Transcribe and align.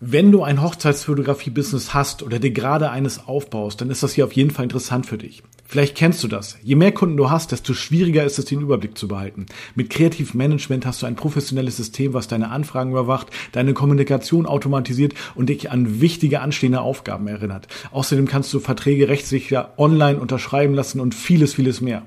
Wenn 0.00 0.30
du 0.30 0.44
ein 0.44 0.62
Hochzeitsfotografie-Business 0.62 1.92
hast 1.92 2.22
oder 2.22 2.38
dir 2.38 2.52
gerade 2.52 2.90
eines 2.90 3.26
aufbaust, 3.26 3.80
dann 3.80 3.90
ist 3.90 4.04
das 4.04 4.12
hier 4.12 4.26
auf 4.26 4.32
jeden 4.32 4.52
Fall 4.52 4.62
interessant 4.62 5.06
für 5.06 5.18
dich. 5.18 5.42
Vielleicht 5.66 5.96
kennst 5.96 6.22
du 6.22 6.28
das. 6.28 6.56
Je 6.62 6.76
mehr 6.76 6.92
Kunden 6.92 7.16
du 7.16 7.30
hast, 7.30 7.50
desto 7.50 7.74
schwieriger 7.74 8.22
ist 8.22 8.38
es, 8.38 8.44
den 8.44 8.60
Überblick 8.60 8.96
zu 8.96 9.08
behalten. 9.08 9.46
Mit 9.74 9.90
Kreativ 9.90 10.34
Management 10.34 10.86
hast 10.86 11.02
du 11.02 11.06
ein 11.06 11.16
professionelles 11.16 11.76
System, 11.76 12.14
was 12.14 12.28
deine 12.28 12.50
Anfragen 12.50 12.92
überwacht, 12.92 13.26
deine 13.50 13.74
Kommunikation 13.74 14.46
automatisiert 14.46 15.14
und 15.34 15.48
dich 15.48 15.72
an 15.72 16.00
wichtige 16.00 16.42
anstehende 16.42 16.80
Aufgaben 16.80 17.26
erinnert. 17.26 17.66
Außerdem 17.90 18.28
kannst 18.28 18.54
du 18.54 18.60
Verträge 18.60 19.08
rechtssicher 19.08 19.74
online 19.78 20.20
unterschreiben 20.20 20.74
lassen 20.74 21.00
und 21.00 21.12
vieles, 21.12 21.54
vieles 21.54 21.80
mehr. 21.80 22.04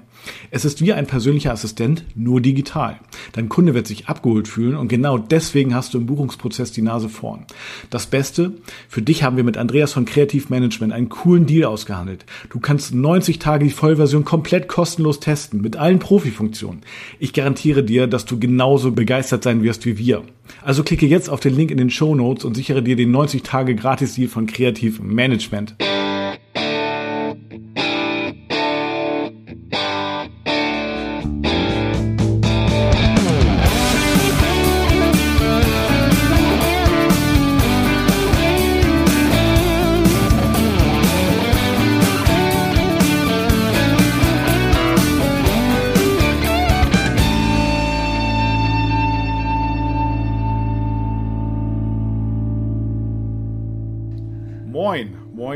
Es 0.49 0.65
ist 0.65 0.81
wie 0.81 0.93
ein 0.93 1.07
persönlicher 1.07 1.51
Assistent, 1.51 2.03
nur 2.15 2.41
digital. 2.41 2.99
Dein 3.33 3.49
Kunde 3.49 3.73
wird 3.73 3.87
sich 3.87 4.07
abgeholt 4.07 4.47
fühlen 4.47 4.75
und 4.75 4.87
genau 4.87 5.17
deswegen 5.17 5.73
hast 5.73 5.93
du 5.93 5.97
im 5.97 6.05
Buchungsprozess 6.05 6.71
die 6.71 6.81
Nase 6.81 7.09
vorn. 7.09 7.45
Das 7.89 8.05
Beste, 8.05 8.53
für 8.89 9.01
dich 9.01 9.23
haben 9.23 9.37
wir 9.37 9.43
mit 9.43 9.57
Andreas 9.57 9.93
von 9.93 10.05
Kreativ 10.05 10.49
Management 10.49 10.93
einen 10.93 11.09
coolen 11.09 11.45
Deal 11.45 11.65
ausgehandelt. 11.65 12.25
Du 12.49 12.59
kannst 12.59 12.93
90 12.93 13.39
Tage 13.39 13.65
die 13.65 13.71
Vollversion 13.71 14.25
komplett 14.25 14.67
kostenlos 14.67 15.19
testen, 15.19 15.61
mit 15.61 15.77
allen 15.77 15.99
Profifunktionen. 15.99 16.81
Ich 17.19 17.33
garantiere 17.33 17.83
dir, 17.83 18.07
dass 18.07 18.25
du 18.25 18.39
genauso 18.39 18.91
begeistert 18.91 19.43
sein 19.43 19.63
wirst 19.63 19.85
wie 19.85 19.97
wir. 19.97 20.23
Also 20.61 20.83
klicke 20.83 21.05
jetzt 21.05 21.29
auf 21.29 21.39
den 21.39 21.55
Link 21.55 21.71
in 21.71 21.77
den 21.77 21.89
Show 21.89 22.15
Notes 22.15 22.45
und 22.45 22.55
sichere 22.55 22.83
dir 22.83 22.95
den 22.95 23.11
90 23.11 23.43
Tage 23.43 23.75
Gratis-Deal 23.75 24.27
von 24.27 24.47
Kreativ 24.47 25.01
Management. 25.01 25.75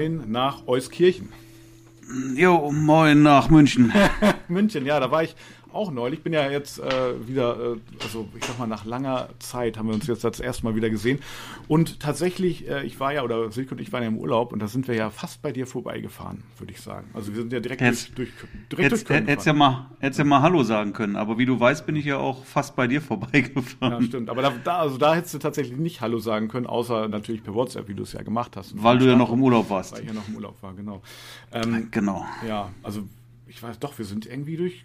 Moin, 0.06 0.32
nach 0.32 0.68
Euskirchen. 0.68 1.30
Jo, 2.36 2.72
moin 2.72 3.24
nach 3.24 3.50
München. 3.50 3.92
München, 4.48 4.86
ja, 4.86 5.00
da 5.00 5.10
war 5.10 5.24
ich 5.24 5.36
auch 5.76 5.92
neulich. 5.92 6.20
Ich 6.20 6.24
bin 6.24 6.34
ja 6.34 6.50
jetzt 6.50 6.80
äh, 6.80 7.28
wieder, 7.28 7.74
äh, 7.74 7.78
also 8.02 8.28
ich 8.36 8.46
sag 8.46 8.58
mal, 8.58 8.68
nach 8.68 8.86
langer 8.86 9.30
Zeit 9.40 9.78
haben 9.78 9.88
wir 9.88 9.96
uns 9.96 10.08
jetzt 10.08 10.24
das 10.24 10.40
erste 10.40 10.64
Mal 10.64 10.76
wieder 10.76 10.90
gesehen. 10.90 11.20
Und 11.68 12.00
tatsächlich, 12.00 12.68
äh, 12.70 12.84
ich 12.86 13.00
war 13.00 13.14
ja, 13.14 13.24
oder 13.24 13.52
Silke 13.52 13.76
und 13.76 13.82
ich 13.82 13.92
waren 13.92 14.02
ja 14.04 14.08
im 14.08 14.18
Urlaub 14.18 14.54
und 14.54 14.60
da 14.60 14.68
sind 14.68 14.88
wir 14.88 14.96
ja 14.96 15.10
fast 15.10 15.42
bei 15.42 15.52
dir 15.52 15.68
vorbeigefahren, 15.68 16.44
würde 16.58 16.72
ich 16.74 16.82
sagen. 16.82 17.10
Also 17.14 17.34
wir 17.34 17.42
sind 17.42 17.54
ja 17.54 17.60
direkt 17.60 17.82
jetzt, 17.82 18.18
durch, 18.18 18.30
durch, 18.40 18.52
direkt 18.72 18.92
jetzt, 18.92 19.10
durch 19.10 19.20
Hättest 19.28 19.48
ja, 19.48 19.54
mal, 19.54 19.90
hättest 20.00 20.20
ja 20.20 20.26
mal 20.26 20.42
Hallo 20.42 20.64
sagen 20.64 20.94
können, 20.94 21.16
aber 21.16 21.38
wie 21.38 21.46
du 21.46 21.60
weißt, 21.60 21.86
bin 21.86 21.96
ich 21.96 22.06
ja 22.06 22.18
auch 22.18 22.46
fast 22.46 22.76
bei 22.76 22.88
dir 22.88 23.02
vorbeigefahren. 23.02 24.02
Ja, 24.02 24.02
stimmt. 24.02 24.30
Aber 24.30 24.42
da, 24.42 24.54
da, 24.64 24.78
also 24.80 24.98
da 24.98 25.16
hättest 25.16 25.34
du 25.34 25.40
tatsächlich 25.40 25.78
nicht 25.78 26.02
Hallo 26.02 26.20
sagen 26.20 26.48
können, 26.48 26.68
außer 26.68 27.08
natürlich 27.08 27.44
per 27.44 27.54
WhatsApp, 27.54 27.88
wie 27.88 27.94
du 27.94 28.04
es 28.04 28.14
ja 28.14 28.22
gemacht 28.22 28.56
hast. 28.56 28.82
Weil 28.82 28.98
du 28.98 29.06
ja 29.06 29.16
noch 29.16 29.32
im 29.32 29.42
Urlaub 29.42 29.70
warst. 29.70 29.94
Weil 29.94 30.02
ich 30.02 30.08
ja 30.08 30.14
noch 30.14 30.28
im 30.28 30.36
Urlaub 30.36 30.62
war, 30.62 30.74
genau. 30.74 31.02
Ähm, 31.52 31.90
genau. 31.92 32.26
Ja, 32.48 32.70
also 32.84 33.04
ich 33.48 33.62
weiß 33.62 33.80
doch, 33.80 33.98
wir 33.98 34.06
sind 34.06 34.26
irgendwie 34.26 34.58
durch 34.58 34.84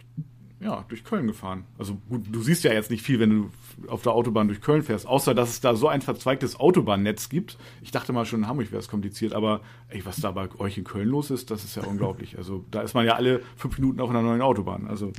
ja, 0.60 0.84
durch 0.88 1.04
Köln 1.04 1.26
gefahren. 1.26 1.64
Also 1.78 1.96
gut, 2.10 2.24
du 2.30 2.42
siehst 2.42 2.64
ja 2.64 2.72
jetzt 2.72 2.90
nicht 2.90 3.02
viel, 3.02 3.18
wenn 3.18 3.30
du 3.30 3.50
auf 3.88 4.02
der 4.02 4.12
Autobahn 4.12 4.46
durch 4.46 4.60
Köln 4.60 4.82
fährst, 4.82 5.06
außer 5.06 5.34
dass 5.34 5.48
es 5.48 5.60
da 5.62 5.74
so 5.74 5.88
ein 5.88 6.02
verzweigtes 6.02 6.60
Autobahnnetz 6.60 7.30
gibt. 7.30 7.56
Ich 7.80 7.92
dachte 7.92 8.12
mal 8.12 8.26
schon 8.26 8.40
in 8.40 8.46
Hamburg 8.46 8.70
wäre 8.70 8.80
es 8.80 8.88
kompliziert, 8.88 9.32
aber 9.32 9.62
ey, 9.88 10.04
was 10.04 10.16
da 10.16 10.32
bei 10.32 10.48
euch 10.58 10.76
in 10.76 10.84
Köln 10.84 11.08
los 11.08 11.30
ist, 11.30 11.50
das 11.50 11.64
ist 11.64 11.76
ja 11.76 11.84
unglaublich. 11.84 12.36
Also 12.36 12.62
da 12.70 12.82
ist 12.82 12.92
man 12.92 13.06
ja 13.06 13.14
alle 13.14 13.40
fünf 13.56 13.78
Minuten 13.78 14.00
auf 14.00 14.10
einer 14.10 14.20
neuen 14.20 14.42
Autobahn. 14.42 14.86
Also, 14.86 15.12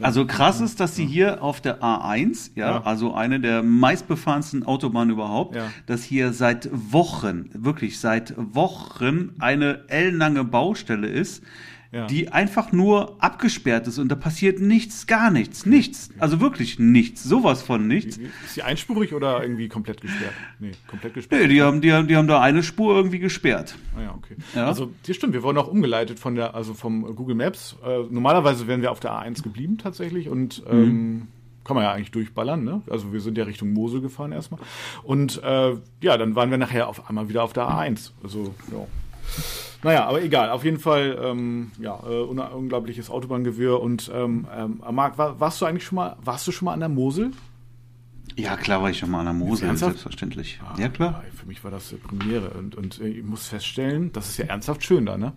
also 0.00 0.24
krass 0.26 0.62
ist, 0.62 0.80
dass 0.80 0.96
sie 0.96 1.04
hier 1.04 1.42
auf 1.42 1.60
der 1.60 1.82
A1, 1.82 2.52
ja, 2.54 2.70
ja. 2.70 2.82
also 2.82 3.12
eine 3.12 3.38
der 3.38 3.62
meistbefahrensten 3.62 4.64
Autobahnen 4.64 5.10
überhaupt, 5.12 5.56
ja. 5.56 5.70
dass 5.84 6.02
hier 6.04 6.32
seit 6.32 6.70
Wochen, 6.72 7.50
wirklich 7.52 8.00
seit 8.00 8.34
Wochen 8.36 9.34
eine 9.40 9.84
ellenlange 9.88 10.44
Baustelle 10.44 11.06
ist 11.06 11.42
ja. 11.92 12.06
die 12.06 12.28
einfach 12.28 12.72
nur 12.72 13.16
abgesperrt 13.22 13.86
ist 13.88 13.98
und 13.98 14.08
da 14.08 14.14
passiert 14.14 14.60
nichts, 14.60 15.06
gar 15.06 15.30
nichts, 15.30 15.66
nichts. 15.66 16.10
Also 16.18 16.40
wirklich 16.40 16.78
nichts, 16.78 17.24
sowas 17.24 17.62
von 17.62 17.88
nichts. 17.88 18.16
Ist 18.16 18.56
die 18.56 18.62
einspurig 18.62 19.12
oder 19.12 19.42
irgendwie 19.42 19.68
komplett 19.68 20.00
gesperrt? 20.00 20.34
Nee, 20.60 20.72
komplett 20.86 21.14
gesperrt. 21.14 21.42
Nee, 21.42 21.48
die 21.48 21.62
haben, 21.62 21.80
die 21.80 21.92
haben, 21.92 22.06
die 22.06 22.16
haben 22.16 22.28
da 22.28 22.40
eine 22.40 22.62
Spur 22.62 22.94
irgendwie 22.94 23.18
gesperrt. 23.18 23.76
Ah 23.96 24.02
ja, 24.02 24.14
okay. 24.14 24.36
Ja. 24.54 24.66
Also, 24.66 24.92
das 25.06 25.16
stimmt, 25.16 25.32
wir 25.32 25.42
wurden 25.42 25.58
auch 25.58 25.68
umgeleitet 25.68 26.20
von 26.20 26.36
der, 26.36 26.54
also 26.54 26.74
vom 26.74 27.14
Google 27.16 27.34
Maps. 27.34 27.76
Äh, 27.84 28.04
normalerweise 28.10 28.68
wären 28.68 28.82
wir 28.82 28.92
auf 28.92 29.00
der 29.00 29.12
A1 29.12 29.42
geblieben 29.42 29.78
tatsächlich 29.78 30.28
und 30.28 30.64
mhm. 30.70 30.82
ähm, 30.82 31.28
kann 31.64 31.74
man 31.74 31.84
ja 31.84 31.92
eigentlich 31.92 32.10
durchballern, 32.12 32.64
ne? 32.64 32.82
Also 32.88 33.12
wir 33.12 33.20
sind 33.20 33.36
ja 33.36 33.44
Richtung 33.44 33.72
Mosel 33.72 34.00
gefahren 34.00 34.32
erstmal. 34.32 34.60
Und 35.02 35.42
äh, 35.42 35.76
ja, 36.00 36.16
dann 36.16 36.34
waren 36.34 36.50
wir 36.50 36.58
nachher 36.58 36.88
auf 36.88 37.08
einmal 37.08 37.28
wieder 37.28 37.42
auf 37.42 37.52
der 37.52 37.64
A1. 37.64 38.12
Also, 38.22 38.54
ja. 38.72 38.86
Naja, 39.82 40.04
aber 40.04 40.22
egal. 40.22 40.50
Auf 40.50 40.64
jeden 40.64 40.78
Fall, 40.78 41.18
ähm, 41.22 41.72
ja, 41.80 41.98
äh, 42.06 42.22
unglaubliches 42.22 43.08
Autobahngewirr. 43.10 43.80
Und 43.80 44.10
ähm, 44.14 44.46
ähm, 44.54 44.82
Marc, 44.90 45.16
war, 45.16 45.40
warst 45.40 45.60
du 45.60 45.66
eigentlich 45.66 45.84
schon 45.84 45.96
mal, 45.96 46.16
warst 46.22 46.46
du 46.46 46.52
schon 46.52 46.66
mal 46.66 46.74
an 46.74 46.80
der 46.80 46.88
Mosel? 46.88 47.32
Ja, 48.36 48.56
klar 48.56 48.82
war 48.82 48.90
ich 48.90 48.98
schon 48.98 49.10
mal 49.10 49.20
an 49.20 49.24
der 49.26 49.34
Mosel, 49.34 49.76
selbstverständlich. 49.76 50.60
Ah, 50.62 50.74
ja, 50.78 50.88
klar. 50.88 51.24
Für 51.34 51.46
mich 51.46 51.64
war 51.64 51.70
das 51.70 51.94
Premiere. 51.94 52.50
Und, 52.50 52.74
und 52.74 53.00
äh, 53.00 53.08
ich 53.08 53.24
muss 53.24 53.48
feststellen, 53.48 54.12
das 54.12 54.28
ist 54.28 54.36
ja 54.38 54.46
ernsthaft 54.46 54.84
schön 54.84 55.06
da, 55.06 55.16
ne? 55.16 55.32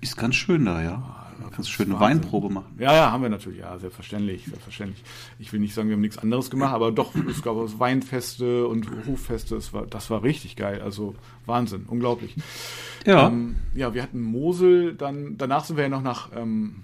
Ist 0.00 0.16
ganz 0.16 0.34
schön 0.34 0.64
da, 0.64 0.82
ja. 0.82 1.23
Kannst 1.50 1.68
du 1.68 1.72
schöne 1.72 1.98
Weinprobe 1.98 2.50
machen. 2.50 2.76
Ja, 2.78 2.94
ja, 2.94 3.12
haben 3.12 3.22
wir 3.22 3.30
natürlich. 3.30 3.60
Ja, 3.60 3.78
selbstverständlich, 3.78 4.44
selbstverständlich. 4.46 5.02
Ich 5.38 5.52
will 5.52 5.60
nicht 5.60 5.74
sagen, 5.74 5.88
wir 5.88 5.94
haben 5.94 6.00
nichts 6.00 6.18
anderes 6.18 6.50
gemacht, 6.50 6.74
aber 6.74 6.92
doch, 6.92 7.14
es 7.14 7.42
gab 7.42 7.56
Weinfeste 7.78 8.66
und 8.66 8.88
Hoffeste. 9.06 9.54
Das 9.54 9.72
war, 9.72 9.86
das 9.86 10.10
war 10.10 10.22
richtig 10.22 10.56
geil. 10.56 10.80
Also 10.82 11.14
Wahnsinn, 11.46 11.84
unglaublich. 11.86 12.34
Ja. 13.06 13.28
Ähm, 13.28 13.56
ja, 13.74 13.94
wir 13.94 14.02
hatten 14.02 14.20
Mosel, 14.20 14.94
dann, 14.94 15.36
danach 15.36 15.64
sind 15.64 15.76
wir 15.76 15.84
ja 15.84 15.90
noch 15.90 16.02
nach, 16.02 16.30
ähm, 16.34 16.82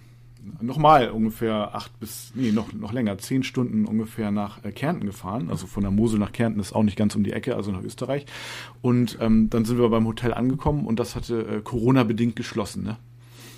nochmal 0.61 1.11
ungefähr 1.11 1.75
acht 1.75 1.99
bis, 2.01 2.33
nee, 2.35 2.53
noch, 2.53 2.73
noch 2.73 2.93
länger, 2.93 3.19
zehn 3.19 3.43
Stunden 3.43 3.85
ungefähr 3.87 4.31
nach 4.31 4.65
äh, 4.65 4.73
Kärnten 4.73 5.07
gefahren. 5.07 5.49
Also 5.51 5.67
von 5.67 5.83
der 5.83 5.91
Mosel 5.91 6.19
nach 6.19 6.33
Kärnten 6.33 6.61
ist 6.61 6.75
auch 6.75 6.83
nicht 6.83 6.97
ganz 6.97 7.15
um 7.15 7.25
die 7.25 7.33
Ecke, 7.33 7.57
also 7.57 7.73
nach 7.73 7.83
Österreich. 7.83 8.27
Und 8.83 9.19
ähm, 9.21 9.51
dann 9.51 9.65
sind 9.65 9.79
wir 9.79 9.89
beim 9.89 10.07
Hotel 10.07 10.35
angekommen 10.35 10.87
und 10.87 10.99
das 11.01 11.17
hatte 11.17 11.47
äh, 11.47 11.61
Corona-bedingt 11.61 12.37
geschlossen, 12.37 12.83
ne? 12.85 12.97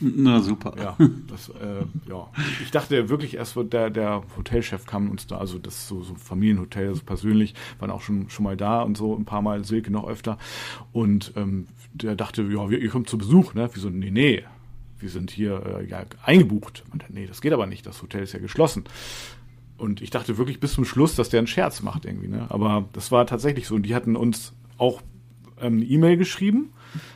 Na 0.01 0.41
super. 0.41 0.75
Ja, 0.79 0.97
das, 1.29 1.49
äh, 1.49 1.85
ja. 2.09 2.29
Ich 2.63 2.71
dachte 2.71 3.09
wirklich 3.09 3.37
erst, 3.37 3.57
der, 3.57 3.91
der 3.91 4.23
Hotelchef 4.37 4.87
kam 4.87 5.11
uns 5.11 5.27
da, 5.27 5.39
also 5.39 5.59
das 5.59 5.77
ist 5.77 5.89
so, 5.89 6.03
so 6.03 6.15
Familienhotel, 6.15 6.89
also 6.89 7.03
persönlich, 7.05 7.55
waren 7.79 7.91
auch 7.91 8.03
schon, 8.03 8.31
schon 8.31 8.45
mal 8.45 8.57
da 8.57 8.83
und 8.83 8.97
so 8.97 9.17
ein 9.17 9.25
paar 9.25 9.43
Mal, 9.43 9.65
Silke 9.65 9.91
noch 9.91 10.07
öfter. 10.07 10.39
Und 10.93 11.33
ähm, 11.37 11.67
der 11.93 12.17
dachte, 12.17 12.43
ja, 12.43 12.69
ihr 12.69 12.89
kommt 12.89 13.09
zu 13.09 13.19
Besuch, 13.19 13.55
ne? 13.55 13.69
Wieso, 13.73 13.91
nee, 13.91 14.11
nee, 14.11 14.45
wir 14.99 15.11
sind 15.11 15.31
hier 15.31 15.81
äh, 15.81 15.87
ja, 15.89 16.05
eingebucht. 16.25 16.85
Und 16.93 17.05
nee, 17.09 17.27
das 17.27 17.41
geht 17.41 17.53
aber 17.53 17.67
nicht, 17.67 17.87
das 17.87 18.03
Hotel 18.03 18.23
ist 18.23 18.33
ja 18.33 18.39
geschlossen. 18.39 18.85
Und 19.77 20.01
ich 20.01 20.11
dachte 20.11 20.39
wirklich 20.39 20.61
bis 20.61 20.75
zum 20.75 20.85
Schluss, 20.85 21.17
dass 21.17 21.29
der 21.29 21.39
einen 21.39 21.49
Scherz 21.49 21.83
macht 21.83 22.05
irgendwie, 22.05 22.29
ne? 22.29 22.47
Aber 22.51 22.89
das 22.93 23.11
war 23.11 23.27
tatsächlich 23.27 23.67
so. 23.67 23.75
Und 23.75 23.83
die 23.83 23.95
hatten 23.95 24.17
uns 24.17 24.53
auch 24.79 25.03
ähm, 25.61 25.79
eine 25.79 25.85
E-Mail 25.85 26.17
geschrieben. 26.17 26.73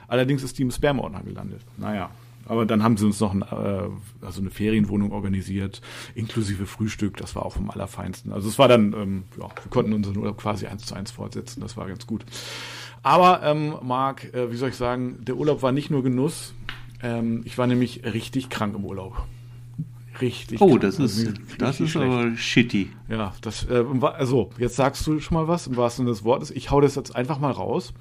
Allerdings 0.09 0.43
ist 0.43 0.59
die 0.59 0.63
im 0.63 0.71
Spam-Ordner 0.71 1.23
gelandet. 1.23 1.61
Naja, 1.77 2.11
aber 2.47 2.67
dann 2.67 2.83
haben 2.83 2.97
sie 2.97 3.07
uns 3.07 3.21
noch 3.21 3.33
ein, 3.33 3.43
äh, 3.43 3.89
also 4.25 4.41
eine 4.41 4.51
Ferienwohnung 4.51 5.13
organisiert, 5.13 5.81
inklusive 6.15 6.67
Frühstück. 6.67 7.17
Das 7.17 7.35
war 7.37 7.45
auch 7.45 7.55
vom 7.55 7.71
Allerfeinsten. 7.71 8.33
Also 8.33 8.49
es 8.49 8.59
war 8.59 8.69
dann, 8.69 8.93
ähm, 8.93 9.25
ja, 9.39 9.49
wir 9.49 9.71
konnten 9.71 9.93
unseren 9.93 10.17
Urlaub 10.17 10.39
quasi 10.39 10.67
eins 10.67 10.87
zu 10.87 10.95
eins 10.95 11.11
fortsetzen. 11.11 11.61
Das 11.61 11.77
war 11.77 11.87
ganz 11.89 12.07
gut. 12.07 12.25
Aber, 13.03 13.43
ähm, 13.45 13.75
Marc, 13.83 14.33
äh, 14.35 14.51
wie 14.51 14.57
soll 14.57 14.71
ich 14.71 14.77
sagen, 14.77 15.25
der 15.25 15.37
Urlaub 15.37 15.63
war 15.63 15.73
nicht 15.73 15.91
nur 15.91 16.03
Genuss. 16.03 16.55
Ähm, 17.03 17.43
ich 17.45 17.59
war 17.59 17.67
nämlich 17.67 18.05
richtig 18.05 18.49
krank 18.49 18.75
im 18.75 18.85
Urlaub 18.85 19.27
richtig. 20.21 20.61
Oh, 20.61 20.79
das 20.79 20.99
ist, 20.99 21.33
das 21.59 21.81
ist 21.81 21.97
aber 21.97 22.37
shitty. 22.37 22.91
Ja, 23.09 23.35
das, 23.41 23.69
äh, 23.69 23.85
also, 24.03 24.51
jetzt 24.59 24.77
sagst 24.77 25.07
du 25.07 25.21
schon 25.21 25.37
mal 25.37 25.49
was, 25.49 25.67
im 25.67 25.77
wahrsten 25.77 26.05
Sinne 26.05 26.15
des 26.15 26.25
Wortes. 26.25 26.51
Ich 26.51 26.71
hau 26.71 26.81
das 26.81 26.95
jetzt 26.95 27.15
einfach 27.15 27.39
mal 27.39 27.53
raus. 27.53 27.93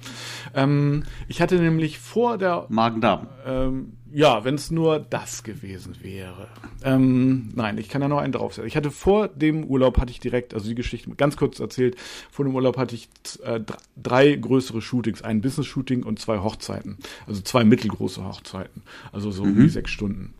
Ähm, 0.54 1.04
ich 1.28 1.40
hatte 1.40 1.56
nämlich 1.56 1.98
vor 1.98 2.38
der. 2.38 2.66
Magen-Darm. 2.68 3.28
Ähm, 3.46 3.92
ja, 4.12 4.44
wenn 4.44 4.54
es 4.54 4.70
nur 4.70 4.98
das 4.98 5.42
gewesen 5.42 5.96
wäre. 6.00 6.48
Ähm, 6.82 7.50
nein, 7.54 7.76
ich 7.76 7.88
kann 7.88 8.00
da 8.00 8.08
noch 8.08 8.18
einen 8.18 8.32
draufsetzen. 8.32 8.66
Ich 8.66 8.76
hatte 8.76 8.90
vor 8.90 9.28
dem 9.28 9.64
Urlaub 9.64 9.98
hatte 9.98 10.10
ich 10.10 10.20
direkt, 10.20 10.54
also 10.54 10.68
die 10.68 10.74
Geschichte 10.74 11.10
ganz 11.16 11.36
kurz 11.36 11.60
erzählt, 11.60 11.96
vor 12.30 12.44
dem 12.44 12.54
Urlaub 12.54 12.78
hatte 12.78 12.94
ich 12.94 13.08
äh, 13.42 13.60
drei 14.02 14.34
größere 14.34 14.80
Shootings, 14.80 15.22
ein 15.22 15.40
Business-Shooting 15.40 16.02
und 16.02 16.18
zwei 16.18 16.38
Hochzeiten. 16.38 16.96
Also 17.26 17.42
zwei 17.42 17.64
mittelgroße 17.64 18.24
Hochzeiten. 18.24 18.82
Also 19.12 19.30
so 19.30 19.44
mhm. 19.44 19.68
sechs 19.68 19.90
Stunden. 19.90 20.32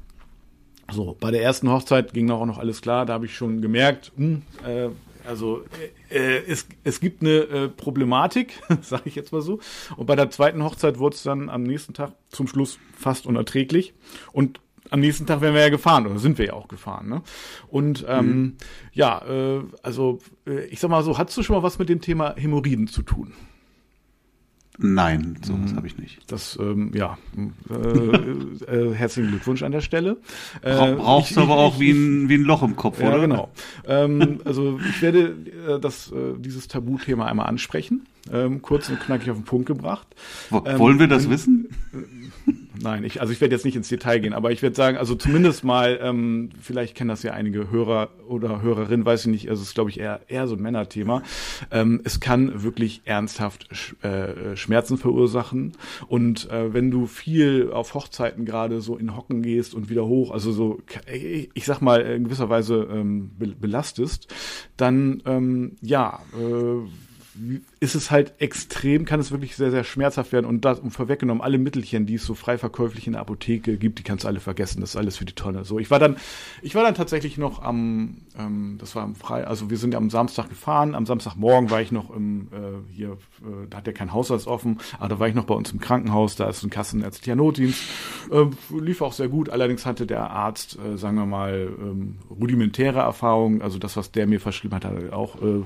So, 0.90 1.16
bei 1.18 1.30
der 1.30 1.42
ersten 1.42 1.70
Hochzeit 1.70 2.12
ging 2.12 2.30
auch 2.30 2.46
noch 2.46 2.58
alles 2.58 2.80
klar. 2.80 3.06
Da 3.06 3.14
habe 3.14 3.26
ich 3.26 3.34
schon 3.34 3.60
gemerkt, 3.60 4.12
hm, 4.16 4.42
äh, 4.64 4.88
also 5.26 5.64
äh, 6.10 6.38
es, 6.46 6.66
es 6.84 7.00
gibt 7.00 7.22
eine 7.22 7.30
äh, 7.30 7.68
Problematik, 7.68 8.62
sage 8.82 9.02
ich 9.06 9.14
jetzt 9.14 9.32
mal 9.32 9.42
so. 9.42 9.58
Und 9.96 10.06
bei 10.06 10.16
der 10.16 10.30
zweiten 10.30 10.62
Hochzeit 10.62 10.98
wurde 10.98 11.16
es 11.16 11.22
dann 11.22 11.48
am 11.48 11.64
nächsten 11.64 11.94
Tag 11.94 12.12
zum 12.28 12.46
Schluss 12.46 12.78
fast 12.96 13.26
unerträglich. 13.26 13.94
Und 14.32 14.60
am 14.90 15.00
nächsten 15.00 15.26
Tag 15.26 15.40
wären 15.40 15.54
wir 15.54 15.62
ja 15.62 15.68
gefahren 15.68 16.06
oder 16.06 16.18
sind 16.18 16.38
wir 16.38 16.46
ja 16.46 16.52
auch 16.52 16.68
gefahren. 16.68 17.08
Ne? 17.08 17.22
Und 17.68 18.04
ähm, 18.08 18.26
mhm. 18.26 18.56
ja, 18.92 19.22
äh, 19.26 19.62
also 19.82 20.20
äh, 20.46 20.66
ich 20.66 20.78
sag 20.78 20.90
mal 20.90 21.02
so, 21.02 21.18
hast 21.18 21.36
du 21.36 21.42
schon 21.42 21.56
mal 21.56 21.62
was 21.62 21.78
mit 21.78 21.88
dem 21.88 22.00
Thema 22.00 22.34
Hämorrhoiden 22.36 22.86
zu 22.86 23.02
tun? 23.02 23.32
Nein, 24.78 25.38
sowas 25.42 25.72
mhm. 25.72 25.76
habe 25.76 25.86
ich 25.86 25.96
nicht. 25.98 26.18
Das, 26.30 26.58
ähm, 26.60 26.90
ja, 26.94 27.16
äh, 27.70 28.74
äh, 28.74 28.94
herzlichen 28.94 29.30
Glückwunsch 29.30 29.62
an 29.62 29.72
der 29.72 29.80
Stelle. 29.80 30.18
Äh, 30.62 30.94
Brauchst 30.94 31.36
du 31.36 31.40
aber 31.40 31.54
ich, 31.54 31.60
auch 31.60 31.74
ich, 31.74 31.80
wie, 31.80 31.90
ein, 31.92 32.28
wie 32.28 32.34
ein 32.34 32.42
Loch 32.42 32.62
im 32.62 32.76
Kopf, 32.76 33.00
ja, 33.00 33.08
oder? 33.08 33.20
genau. 33.20 33.50
ähm, 33.86 34.40
also 34.44 34.78
ich 34.88 35.00
werde 35.00 35.36
äh, 35.68 35.80
das, 35.80 36.12
äh, 36.12 36.34
dieses 36.38 36.68
Tabuthema 36.68 37.26
einmal 37.26 37.46
ansprechen, 37.46 38.06
ähm, 38.30 38.60
kurz 38.60 38.88
und 38.88 39.00
knackig 39.00 39.30
auf 39.30 39.38
den 39.38 39.44
Punkt 39.44 39.66
gebracht. 39.66 40.06
Wollen 40.50 40.98
wir 40.98 41.08
das 41.08 41.24
ähm, 41.24 41.30
wissen? 41.30 41.68
Nein, 42.80 43.04
ich, 43.04 43.20
also 43.20 43.32
ich 43.32 43.40
werde 43.40 43.54
jetzt 43.54 43.64
nicht 43.64 43.76
ins 43.76 43.88
Detail 43.88 44.18
gehen, 44.18 44.32
aber 44.32 44.50
ich 44.50 44.62
werde 44.62 44.76
sagen, 44.76 44.96
also 44.96 45.14
zumindest 45.14 45.64
mal, 45.64 45.98
ähm, 46.02 46.50
vielleicht 46.60 46.94
kennen 46.94 47.08
das 47.08 47.22
ja 47.22 47.32
einige 47.32 47.70
Hörer 47.70 48.10
oder 48.28 48.60
Hörerinnen, 48.62 49.06
weiß 49.06 49.26
ich 49.26 49.30
nicht, 49.30 49.48
also 49.48 49.62
es 49.62 49.68
ist, 49.68 49.74
glaube 49.74 49.90
ich, 49.90 49.98
eher, 50.00 50.20
eher 50.28 50.46
so 50.46 50.56
ein 50.56 50.62
Männerthema. 50.62 51.22
Ähm, 51.70 52.00
es 52.04 52.20
kann 52.20 52.62
wirklich 52.62 53.02
ernsthaft 53.04 53.68
äh, 54.02 54.56
Schmerzen 54.56 54.98
verursachen. 54.98 55.72
Und 56.08 56.50
äh, 56.50 56.72
wenn 56.74 56.90
du 56.90 57.06
viel 57.06 57.70
auf 57.72 57.94
Hochzeiten 57.94 58.44
gerade 58.44 58.80
so 58.80 58.96
in 58.96 59.16
Hocken 59.16 59.42
gehst 59.42 59.74
und 59.74 59.88
wieder 59.88 60.06
hoch, 60.06 60.30
also 60.30 60.52
so, 60.52 60.80
ich, 61.12 61.50
ich 61.54 61.64
sag 61.64 61.80
mal, 61.80 62.00
in 62.00 62.24
gewisser 62.24 62.48
Weise 62.48 62.88
ähm, 62.90 63.30
belastest, 63.38 64.32
dann 64.76 65.22
ähm, 65.24 65.76
ja, 65.80 66.20
äh, 66.34 66.86
ist 67.78 67.94
es 67.94 68.10
halt 68.10 68.34
extrem, 68.38 69.04
kann 69.04 69.20
es 69.20 69.30
wirklich 69.30 69.54
sehr, 69.54 69.70
sehr 69.70 69.84
schmerzhaft 69.84 70.32
werden. 70.32 70.46
Und 70.46 70.64
das 70.64 70.80
um 70.80 70.90
vorweggenommen, 70.90 71.42
alle 71.42 71.58
Mittelchen, 71.58 72.06
die 72.06 72.14
es 72.14 72.24
so 72.24 72.34
frei 72.34 72.56
verkäuflich 72.56 73.06
in 73.06 73.12
der 73.12 73.20
Apotheke 73.20 73.76
gibt, 73.76 73.98
die 73.98 74.02
kannst 74.02 74.24
du 74.24 74.28
alle 74.28 74.40
vergessen, 74.40 74.80
das 74.80 74.90
ist 74.90 74.96
alles 74.96 75.18
für 75.18 75.26
die 75.26 75.34
Tonne. 75.34 75.64
So, 75.64 75.78
ich 75.78 75.90
war 75.90 75.98
dann, 75.98 76.16
ich 76.62 76.74
war 76.74 76.82
dann 76.82 76.94
tatsächlich 76.94 77.36
noch 77.36 77.62
am, 77.62 78.22
ähm, 78.38 78.76
das 78.78 78.94
war 78.94 79.02
am 79.02 79.14
Frei, 79.14 79.46
also 79.46 79.68
wir 79.68 79.76
sind 79.76 79.92
ja 79.92 79.98
am 79.98 80.08
Samstag 80.08 80.48
gefahren, 80.48 80.94
am 80.94 81.04
Samstagmorgen 81.04 81.70
war 81.70 81.82
ich 81.82 81.92
noch 81.92 82.08
im, 82.10 82.48
äh, 82.50 82.94
hier, 82.94 83.12
äh, 83.42 83.66
da 83.68 83.78
hat 83.78 83.86
ja 83.86 83.92
kein 83.92 84.14
Hausarzt 84.14 84.46
offen, 84.46 84.78
aber 84.98 85.10
da 85.10 85.18
war 85.18 85.28
ich 85.28 85.34
noch 85.34 85.44
bei 85.44 85.54
uns 85.54 85.70
im 85.70 85.78
Krankenhaus, 85.78 86.34
da 86.34 86.48
ist 86.48 86.62
ein 86.62 86.70
kassenärztlicher 86.70 87.36
Notdienst, 87.36 87.82
äh, 88.30 88.46
lief 88.74 89.02
auch 89.02 89.12
sehr 89.12 89.28
gut, 89.28 89.50
allerdings 89.50 89.84
hatte 89.84 90.06
der 90.06 90.30
Arzt, 90.30 90.78
äh, 90.78 90.96
sagen 90.96 91.16
wir 91.16 91.26
mal, 91.26 91.68
ähm, 91.78 92.16
rudimentäre 92.30 93.00
Erfahrungen, 93.00 93.60
also 93.60 93.78
das, 93.78 93.98
was 93.98 94.12
der 94.12 94.26
mir 94.26 94.40
verschrieben 94.40 94.74
hat, 94.74 94.86
hat 94.86 95.12
auch 95.12 95.36
äh, 95.42 95.62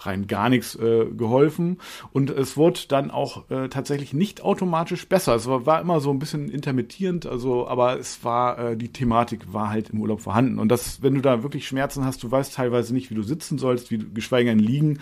rein 0.00 0.26
gar 0.26 0.50
nichts 0.50 0.74
äh, 0.74 1.06
geholfen 1.46 1.78
und 2.12 2.30
es 2.30 2.56
wurde 2.56 2.80
dann 2.88 3.10
auch 3.10 3.50
äh, 3.50 3.68
tatsächlich 3.68 4.12
nicht 4.12 4.42
automatisch 4.42 5.08
besser. 5.08 5.34
Es 5.34 5.46
war, 5.46 5.66
war, 5.66 5.80
immer 5.80 6.00
so 6.00 6.10
ein 6.10 6.18
bisschen 6.18 6.48
intermittierend, 6.48 7.26
also 7.26 7.68
aber 7.68 7.98
es 7.98 8.24
war 8.24 8.58
äh, 8.58 8.76
die 8.76 8.92
Thematik 8.92 9.52
war 9.52 9.70
halt 9.70 9.90
im 9.90 10.00
Urlaub 10.00 10.20
vorhanden 10.20 10.58
und 10.58 10.68
das, 10.68 11.02
wenn 11.02 11.14
du 11.14 11.20
da 11.20 11.42
wirklich 11.42 11.66
Schmerzen 11.66 12.04
hast, 12.04 12.22
du 12.22 12.30
weißt 12.30 12.54
teilweise 12.54 12.92
nicht, 12.92 13.10
wie 13.10 13.14
du 13.14 13.22
sitzen 13.22 13.58
sollst, 13.58 13.90
wie 13.90 13.98
geschweige 13.98 14.50
denn 14.50 14.58
liegen. 14.58 14.98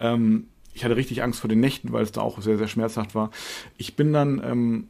Ähm, 0.00 0.46
ich 0.74 0.84
hatte 0.84 0.96
richtig 0.96 1.22
Angst 1.22 1.40
vor 1.40 1.48
den 1.48 1.60
Nächten, 1.60 1.92
weil 1.92 2.02
es 2.02 2.12
da 2.12 2.22
auch 2.22 2.40
sehr 2.40 2.56
sehr 2.56 2.68
schmerzhaft 2.68 3.14
war. 3.14 3.30
Ich 3.76 3.94
bin 3.94 4.12
dann 4.12 4.40
ähm, 4.42 4.88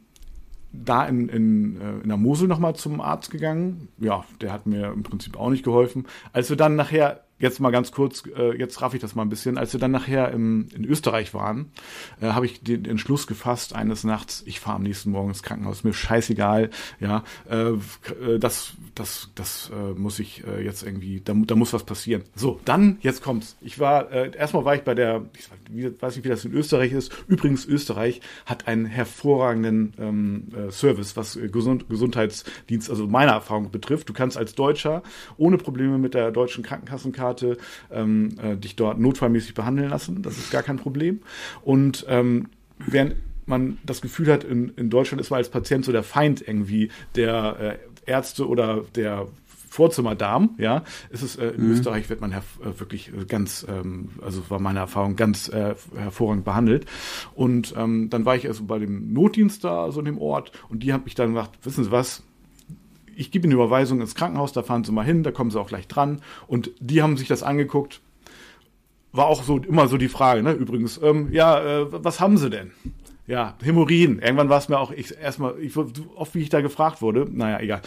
da 0.71 1.05
in, 1.05 1.29
in, 1.29 1.81
äh, 1.81 2.01
in 2.01 2.07
der 2.07 2.17
Mosel 2.17 2.47
nochmal 2.47 2.75
zum 2.75 3.01
Arzt 3.01 3.29
gegangen. 3.29 3.89
Ja, 3.99 4.23
der 4.41 4.51
hat 4.51 4.65
mir 4.65 4.91
im 4.91 5.03
Prinzip 5.03 5.37
auch 5.37 5.49
nicht 5.49 5.63
geholfen. 5.63 6.05
Als 6.31 6.49
wir 6.49 6.57
dann 6.57 6.75
nachher 6.75 7.21
jetzt 7.43 7.59
mal 7.59 7.69
ganz 7.69 7.91
kurz, 7.91 8.23
äh, 8.35 8.57
jetzt 8.57 8.81
raff 8.81 8.93
ich 8.93 9.01
das 9.01 9.13
mal 9.13 9.21
ein 9.21 9.29
bisschen. 9.29 9.57
Als 9.57 9.73
wir 9.73 9.79
dann 9.79 9.91
nachher 9.91 10.31
im, 10.31 10.69
in 10.73 10.85
Österreich 10.85 11.33
waren, 11.33 11.71
äh, 12.21 12.27
habe 12.27 12.47
ich 12.47 12.63
den 12.63 12.85
Entschluss 12.85 13.27
gefasst, 13.27 13.75
eines 13.75 14.03
Nachts, 14.03 14.41
ich 14.47 14.59
fahre 14.59 14.77
am 14.77 14.83
nächsten 14.83 15.11
Morgen 15.11 15.29
ins 15.29 15.43
Krankenhaus, 15.43 15.83
mir 15.83 15.93
scheißegal, 15.93 16.71
ja, 16.99 17.23
äh, 17.49 17.69
äh, 17.73 18.39
das, 18.39 18.73
das, 18.95 19.29
das 19.35 19.71
äh, 19.71 19.93
muss 19.99 20.19
ich 20.19 20.43
äh, 20.47 20.63
jetzt 20.63 20.83
irgendwie, 20.83 21.21
da, 21.23 21.33
da 21.35 21.55
muss 21.55 21.73
was 21.73 21.83
passieren. 21.83 22.23
So, 22.35 22.59
dann, 22.65 22.97
jetzt 23.01 23.21
kommt's. 23.21 23.57
Ich 23.61 23.79
war, 23.79 24.11
äh, 24.11 24.31
erstmal 24.35 24.65
war 24.65 24.75
ich 24.75 24.81
bei 24.81 24.95
der, 24.95 25.25
ich 25.35 25.49
weiß 26.01 26.15
nicht, 26.15 26.25
wie 26.25 26.29
das 26.29 26.45
in 26.45 26.53
Österreich 26.53 26.93
ist. 26.93 27.11
Übrigens, 27.27 27.65
Österreich 27.65 28.21
hat 28.45 28.67
einen 28.67 28.85
hervorragenden 28.85 29.93
ähm, 29.99 30.47
äh, 30.55 30.71
Service, 30.71 31.17
was 31.17 31.35
äh, 31.35 31.49
Gesund, 31.49 31.89
Gesundheitsdienst, 31.89 32.89
also 32.89 33.05
meiner 33.07 33.33
Erfahrung 33.33 33.69
betrifft. 33.69 34.07
Du 34.07 34.13
kannst 34.13 34.37
als 34.37 34.55
Deutscher 34.55 35.03
ohne 35.37 35.57
Probleme 35.57 35.97
mit 35.97 36.13
der 36.13 36.31
deutschen 36.31 36.63
Krankenkassenkarte 36.63 37.32
Monate 37.33 37.57
ähm, 37.91 38.29
äh, 38.41 38.55
dich 38.55 38.75
dort 38.75 38.99
notfallmäßig 38.99 39.53
behandeln 39.53 39.89
lassen. 39.89 40.21
Das 40.21 40.37
ist 40.37 40.51
gar 40.51 40.63
kein 40.63 40.77
Problem. 40.77 41.21
Und 41.63 42.05
ähm, 42.07 42.47
während 42.77 43.15
man 43.45 43.77
das 43.85 44.01
Gefühl 44.01 44.31
hat, 44.31 44.43
in, 44.43 44.69
in 44.75 44.89
Deutschland 44.89 45.19
ist 45.19 45.29
man 45.29 45.39
als 45.39 45.49
Patient 45.49 45.83
so 45.83 45.91
der 45.91 46.03
Feind 46.03 46.45
irgendwie 46.47 46.89
der 47.15 47.79
äh, 48.05 48.09
Ärzte 48.11 48.47
oder 48.47 48.83
der 48.95 49.27
Vorzimmerdarm, 49.69 50.51
ja, 50.59 50.83
ist 51.09 51.23
es 51.23 51.35
äh, 51.35 51.47
in 51.47 51.65
mhm. 51.65 51.71
Österreich 51.71 52.07
wird 52.07 52.21
man 52.21 52.31
äh, 52.31 52.41
wirklich 52.77 53.11
ganz, 53.27 53.65
ähm, 53.67 54.09
also 54.21 54.49
war 54.49 54.59
meine 54.59 54.79
Erfahrung 54.79 55.15
ganz 55.15 55.49
äh, 55.49 55.73
hervorragend 55.95 56.45
behandelt. 56.45 56.85
Und 57.33 57.73
ähm, 57.75 58.09
dann 58.11 58.23
war 58.23 58.35
ich 58.35 58.47
also 58.47 58.65
bei 58.65 58.77
dem 58.77 59.13
Notdienst 59.13 59.63
da, 59.63 59.91
so 59.91 59.99
in 59.99 60.05
dem 60.05 60.19
Ort, 60.19 60.51
und 60.69 60.83
die 60.83 60.93
haben 60.93 61.05
mich 61.05 61.15
dann 61.15 61.33
gesagt, 61.33 61.65
wissen 61.65 61.83
Sie 61.83 61.91
was, 61.91 62.23
ich 63.15 63.31
gebe 63.31 63.45
Ihnen 63.45 63.53
Überweisung 63.53 64.01
ins 64.01 64.15
Krankenhaus, 64.15 64.53
da 64.53 64.63
fahren 64.63 64.83
Sie 64.83 64.91
mal 64.91 65.05
hin, 65.05 65.23
da 65.23 65.31
kommen 65.31 65.51
Sie 65.51 65.59
auch 65.59 65.67
gleich 65.67 65.87
dran. 65.87 66.21
Und 66.47 66.71
die 66.79 67.01
haben 67.01 67.17
sich 67.17 67.27
das 67.27 67.43
angeguckt. 67.43 68.01
War 69.11 69.27
auch 69.27 69.43
so 69.43 69.57
immer 69.57 69.87
so 69.87 69.97
die 69.97 70.07
Frage, 70.07 70.41
ne? 70.41 70.53
Übrigens, 70.53 70.99
ähm, 71.01 71.29
ja, 71.31 71.81
äh, 71.81 72.03
was 72.03 72.19
haben 72.19 72.37
Sie 72.37 72.49
denn? 72.49 72.71
Ja, 73.25 73.55
Hämorrhoiden. 73.63 74.19
Irgendwann 74.19 74.49
war 74.49 74.57
es 74.57 74.67
mir 74.69 74.79
auch 74.79 74.91
ich, 74.91 75.17
erstmal, 75.17 75.57
ich, 75.59 75.77
oft 75.77 76.35
wie 76.35 76.41
ich 76.41 76.49
da 76.49 76.61
gefragt 76.61 77.01
wurde, 77.01 77.27
naja, 77.31 77.59
egal. 77.59 77.81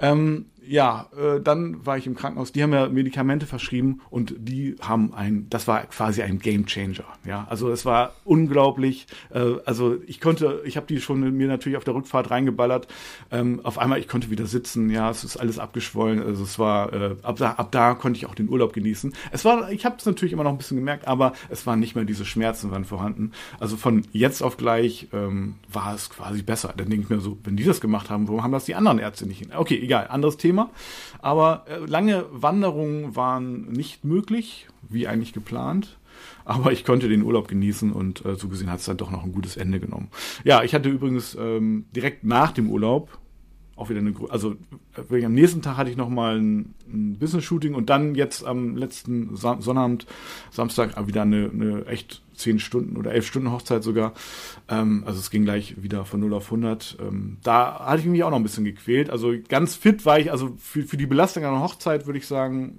Ähm, 0.00 0.46
ja, 0.68 1.08
äh, 1.16 1.40
dann 1.40 1.84
war 1.86 1.96
ich 1.96 2.06
im 2.06 2.14
Krankenhaus. 2.14 2.52
Die 2.52 2.62
haben 2.62 2.72
ja 2.72 2.88
Medikamente 2.88 3.46
verschrieben 3.46 4.00
und 4.10 4.34
die 4.38 4.76
haben 4.80 5.14
ein, 5.14 5.46
das 5.48 5.66
war 5.66 5.84
quasi 5.86 6.22
ein 6.22 6.38
Game 6.38 6.66
Changer. 6.66 7.04
Ja, 7.24 7.46
also 7.48 7.70
es 7.70 7.84
war 7.84 8.12
unglaublich. 8.24 9.06
Äh, 9.32 9.54
also 9.64 9.96
ich 10.06 10.20
konnte, 10.20 10.62
ich 10.64 10.76
habe 10.76 10.86
die 10.86 11.00
schon 11.00 11.20
mir 11.36 11.48
natürlich 11.48 11.78
auf 11.78 11.84
der 11.84 11.94
Rückfahrt 11.94 12.30
reingeballert. 12.30 12.88
Ähm, 13.30 13.60
auf 13.62 13.78
einmal 13.78 13.98
ich 13.98 14.08
konnte 14.08 14.30
wieder 14.30 14.46
sitzen. 14.46 14.90
Ja, 14.90 15.10
es 15.10 15.24
ist 15.24 15.36
alles 15.38 15.58
abgeschwollen. 15.58 16.22
Also 16.22 16.44
es 16.44 16.58
war 16.58 16.92
äh, 16.92 17.16
ab 17.22 17.36
da, 17.38 17.52
ab 17.52 17.72
da 17.72 17.94
konnte 17.94 18.18
ich 18.18 18.26
auch 18.26 18.34
den 18.34 18.48
Urlaub 18.48 18.72
genießen. 18.72 19.14
Es 19.32 19.44
war, 19.44 19.70
ich 19.70 19.86
habe 19.86 19.96
es 19.98 20.06
natürlich 20.06 20.32
immer 20.32 20.44
noch 20.44 20.52
ein 20.52 20.58
bisschen 20.58 20.76
gemerkt, 20.76 21.08
aber 21.08 21.32
es 21.48 21.66
waren 21.66 21.80
nicht 21.80 21.94
mehr 21.94 22.04
diese 22.04 22.24
Schmerzen 22.24 22.70
waren 22.70 22.84
vorhanden. 22.84 23.32
Also 23.58 23.76
von 23.76 24.04
jetzt 24.12 24.42
auf 24.42 24.56
gleich 24.56 25.08
ähm, 25.12 25.54
war 25.72 25.94
es 25.94 26.10
quasi 26.10 26.42
besser. 26.42 26.74
Dann 26.76 26.90
denke 26.90 27.04
ich 27.04 27.10
mir 27.10 27.20
so, 27.20 27.38
wenn 27.44 27.56
die 27.56 27.64
das 27.64 27.80
gemacht 27.80 28.10
haben, 28.10 28.28
warum 28.28 28.42
haben 28.42 28.52
das 28.52 28.66
die 28.66 28.74
anderen 28.74 28.98
Ärzte 28.98 29.26
nicht? 29.26 29.54
Okay, 29.54 29.78
egal, 29.82 30.08
anderes 30.08 30.36
Thema. 30.36 30.57
Thema. 30.58 30.70
Aber 31.20 31.64
äh, 31.68 31.78
lange 31.78 32.26
Wanderungen 32.30 33.16
waren 33.16 33.70
nicht 33.72 34.04
möglich, 34.04 34.66
wie 34.88 35.06
eigentlich 35.06 35.32
geplant. 35.32 35.98
Aber 36.44 36.72
ich 36.72 36.84
konnte 36.84 37.08
den 37.08 37.22
Urlaub 37.22 37.46
genießen 37.48 37.92
und 37.92 38.24
äh, 38.24 38.34
so 38.34 38.48
gesehen 38.48 38.70
hat 38.70 38.80
es 38.80 38.86
dann 38.86 38.96
doch 38.96 39.10
noch 39.10 39.24
ein 39.24 39.32
gutes 39.32 39.56
Ende 39.56 39.78
genommen. 39.78 40.08
Ja, 40.44 40.62
ich 40.62 40.74
hatte 40.74 40.88
übrigens 40.88 41.36
ähm, 41.38 41.86
direkt 41.94 42.24
nach 42.24 42.52
dem 42.52 42.70
Urlaub 42.70 43.18
auch 43.78 43.88
wieder 43.90 44.00
eine, 44.00 44.14
also 44.28 44.56
äh, 45.10 45.24
am 45.24 45.34
nächsten 45.34 45.62
Tag 45.62 45.76
hatte 45.76 45.90
ich 45.90 45.96
noch 45.96 46.08
mal 46.08 46.38
ein, 46.38 46.74
ein 46.88 47.18
Business-Shooting 47.18 47.74
und 47.74 47.90
dann 47.90 48.14
jetzt 48.14 48.44
am 48.44 48.76
letzten 48.76 49.36
Sa 49.36 49.60
Sonnabend, 49.60 50.06
Samstag, 50.50 51.06
wieder 51.06 51.22
eine, 51.22 51.50
eine 51.52 51.86
echt 51.86 52.22
zehn 52.34 52.58
Stunden 52.58 52.96
oder 52.96 53.12
elf 53.12 53.26
Stunden 53.26 53.50
Hochzeit 53.50 53.82
sogar. 53.82 54.14
Ähm, 54.68 55.04
also 55.06 55.18
es 55.20 55.30
ging 55.30 55.44
gleich 55.44 55.82
wieder 55.82 56.04
von 56.04 56.20
0 56.20 56.34
auf 56.34 56.46
100. 56.46 56.98
Ähm, 57.00 57.38
da 57.42 57.86
hatte 57.86 58.00
ich 58.00 58.06
mich 58.06 58.22
auch 58.24 58.30
noch 58.30 58.38
ein 58.38 58.42
bisschen 58.42 58.64
gequält. 58.64 59.10
Also 59.10 59.32
ganz 59.48 59.74
fit 59.74 60.04
war 60.06 60.18
ich, 60.18 60.30
also 60.30 60.56
für, 60.58 60.82
für 60.82 60.96
die 60.96 61.06
Belastung 61.06 61.44
einer 61.44 61.60
Hochzeit 61.60 62.06
würde 62.06 62.18
ich 62.18 62.26
sagen, 62.26 62.78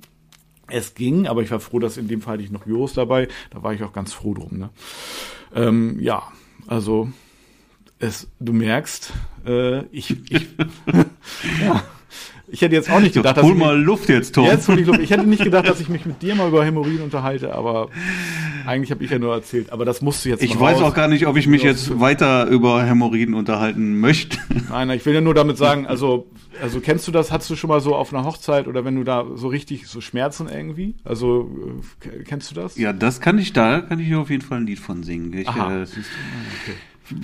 es 0.68 0.94
ging, 0.94 1.28
aber 1.28 1.42
ich 1.42 1.52
war 1.52 1.60
froh, 1.60 1.80
dass 1.80 1.98
in 1.98 2.08
dem 2.08 2.22
Fall 2.22 2.34
hatte 2.34 2.44
ich 2.44 2.52
noch 2.52 2.68
Juros 2.68 2.94
dabei. 2.94 3.28
Da 3.52 3.64
war 3.64 3.74
ich 3.74 3.84
auch 3.84 3.94
ganz 3.94 4.14
froh 4.14 4.34
drum. 4.34 4.58
Ne? 4.58 4.70
Ähm, 5.56 5.98
ja, 6.00 6.24
also 6.68 7.10
es, 8.00 8.28
du 8.40 8.54
merkst, 8.54 9.14
äh, 9.46 9.84
ich, 9.92 10.12
ich 10.32 10.48
ja. 11.62 11.84
Ich 12.52 12.62
hätte 12.62 12.74
jetzt 12.74 12.90
auch 12.90 13.00
nicht 13.00 13.14
gedacht, 13.14 13.38
dass 13.38 13.44
hol 13.44 13.54
ich 13.54 13.60
mal 13.60 13.80
Luft 13.80 14.10
jetzt, 14.10 14.34
Tom. 14.34 14.46
Jetzt 14.46 14.68
hol 14.68 14.80
ich 14.80 14.88
Luft. 14.88 15.00
Ich 15.02 15.12
hätte 15.12 15.28
nicht 15.28 15.44
gedacht, 15.44 15.68
dass 15.68 15.80
ich 15.80 15.88
mich 15.88 16.08
mit 16.08 16.22
dir 16.24 16.34
mal 16.34 16.48
über 16.48 16.66
Hämorrhoiden 16.66 17.04
unterhalte, 17.04 17.54
aber 17.54 17.90
eigentlich 18.66 18.90
habe 18.90 19.04
ich 19.04 19.12
ja 19.12 19.20
nur 19.20 19.36
erzählt. 19.36 19.72
Aber 19.72 19.86
das 19.86 20.02
musst 20.02 20.26
du 20.26 20.30
jetzt. 20.30 20.42
Ich 20.42 20.60
weiß 20.60 20.78
raus. 20.78 20.92
auch 20.92 20.96
gar 20.96 21.08
nicht, 21.08 21.28
ob 21.28 21.38
ich 21.38 21.46
mich 21.46 21.62
jetzt 21.62 22.00
weiter 22.00 22.48
über 22.48 22.84
Hämorrhoiden 22.84 23.36
unterhalten 23.36 24.00
möchte. 24.00 24.40
Nein, 24.70 24.88
nein, 24.88 24.98
ich 24.98 25.06
will 25.06 25.14
ja 25.14 25.22
nur 25.22 25.36
damit 25.36 25.58
sagen, 25.58 25.86
also, 25.86 26.28
also 26.60 26.80
kennst 26.80 27.08
du 27.08 27.12
das? 27.12 27.32
Hattest 27.32 27.52
du 27.52 27.56
schon 27.56 27.68
mal 27.68 27.82
so 27.82 27.96
auf 27.96 28.14
einer 28.14 28.26
Hochzeit 28.26 28.68
oder 28.68 28.84
wenn 28.84 28.96
du 28.96 29.04
da 29.04 29.26
so 29.36 29.48
richtig 29.48 29.88
so 29.88 30.02
Schmerzen 30.02 30.50
irgendwie? 30.50 30.96
Also 31.04 31.52
äh, 32.04 32.24
kennst 32.24 32.50
du 32.50 32.56
das? 32.56 32.78
Ja, 32.78 32.94
das 32.94 33.22
kann 33.22 33.38
ich 33.38 33.54
da, 33.54 33.82
kann 33.82 34.00
ich 34.00 34.16
auf 34.16 34.32
jeden 34.32 34.42
Fall 34.42 34.60
ein 34.60 34.66
Lied 34.66 34.80
von 34.80 35.04
singen. 35.04 35.34
Ich, 35.34 35.48
Aha, 35.48 35.82
äh, 35.82 35.84
okay 35.84 36.76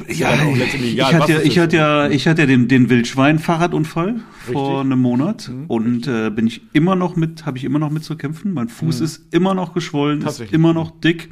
ja, 0.08 0.34
ich 0.34 0.62
hatte, 0.62 0.78
ja, 0.78 1.42
ich 1.42 1.60
hatte 1.60 1.76
ja, 1.76 2.10
ich 2.10 2.28
hatte 2.28 2.42
ja 2.42 2.48
den, 2.48 2.68
den 2.68 2.90
Wildschwein-Fahrradunfall 2.90 4.22
vor 4.52 4.82
einem 4.82 5.00
Monat 5.00 5.50
mhm. 5.50 5.66
und 5.68 6.08
äh, 6.08 6.30
bin 6.30 6.48
ich 6.48 6.62
immer 6.74 6.96
noch 6.96 7.16
mit, 7.16 7.46
habe 7.46 7.58
ich 7.58 7.64
immer 7.64 7.80
noch 7.80 7.92
mit 7.92 8.04
zu 8.04 8.16
kämpfen. 8.16 8.54
Mein 8.54 8.70
Fuß 8.70 9.00
mhm. 9.00 9.06
ist 9.06 9.34
immer 9.34 9.54
noch 9.54 9.74
geschwollen, 9.74 10.22
ist 10.22 10.40
immer 10.52 10.74
noch 10.74 10.92
dick. 11.00 11.32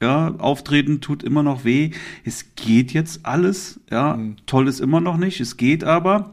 Ja. 0.00 0.06
ja, 0.06 0.34
auftreten 0.38 1.00
tut 1.00 1.22
immer 1.22 1.42
noch 1.42 1.64
weh. 1.64 1.90
Es 2.24 2.54
geht 2.54 2.92
jetzt 2.92 3.24
alles. 3.24 3.80
Ja, 3.90 4.16
mhm. 4.16 4.36
toll 4.46 4.68
ist 4.68 4.80
immer 4.80 5.00
noch 5.00 5.16
nicht. 5.16 5.40
Es 5.40 5.56
geht 5.56 5.84
aber. 5.84 6.32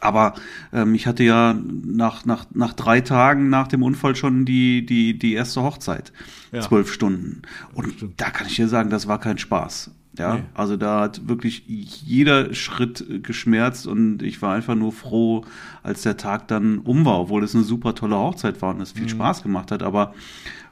Aber 0.00 0.34
ähm, 0.72 0.94
ich 0.94 1.06
hatte 1.06 1.22
ja 1.24 1.54
nach, 1.84 2.24
nach, 2.24 2.46
nach 2.54 2.72
drei 2.72 3.02
Tagen 3.02 3.50
nach 3.50 3.68
dem 3.68 3.82
Unfall 3.82 4.16
schon 4.16 4.46
die, 4.46 4.86
die, 4.86 5.18
die 5.18 5.34
erste 5.34 5.62
Hochzeit. 5.62 6.12
Ja. 6.52 6.62
Zwölf 6.62 6.92
Stunden. 6.92 7.42
Und 7.74 7.94
da 8.16 8.30
kann 8.30 8.46
ich 8.46 8.56
dir 8.56 8.68
sagen, 8.68 8.88
das 8.88 9.06
war 9.06 9.20
kein 9.20 9.36
Spaß. 9.36 9.90
Ja, 10.18 10.34
nee. 10.34 10.42
also 10.54 10.76
da 10.76 11.02
hat 11.02 11.28
wirklich 11.28 11.64
jeder 11.66 12.52
Schritt 12.52 13.22
geschmerzt 13.22 13.86
und 13.86 14.22
ich 14.22 14.42
war 14.42 14.54
einfach 14.54 14.74
nur 14.74 14.92
froh, 14.92 15.44
als 15.82 16.02
der 16.02 16.16
Tag 16.16 16.48
dann 16.48 16.78
um 16.78 17.04
war, 17.04 17.20
obwohl 17.20 17.44
es 17.44 17.54
eine 17.54 17.62
super 17.62 17.94
tolle 17.94 18.16
Hochzeit 18.16 18.60
war 18.60 18.74
und 18.74 18.80
es 18.80 18.92
viel 18.92 19.04
mhm. 19.04 19.10
Spaß 19.10 19.42
gemacht 19.42 19.70
hat. 19.70 19.82
Aber 19.82 20.12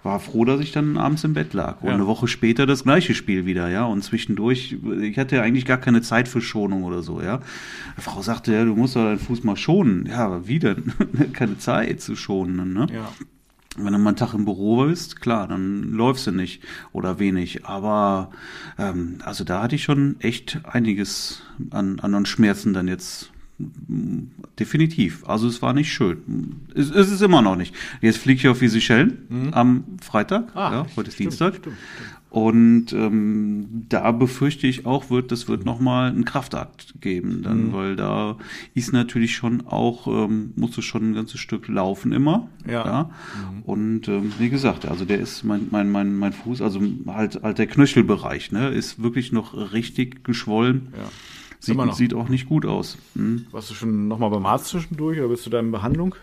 war 0.02 0.20
froh, 0.20 0.44
dass 0.44 0.60
ich 0.60 0.72
dann 0.72 0.96
abends 0.96 1.24
im 1.24 1.34
Bett 1.34 1.52
lag. 1.54 1.80
Und 1.80 1.88
ja. 1.88 1.94
eine 1.94 2.06
Woche 2.06 2.28
später 2.28 2.66
das 2.66 2.84
gleiche 2.84 3.14
Spiel 3.14 3.46
wieder, 3.46 3.68
ja. 3.68 3.84
Und 3.84 4.02
zwischendurch, 4.02 4.76
ich 5.00 5.18
hatte 5.18 5.42
eigentlich 5.42 5.64
gar 5.64 5.78
keine 5.78 6.02
Zeit 6.02 6.28
für 6.28 6.40
Schonung 6.40 6.84
oder 6.84 7.02
so, 7.02 7.20
ja. 7.20 7.40
Die 7.96 8.00
Frau 8.00 8.22
sagte, 8.22 8.52
ja, 8.52 8.64
du 8.64 8.74
musst 8.74 8.96
doch 8.96 9.04
deinen 9.04 9.18
Fuß 9.18 9.44
mal 9.44 9.56
schonen. 9.56 10.06
Ja, 10.06 10.26
aber 10.26 10.46
wie 10.46 10.58
denn? 10.58 10.92
keine 11.32 11.58
Zeit 11.58 12.00
zu 12.00 12.16
schonen, 12.16 12.72
ne? 12.72 12.86
Ja. 12.92 13.08
Wenn 13.78 13.92
du 13.92 13.98
mal 13.98 14.10
einen 14.10 14.16
Tag 14.16 14.34
im 14.34 14.44
Büro 14.44 14.84
bist, 14.84 15.20
klar, 15.20 15.48
dann 15.48 15.92
läufst 15.92 16.26
du 16.26 16.32
nicht 16.32 16.62
oder 16.92 17.18
wenig. 17.18 17.64
Aber 17.64 18.30
ähm, 18.78 19.18
also 19.24 19.44
da 19.44 19.62
hatte 19.62 19.76
ich 19.76 19.84
schon 19.84 20.16
echt 20.20 20.60
einiges 20.64 21.42
an, 21.70 22.00
an 22.00 22.26
Schmerzen 22.26 22.72
dann 22.72 22.88
jetzt 22.88 23.30
Definitiv. 24.58 25.28
Also 25.28 25.48
es 25.48 25.62
war 25.62 25.72
nicht 25.72 25.92
schön. 25.92 26.60
Es, 26.74 26.90
es 26.90 27.10
ist 27.10 27.22
immer 27.22 27.42
noch 27.42 27.56
nicht. 27.56 27.74
Jetzt 28.00 28.18
fliege 28.18 28.38
ich 28.38 28.48
auf 28.48 28.60
die 28.60 28.68
Seychellen 28.68 29.26
mhm. 29.28 29.54
am 29.54 29.84
Freitag. 30.00 30.54
Ah, 30.54 30.72
ja, 30.72 30.86
heute 30.96 31.08
ist 31.08 31.14
stimmt, 31.14 31.30
Dienstag. 31.30 31.56
Stimmt, 31.56 31.76
stimmt. 31.76 32.17
Und 32.30 32.92
ähm, 32.92 33.86
da 33.88 34.12
befürchte 34.12 34.66
ich 34.66 34.84
auch, 34.84 35.08
wird 35.08 35.32
das 35.32 35.48
wird 35.48 35.64
nochmal 35.64 36.10
einen 36.10 36.26
Kraftakt 36.26 37.00
geben, 37.00 37.42
dann, 37.42 37.68
mhm. 37.68 37.72
weil 37.72 37.96
da 37.96 38.36
ist 38.74 38.92
natürlich 38.92 39.34
schon 39.34 39.66
auch, 39.66 40.06
ähm, 40.06 40.52
musst 40.54 40.76
du 40.76 40.82
schon 40.82 41.10
ein 41.10 41.14
ganzes 41.14 41.40
Stück 41.40 41.68
laufen 41.68 42.12
immer. 42.12 42.48
Ja. 42.66 42.84
ja? 42.84 43.02
Mhm. 43.04 43.62
Und 43.62 44.08
ähm, 44.08 44.32
wie 44.38 44.50
gesagt, 44.50 44.84
also 44.84 45.06
der 45.06 45.20
ist 45.20 45.42
mein, 45.42 45.68
mein, 45.70 45.90
mein, 45.90 46.16
mein 46.16 46.34
Fuß, 46.34 46.60
also 46.60 46.80
halt, 47.06 47.42
halt 47.42 47.58
der 47.58 47.66
Knöchelbereich, 47.66 48.52
ne, 48.52 48.68
ist 48.68 49.02
wirklich 49.02 49.32
noch 49.32 49.72
richtig 49.72 50.22
geschwollen. 50.22 50.88
Ja. 50.96 51.08
Sieht, 51.60 51.94
sieht 51.94 52.14
auch 52.14 52.28
nicht 52.28 52.46
gut 52.46 52.66
aus. 52.66 52.98
Hm? 53.16 53.46
Warst 53.50 53.70
du 53.70 53.74
schon 53.74 54.06
nochmal 54.06 54.30
beim 54.30 54.46
Arzt 54.46 54.66
zwischendurch 54.66 55.18
oder 55.18 55.28
bist 55.28 55.44
du 55.46 55.50
da 55.50 55.58
in 55.58 55.72
Behandlung? 55.72 56.14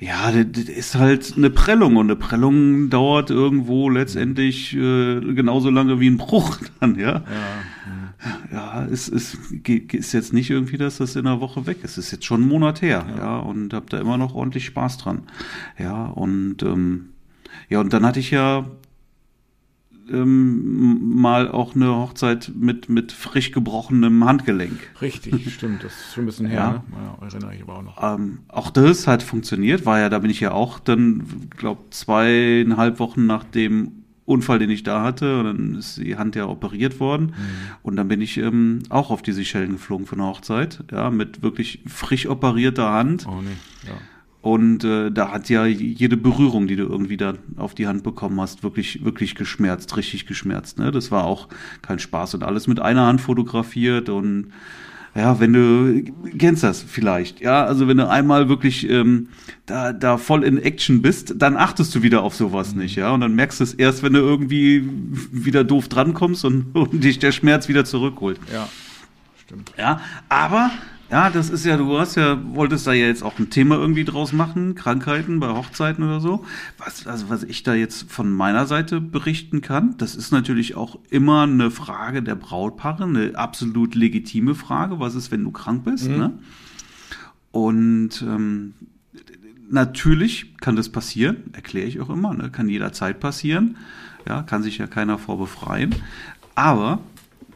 Ja, 0.00 0.30
das 0.30 0.64
ist 0.64 0.94
halt 0.94 1.34
eine 1.36 1.50
Prellung 1.50 1.96
und 1.96 2.06
eine 2.06 2.16
Prellung 2.16 2.90
dauert 2.90 3.30
irgendwo 3.30 3.90
letztendlich 3.90 4.74
äh, 4.74 5.20
genauso 5.34 5.70
lange 5.70 6.00
wie 6.00 6.08
ein 6.08 6.16
Bruch 6.16 6.58
dann, 6.80 6.98
ja. 6.98 7.22
Ja, 7.22 8.38
ja 8.52 8.86
es, 8.86 9.08
es 9.08 9.34
ist 9.34 10.12
jetzt 10.12 10.32
nicht 10.32 10.50
irgendwie, 10.50 10.78
dass 10.78 10.98
das 10.98 11.16
in 11.16 11.26
einer 11.26 11.40
Woche 11.40 11.66
weg 11.66 11.78
ist. 11.82 11.98
Es 11.98 12.06
ist 12.06 12.12
jetzt 12.12 12.24
schon 12.24 12.42
ein 12.42 12.48
Monat 12.48 12.82
her, 12.82 13.04
ja, 13.08 13.16
ja 13.16 13.38
und 13.38 13.74
hab 13.74 13.90
da 13.90 13.98
immer 13.98 14.16
noch 14.16 14.34
ordentlich 14.34 14.64
Spaß 14.66 14.98
dran. 14.98 15.22
Ja, 15.78 16.06
und 16.06 16.62
ähm, 16.62 17.10
ja, 17.68 17.80
und 17.80 17.92
dann 17.92 18.06
hatte 18.06 18.20
ich 18.20 18.30
ja 18.30 18.66
ähm, 20.10 21.16
mal 21.16 21.50
auch 21.50 21.74
eine 21.74 21.94
Hochzeit 21.94 22.52
mit, 22.54 22.88
mit 22.88 23.12
frisch 23.12 23.52
gebrochenem 23.52 24.24
Handgelenk. 24.24 24.78
Richtig, 25.00 25.54
stimmt. 25.54 25.84
Das 25.84 25.92
ist 25.92 26.14
schon 26.14 26.24
ein 26.24 26.26
bisschen 26.26 26.46
her. 26.46 26.82
Ja. 26.90 26.96
Ne? 26.96 27.18
Ja, 27.20 27.26
erinnere 27.26 27.54
ich 27.54 27.62
aber 27.62 27.78
auch 27.78 27.82
noch. 27.82 28.02
Ähm, 28.02 28.38
auch 28.48 28.70
das 28.70 29.06
hat 29.06 29.22
funktioniert, 29.22 29.86
war 29.86 29.98
ja, 29.98 30.08
da 30.08 30.18
bin 30.18 30.30
ich 30.30 30.40
ja 30.40 30.52
auch 30.52 30.78
dann, 30.78 31.48
glaube 31.56 31.84
zweieinhalb 31.90 32.98
Wochen 32.98 33.26
nach 33.26 33.44
dem 33.44 34.04
Unfall, 34.26 34.58
den 34.58 34.70
ich 34.70 34.82
da 34.82 35.02
hatte, 35.02 35.40
und 35.40 35.44
dann 35.44 35.74
ist 35.74 35.98
die 35.98 36.16
Hand 36.16 36.34
ja 36.34 36.46
operiert 36.46 36.98
worden. 36.98 37.26
Mhm. 37.26 37.32
Und 37.82 37.96
dann 37.96 38.08
bin 38.08 38.20
ich 38.20 38.38
ähm, 38.38 38.80
auch 38.88 39.10
auf 39.10 39.20
die 39.20 39.32
Seychellen 39.32 39.72
geflogen 39.72 40.06
für 40.06 40.16
eine 40.16 40.24
Hochzeit, 40.24 40.82
ja, 40.90 41.10
mit 41.10 41.42
wirklich 41.42 41.80
frisch 41.86 42.26
operierter 42.26 42.90
Hand. 42.90 43.26
Oh 43.28 43.42
nee, 43.42 43.88
ja. 43.88 43.94
Und 44.44 44.84
äh, 44.84 45.10
da 45.10 45.30
hat 45.30 45.48
ja 45.48 45.64
jede 45.64 46.18
Berührung, 46.18 46.66
die 46.66 46.76
du 46.76 46.82
irgendwie 46.82 47.16
da 47.16 47.32
auf 47.56 47.74
die 47.74 47.86
Hand 47.86 48.02
bekommen 48.02 48.38
hast, 48.42 48.62
wirklich, 48.62 49.02
wirklich 49.02 49.36
geschmerzt, 49.36 49.96
richtig 49.96 50.26
geschmerzt. 50.26 50.78
Ne? 50.78 50.92
Das 50.92 51.10
war 51.10 51.24
auch 51.24 51.48
kein 51.80 51.98
Spaß 51.98 52.34
und 52.34 52.42
alles 52.42 52.66
mit 52.66 52.78
einer 52.78 53.06
Hand 53.06 53.22
fotografiert 53.22 54.10
und 54.10 54.48
ja, 55.14 55.40
wenn 55.40 55.54
du 55.54 56.12
kennst 56.36 56.62
das 56.62 56.82
vielleicht, 56.82 57.40
ja, 57.40 57.64
also 57.64 57.88
wenn 57.88 57.96
du 57.96 58.06
einmal 58.06 58.50
wirklich 58.50 58.86
ähm, 58.90 59.28
da 59.64 59.94
da 59.94 60.18
voll 60.18 60.44
in 60.44 60.58
Action 60.58 61.00
bist, 61.00 61.36
dann 61.38 61.56
achtest 61.56 61.94
du 61.94 62.02
wieder 62.02 62.22
auf 62.22 62.34
sowas 62.34 62.74
mhm. 62.74 62.82
nicht, 62.82 62.96
ja, 62.96 63.12
und 63.12 63.22
dann 63.22 63.34
merkst 63.34 63.60
du 63.60 63.64
es 63.64 63.72
erst, 63.72 64.02
wenn 64.02 64.12
du 64.12 64.18
irgendwie 64.18 64.86
wieder 65.32 65.64
doof 65.64 65.88
drankommst 65.88 66.44
und, 66.44 66.66
und 66.74 67.02
dich 67.02 67.18
der 67.18 67.32
Schmerz 67.32 67.68
wieder 67.68 67.86
zurückholt. 67.86 68.38
Ja, 68.52 68.68
stimmt. 69.46 69.72
Ja, 69.78 70.02
aber 70.28 70.70
ja, 71.10 71.30
das 71.30 71.50
ist 71.50 71.64
ja, 71.64 71.76
du 71.76 71.98
hast 71.98 72.16
ja, 72.16 72.40
wolltest 72.54 72.86
da 72.86 72.92
ja 72.92 73.06
jetzt 73.06 73.22
auch 73.22 73.38
ein 73.38 73.50
Thema 73.50 73.76
irgendwie 73.76 74.04
draus 74.04 74.32
machen, 74.32 74.74
Krankheiten 74.74 75.38
bei 75.38 75.48
Hochzeiten 75.48 76.02
oder 76.02 76.20
so. 76.20 76.44
Was, 76.78 77.06
also 77.06 77.28
was 77.28 77.42
ich 77.42 77.62
da 77.62 77.74
jetzt 77.74 78.10
von 78.10 78.32
meiner 78.32 78.66
Seite 78.66 79.00
berichten 79.00 79.60
kann, 79.60 79.96
das 79.98 80.16
ist 80.16 80.32
natürlich 80.32 80.76
auch 80.76 80.98
immer 81.10 81.42
eine 81.42 81.70
Frage 81.70 82.22
der 82.22 82.34
Brautpaare, 82.34 83.04
eine 83.04 83.36
absolut 83.36 83.94
legitime 83.94 84.54
Frage. 84.54 84.98
Was 84.98 85.14
ist, 85.14 85.30
wenn 85.30 85.44
du 85.44 85.50
krank 85.50 85.84
bist? 85.84 86.08
Mhm. 86.08 86.16
Ne? 86.16 86.38
Und 87.52 88.22
ähm, 88.22 88.74
natürlich 89.68 90.56
kann 90.58 90.74
das 90.74 90.88
passieren, 90.88 91.36
erkläre 91.52 91.86
ich 91.86 92.00
auch 92.00 92.10
immer, 92.10 92.34
ne? 92.34 92.50
kann 92.50 92.68
jederzeit 92.68 93.20
passieren. 93.20 93.76
Ja, 94.26 94.42
kann 94.42 94.62
sich 94.62 94.78
ja 94.78 94.86
keiner 94.86 95.18
vor 95.18 95.38
befreien. 95.38 95.94
Aber 96.54 97.00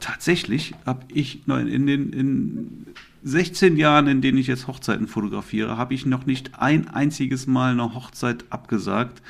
tatsächlich 0.00 0.74
habe 0.84 1.00
ich 1.12 1.48
in 1.48 1.86
den 1.86 2.12
in 2.12 2.86
16 3.22 3.76
Jahren, 3.76 4.06
in 4.06 4.20
denen 4.20 4.38
ich 4.38 4.46
jetzt 4.46 4.66
Hochzeiten 4.66 5.08
fotografiere, 5.08 5.76
habe 5.76 5.94
ich 5.94 6.06
noch 6.06 6.26
nicht 6.26 6.58
ein 6.58 6.88
einziges 6.88 7.46
Mal 7.46 7.72
eine 7.72 7.94
Hochzeit 7.94 8.44
abgesagt, 8.50 9.22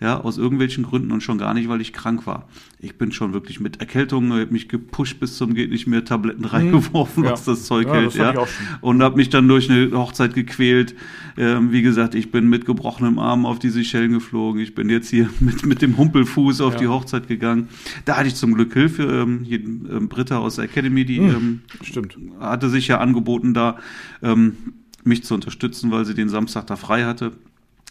ja, 0.00 0.20
aus 0.20 0.38
irgendwelchen 0.38 0.84
Gründen 0.84 1.12
und 1.12 1.22
schon 1.22 1.38
gar 1.38 1.54
nicht, 1.54 1.68
weil 1.68 1.80
ich 1.80 1.92
krank 1.92 2.26
war. 2.26 2.48
Ich 2.78 2.96
bin 2.96 3.12
schon 3.12 3.32
wirklich 3.32 3.60
mit 3.60 3.80
Erkältung, 3.80 4.32
habe 4.32 4.46
mich 4.46 4.68
gepusht 4.68 5.20
bis 5.20 5.36
zum 5.36 5.54
geht 5.54 5.70
nicht 5.70 5.86
mehr, 5.86 6.04
Tabletten 6.04 6.44
reingeworfen, 6.44 7.24
ja. 7.24 7.32
was 7.32 7.44
das 7.44 7.64
Zeug 7.64 7.86
ja, 7.86 7.94
hält, 7.94 8.06
das 8.06 8.16
ja. 8.16 8.34
Und 8.80 9.02
habe 9.02 9.16
mich 9.16 9.30
dann 9.30 9.48
durch 9.48 9.70
eine 9.70 9.92
Hochzeit 9.92 10.34
gequält. 10.34 10.94
Ähm, 11.36 11.72
wie 11.72 11.82
gesagt, 11.82 12.14
ich 12.14 12.30
bin 12.30 12.48
mit 12.48 12.66
gebrochenem 12.66 13.18
Arm 13.18 13.46
auf 13.46 13.58
die 13.58 13.70
Seychellen 13.70 14.12
geflogen. 14.12 14.60
Ich 14.60 14.74
bin 14.74 14.88
jetzt 14.88 15.08
hier 15.08 15.30
mit, 15.40 15.64
mit 15.64 15.82
dem 15.82 15.96
Humpelfuß 15.96 16.60
auf 16.60 16.74
ja. 16.74 16.80
die 16.80 16.88
Hochzeit 16.88 17.28
gegangen. 17.28 17.68
Da 18.04 18.16
hatte 18.16 18.28
ich 18.28 18.34
zum 18.34 18.54
Glück 18.54 18.72
Hilfe. 18.72 19.02
Ähm, 19.04 19.40
hier, 19.44 19.60
ähm, 19.60 20.08
Britta 20.08 20.38
aus 20.38 20.56
der 20.56 20.64
Academy, 20.64 21.04
die 21.04 21.18
hm, 21.18 21.28
ähm, 21.28 21.60
stimmt. 21.82 22.18
hatte 22.40 22.68
sich 22.68 22.88
ja 22.88 22.98
angeboten, 22.98 23.54
da 23.54 23.78
ähm, 24.22 24.56
mich 25.04 25.24
zu 25.24 25.34
unterstützen, 25.34 25.90
weil 25.90 26.04
sie 26.04 26.14
den 26.14 26.28
Samstag 26.28 26.66
da 26.66 26.76
frei 26.76 27.04
hatte. 27.04 27.32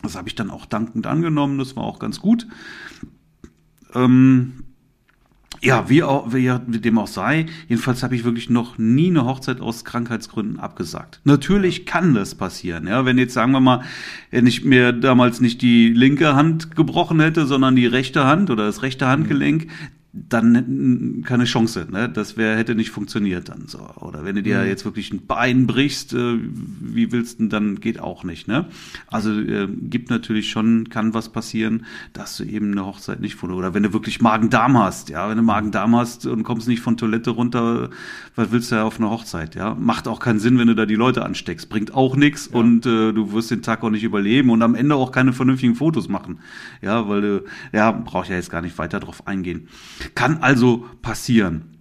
Das 0.04 0.16
habe 0.16 0.28
ich 0.28 0.36
dann 0.36 0.52
auch 0.52 0.66
dankend 0.66 1.08
angenommen, 1.08 1.58
das 1.58 1.76
war 1.76 1.84
auch 1.84 1.98
ganz 1.98 2.20
gut. 2.20 2.46
Ähm, 3.96 4.64
ja, 5.62 5.90
wie, 5.90 6.04
auch, 6.04 6.34
wie 6.34 6.50
dem 6.80 6.98
auch 6.98 7.08
sei, 7.08 7.46
jedenfalls 7.70 8.04
habe 8.04 8.16
ich 8.16 8.26
wirklich 8.26 8.50
noch 8.50 8.78
nie 8.78 9.08
eine 9.08 9.24
Hochzeit 9.24 9.62
aus 9.62 9.86
Krankheitsgründen 9.86 10.60
abgesagt. 10.60 11.22
Natürlich 11.24 11.86
kann 11.86 12.14
das 12.14 12.36
passieren, 12.36 12.86
ja, 12.86 13.06
wenn 13.06 13.18
jetzt 13.18 13.34
sagen 13.34 13.54
wir 13.54 13.62
mal, 13.62 13.82
wenn 14.30 14.46
ich 14.46 14.66
mir 14.66 14.92
damals 14.92 15.40
nicht 15.40 15.62
die 15.62 15.88
linke 15.90 16.36
Hand 16.36 16.76
gebrochen 16.76 17.22
hätte, 17.22 17.46
sondern 17.46 17.78
die 17.78 17.86
rechte 17.86 18.26
Hand 18.26 18.50
oder 18.50 18.66
das 18.66 18.82
rechte 18.82 19.08
Handgelenk, 19.08 19.68
dann 20.16 21.24
keine 21.26 21.46
Chance, 21.46 21.88
ne? 21.90 22.08
Das 22.08 22.38
wäre 22.38 22.56
hätte 22.56 22.76
nicht 22.76 22.92
funktioniert 22.92 23.50
dann 23.50 23.68
so. 23.68 23.80
Oder 24.00 24.24
wenn 24.24 24.36
du 24.36 24.44
dir 24.44 24.60
mhm. 24.60 24.68
jetzt 24.68 24.86
wirklich 24.86 25.12
ein 25.12 25.26
Bein 25.26 25.66
brichst, 25.66 26.14
äh, 26.14 26.38
wie 26.38 27.12
willst 27.12 27.40
du 27.40 27.48
dann 27.48 27.80
geht 27.80 28.00
auch 28.00 28.24
nicht, 28.24 28.48
ne? 28.48 28.68
Also 29.08 29.32
äh, 29.32 29.68
gibt 29.68 30.12
natürlich 30.12 30.52
schon 30.52 30.90
kann 30.90 31.16
was 31.16 31.30
passieren, 31.30 31.88
dass 32.14 32.38
du 32.38 32.44
eben 32.44 32.74
eine 32.74 32.86
Hochzeit 32.86 33.22
nicht 33.22 33.34
vor 33.34 33.50
oder 33.50 33.74
wenn 33.74 33.82
du 33.82 33.92
wirklich 33.92 34.22
Magen-Darm 34.22 34.78
hast, 34.78 35.10
ja, 35.10 35.28
wenn 35.30 35.38
du 35.38 35.44
Magen-Darm 35.44 35.96
hast 35.96 36.28
und 36.28 36.44
kommst 36.44 36.68
nicht 36.68 36.82
von 36.82 36.96
Toilette 36.96 37.32
runter, 37.32 37.90
was 38.36 38.52
willst 38.52 38.72
du 38.72 38.76
ja 38.76 38.84
auf 38.84 39.00
eine 39.00 39.10
Hochzeit, 39.10 39.56
ja? 39.56 39.74
Macht 39.74 40.08
auch 40.08 40.20
keinen 40.20 40.38
Sinn, 40.38 40.60
wenn 40.60 40.68
du 40.68 40.76
da 40.76 40.86
die 40.86 40.94
Leute 40.94 41.26
ansteckst, 41.26 41.70
bringt 41.70 41.96
auch 41.96 42.16
nichts 42.16 42.52
ja. 42.54 42.60
und 42.60 42.86
äh, 42.86 43.14
du 43.14 43.34
wirst 43.34 43.50
den 43.50 43.64
Tag 43.64 43.84
auch 43.84 43.90
nicht 43.90 44.04
überleben 44.04 44.52
und 44.52 44.62
am 44.62 44.76
Ende 44.76 44.94
auch 44.94 45.12
keine 45.12 45.34
vernünftigen 45.34 45.74
Fotos 45.74 46.08
machen. 46.08 46.38
Ja, 46.84 47.10
weil 47.10 47.22
du 47.22 47.44
ja, 47.72 47.90
brauche 47.90 48.26
ich 48.26 48.30
ja 48.30 48.36
jetzt 48.36 48.52
gar 48.52 48.62
nicht 48.62 48.78
weiter 48.78 49.00
drauf 49.00 49.26
eingehen. 49.26 49.70
Kann 50.16 50.38
also 50.38 50.86
passieren. 51.02 51.74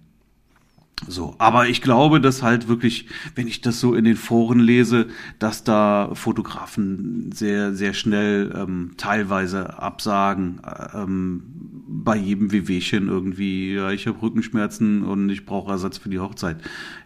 So, 1.07 1.35
aber 1.37 1.67
ich 1.67 1.81
glaube, 1.81 2.21
dass 2.21 2.43
halt 2.43 2.67
wirklich, 2.67 3.07
wenn 3.35 3.47
ich 3.47 3.61
das 3.61 3.79
so 3.79 3.93
in 3.93 4.05
den 4.05 4.15
Foren 4.15 4.59
lese, 4.59 5.07
dass 5.39 5.63
da 5.63 6.11
Fotografen 6.13 7.31
sehr, 7.33 7.73
sehr 7.73 7.93
schnell 7.93 8.53
ähm, 8.55 8.91
teilweise 8.97 9.79
absagen, 9.79 10.61
ähm, 10.93 11.43
bei 11.87 12.15
jedem 12.15 12.51
Wehwehchen 12.51 13.07
irgendwie, 13.07 13.73
ja, 13.73 13.91
ich 13.91 14.07
habe 14.07 14.21
Rückenschmerzen 14.21 15.03
und 15.03 15.29
ich 15.29 15.45
brauche 15.45 15.71
Ersatz 15.71 15.97
für 15.97 16.09
die 16.09 16.19
Hochzeit. 16.19 16.57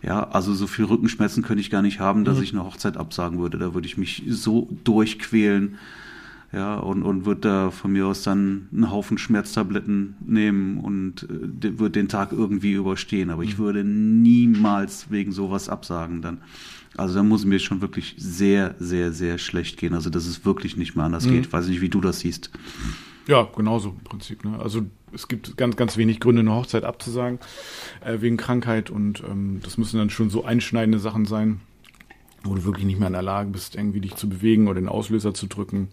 Ja, 0.02 0.30
also 0.30 0.54
so 0.54 0.68
viel 0.68 0.86
Rückenschmerzen 0.86 1.44
könnte 1.44 1.62
ich 1.62 1.70
gar 1.70 1.82
nicht 1.82 2.00
haben, 2.00 2.24
dass 2.24 2.38
mhm. 2.38 2.44
ich 2.44 2.54
eine 2.54 2.64
Hochzeit 2.64 2.98
absagen 2.98 3.40
würde. 3.40 3.58
Da 3.58 3.74
würde 3.74 3.88
ich 3.88 3.98
mich 3.98 4.24
so 4.28 4.70
durchquälen 4.84 5.78
ja, 6.54 6.76
und, 6.76 7.04
und 7.04 7.26
wird 7.26 7.44
da 7.44 7.72
von 7.72 7.92
mir 7.92 8.08
aus 8.08 8.24
dann 8.24 8.70
einen 8.72 8.90
Haufen 8.90 9.18
Schmerztabletten 9.18 10.16
nehmen 10.26 10.80
und 10.80 11.24
äh, 11.24 11.78
wird 11.78 11.96
den 11.96 12.08
Tag 12.08 12.32
irgendwie 12.32 12.72
überstehen. 12.72 13.30
Aber 13.30 13.44
ich 13.44 13.58
mhm. 13.58 13.64
würde 13.64 13.84
niemals 13.84 15.12
wegen 15.12 15.32
sowas 15.32 15.68
absagen 15.68 16.22
dann. 16.22 16.42
Also 16.96 17.16
da 17.16 17.24
muss 17.24 17.46
mir 17.46 17.60
schon 17.60 17.82
wirklich 17.82 18.16
sehr, 18.18 18.76
sehr, 18.80 19.12
sehr 19.12 19.38
schlecht 19.38 19.78
gehen. 19.78 19.94
Also 19.94 20.10
dass 20.10 20.26
es 20.26 20.46
wirklich 20.46 20.78
nicht 20.78 20.96
mehr 20.96 21.06
anders 21.06 21.26
mhm. 21.26 21.32
geht. 21.32 21.52
Weiß 21.52 21.68
nicht, 21.68 21.82
wie 21.82 21.90
du 21.90 22.00
das 22.00 22.22
siehst. 22.22 22.50
Ja, 23.28 23.46
genauso 23.56 23.90
im 23.90 24.04
Prinzip. 24.06 24.46
Ne? 24.46 24.58
Also 24.58 24.84
es 25.14 25.28
gibt 25.28 25.58
ganz, 25.58 25.76
ganz 25.76 25.98
wenig 25.98 26.22
Gründe, 26.22 26.40
eine 26.40 26.54
Hochzeit 26.54 26.86
abzusagen 26.86 27.40
äh, 28.06 28.22
wegen 28.22 28.38
Krankheit 28.38 28.90
und 28.90 29.22
ähm, 29.30 29.60
das 29.64 29.78
müssen 29.78 29.98
dann 29.98 30.10
schon 30.10 30.30
so 30.30 30.46
einschneidende 30.46 31.00
Sachen 31.00 31.26
sein, 31.26 31.60
wo 32.50 32.56
du 32.56 32.64
wirklich 32.64 32.86
nicht 32.86 33.00
mehr 33.00 33.08
in 33.08 33.14
der 33.14 33.22
Lage 33.22 33.50
bist, 33.50 33.76
irgendwie 33.76 34.02
dich 34.02 34.16
zu 34.16 34.30
bewegen 34.30 34.68
oder 34.68 34.80
den 34.80 34.90
Auslöser 34.90 35.34
zu 35.34 35.48
drücken. 35.48 35.90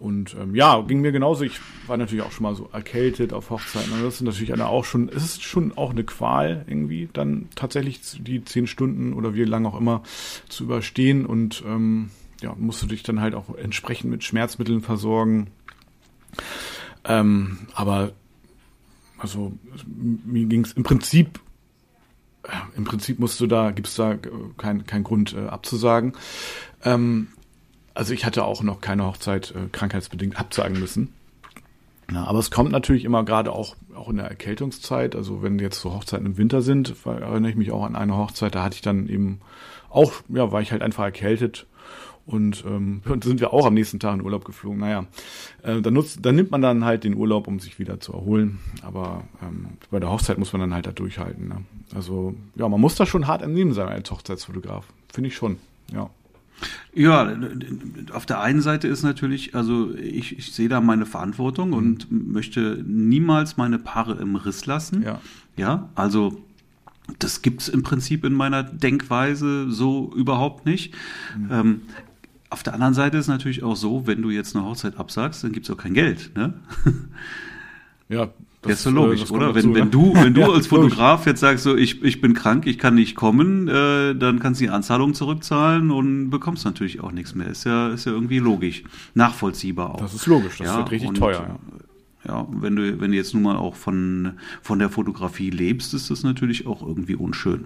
Und 0.00 0.36
ähm, 0.40 0.54
ja, 0.54 0.80
ging 0.82 1.00
mir 1.00 1.10
genauso. 1.10 1.42
Ich 1.42 1.58
war 1.86 1.96
natürlich 1.96 2.24
auch 2.24 2.30
schon 2.30 2.44
mal 2.44 2.54
so 2.54 2.68
erkältet 2.72 3.32
auf 3.32 3.50
Hochzeiten. 3.50 3.92
Und 3.92 4.04
das 4.04 4.14
ist 4.14 4.20
natürlich 4.20 4.52
eine 4.52 4.68
auch 4.68 4.84
schon, 4.84 5.08
es 5.08 5.24
ist 5.24 5.42
schon 5.42 5.76
auch 5.76 5.90
eine 5.90 6.04
Qual 6.04 6.64
irgendwie, 6.68 7.08
dann 7.12 7.48
tatsächlich 7.56 8.00
die 8.20 8.44
zehn 8.44 8.66
Stunden 8.66 9.12
oder 9.12 9.34
wie 9.34 9.44
lange 9.44 9.68
auch 9.68 9.78
immer 9.78 10.02
zu 10.48 10.64
überstehen. 10.64 11.26
Und 11.26 11.64
ähm, 11.66 12.10
ja, 12.40 12.54
musst 12.56 12.82
du 12.82 12.86
dich 12.86 13.02
dann 13.02 13.20
halt 13.20 13.34
auch 13.34 13.54
entsprechend 13.56 14.10
mit 14.10 14.22
Schmerzmitteln 14.22 14.82
versorgen. 14.82 15.48
Ähm, 17.04 17.58
aber 17.74 18.12
also 19.18 19.52
mir 19.84 20.46
ging 20.46 20.64
es 20.64 20.72
im 20.72 20.84
Prinzip 20.84 21.40
im 22.76 22.84
Prinzip 22.84 23.18
musst 23.18 23.40
du 23.40 23.46
da, 23.46 23.70
gibt's 23.70 23.96
da 23.96 24.16
keinen 24.56 24.86
kein 24.86 25.04
Grund 25.04 25.34
äh, 25.34 25.46
abzusagen. 25.46 26.12
Ähm, 26.84 27.28
also 27.94 28.14
ich 28.14 28.24
hatte 28.24 28.44
auch 28.44 28.62
noch 28.62 28.80
keine 28.80 29.04
Hochzeit 29.04 29.52
äh, 29.52 29.68
krankheitsbedingt 29.70 30.38
absagen 30.38 30.78
müssen. 30.78 31.12
Ja, 32.12 32.24
aber 32.24 32.38
es 32.38 32.50
kommt 32.50 32.72
natürlich 32.72 33.04
immer 33.04 33.24
gerade 33.24 33.52
auch, 33.52 33.76
auch 33.94 34.08
in 34.08 34.16
der 34.16 34.26
Erkältungszeit. 34.26 35.14
Also 35.14 35.42
wenn 35.42 35.58
jetzt 35.58 35.80
so 35.80 35.92
Hochzeiten 35.92 36.26
im 36.26 36.38
Winter 36.38 36.62
sind, 36.62 36.94
erinnere 37.04 37.50
ich 37.50 37.56
mich 37.56 37.70
auch 37.70 37.84
an 37.84 37.96
eine 37.96 38.16
Hochzeit, 38.16 38.54
da 38.54 38.62
hatte 38.62 38.76
ich 38.76 38.82
dann 38.82 39.08
eben 39.08 39.40
auch, 39.90 40.12
ja, 40.28 40.50
war 40.52 40.62
ich 40.62 40.72
halt 40.72 40.82
einfach 40.82 41.04
erkältet 41.04 41.66
und, 42.28 42.64
ähm, 42.66 43.00
sind 43.22 43.40
wir 43.40 43.52
auch 43.52 43.66
am 43.66 43.74
nächsten 43.74 43.98
Tag 43.98 44.14
in 44.14 44.22
Urlaub 44.22 44.44
geflogen. 44.44 44.78
Naja, 44.78 45.06
äh, 45.62 45.80
dann, 45.80 45.94
nutzt, 45.94 46.24
dann 46.24 46.36
nimmt 46.36 46.50
man 46.50 46.62
dann 46.62 46.84
halt 46.84 47.04
den 47.04 47.14
Urlaub, 47.14 47.48
um 47.48 47.58
sich 47.58 47.78
wieder 47.78 48.00
zu 48.00 48.12
erholen. 48.12 48.58
Aber 48.82 49.24
ähm, 49.42 49.66
bei 49.90 49.98
der 49.98 50.10
Hochzeit 50.10 50.38
muss 50.38 50.52
man 50.52 50.60
dann 50.60 50.74
halt 50.74 50.86
da 50.86 50.92
durchhalten. 50.92 51.48
Ne? 51.48 51.62
Also 51.94 52.34
ja, 52.54 52.68
man 52.68 52.80
muss 52.80 52.94
da 52.94 53.06
schon 53.06 53.26
hart 53.26 53.42
entnehmen 53.42 53.72
sein 53.72 53.88
als 53.88 54.10
Hochzeitsfotograf. 54.10 54.86
Finde 55.12 55.28
ich 55.28 55.36
schon, 55.36 55.56
ja. 55.92 56.10
Ja, 56.92 57.36
auf 58.12 58.26
der 58.26 58.40
einen 58.40 58.60
Seite 58.60 58.88
ist 58.88 59.04
natürlich, 59.04 59.54
also 59.54 59.94
ich, 59.94 60.36
ich 60.36 60.52
sehe 60.52 60.68
da 60.68 60.80
meine 60.80 61.06
Verantwortung 61.06 61.68
mhm. 61.68 61.74
und 61.74 62.06
möchte 62.10 62.82
niemals 62.86 63.56
meine 63.56 63.78
Paare 63.78 64.14
im 64.20 64.36
Riss 64.36 64.66
lassen. 64.66 65.02
Ja. 65.02 65.20
Ja, 65.56 65.88
also 65.94 66.42
das 67.18 67.42
gibt 67.42 67.62
es 67.62 67.68
im 67.68 67.82
Prinzip 67.82 68.24
in 68.24 68.34
meiner 68.34 68.62
Denkweise 68.62 69.70
so 69.70 70.12
überhaupt 70.14 70.66
nicht. 70.66 70.94
Mhm. 71.36 71.48
Ähm, 71.50 71.82
auf 72.50 72.62
der 72.62 72.74
anderen 72.74 72.94
Seite 72.94 73.18
ist 73.18 73.28
natürlich 73.28 73.62
auch 73.62 73.76
so, 73.76 74.06
wenn 74.06 74.22
du 74.22 74.30
jetzt 74.30 74.56
eine 74.56 74.64
Hochzeit 74.64 74.96
absagst, 74.96 75.44
dann 75.44 75.52
gibt 75.52 75.68
es 75.68 75.74
auch 75.74 75.78
kein 75.78 75.94
Geld. 75.94 76.32
Ne? 76.36 76.54
Ja, 78.10 78.30
das, 78.62 78.72
ist 78.72 78.82
so 78.84 78.90
logisch, 78.90 79.30
äh, 79.30 79.34
oder? 79.34 79.52
Dazu, 79.52 79.68
wenn, 79.68 79.74
wenn 79.74 79.84
ne? 79.84 79.90
du, 79.90 80.14
wenn 80.14 80.34
du 80.34 80.40
ja, 80.40 80.48
als 80.48 80.66
Fotograf 80.66 81.26
jetzt 81.26 81.40
sagst, 81.40 81.64
so 81.64 81.76
ich, 81.76 82.02
ich 82.02 82.20
bin 82.20 82.34
krank, 82.34 82.66
ich 82.66 82.78
kann 82.78 82.94
nicht 82.94 83.14
kommen, 83.14 83.68
äh, 83.68 84.14
dann 84.14 84.40
kannst 84.40 84.60
du 84.60 84.64
die 84.64 84.70
Anzahlung 84.70 85.14
zurückzahlen 85.14 85.90
und 85.90 86.30
bekommst 86.30 86.64
natürlich 86.64 87.00
auch 87.00 87.12
nichts 87.12 87.34
mehr. 87.34 87.48
Ist 87.48 87.64
ja, 87.64 87.88
ist 87.88 88.06
ja 88.06 88.12
irgendwie 88.12 88.38
logisch. 88.38 88.82
Nachvollziehbar 89.14 89.94
auch. 89.94 90.00
Das 90.00 90.14
ist 90.14 90.26
logisch, 90.26 90.58
das 90.58 90.68
ja, 90.68 90.78
wird 90.78 90.90
richtig 90.90 91.10
und, 91.10 91.18
teuer. 91.18 91.46
Ja. 91.48 91.78
Ja, 92.26 92.48
wenn 92.50 92.74
du, 92.74 93.00
wenn 93.00 93.12
du 93.12 93.16
jetzt 93.16 93.32
nun 93.32 93.44
mal 93.44 93.56
auch 93.56 93.76
von, 93.76 94.32
von 94.60 94.78
der 94.78 94.90
Fotografie 94.90 95.50
lebst, 95.50 95.94
ist 95.94 96.10
das 96.10 96.24
natürlich 96.24 96.66
auch 96.66 96.84
irgendwie 96.84 97.14
unschön. 97.14 97.64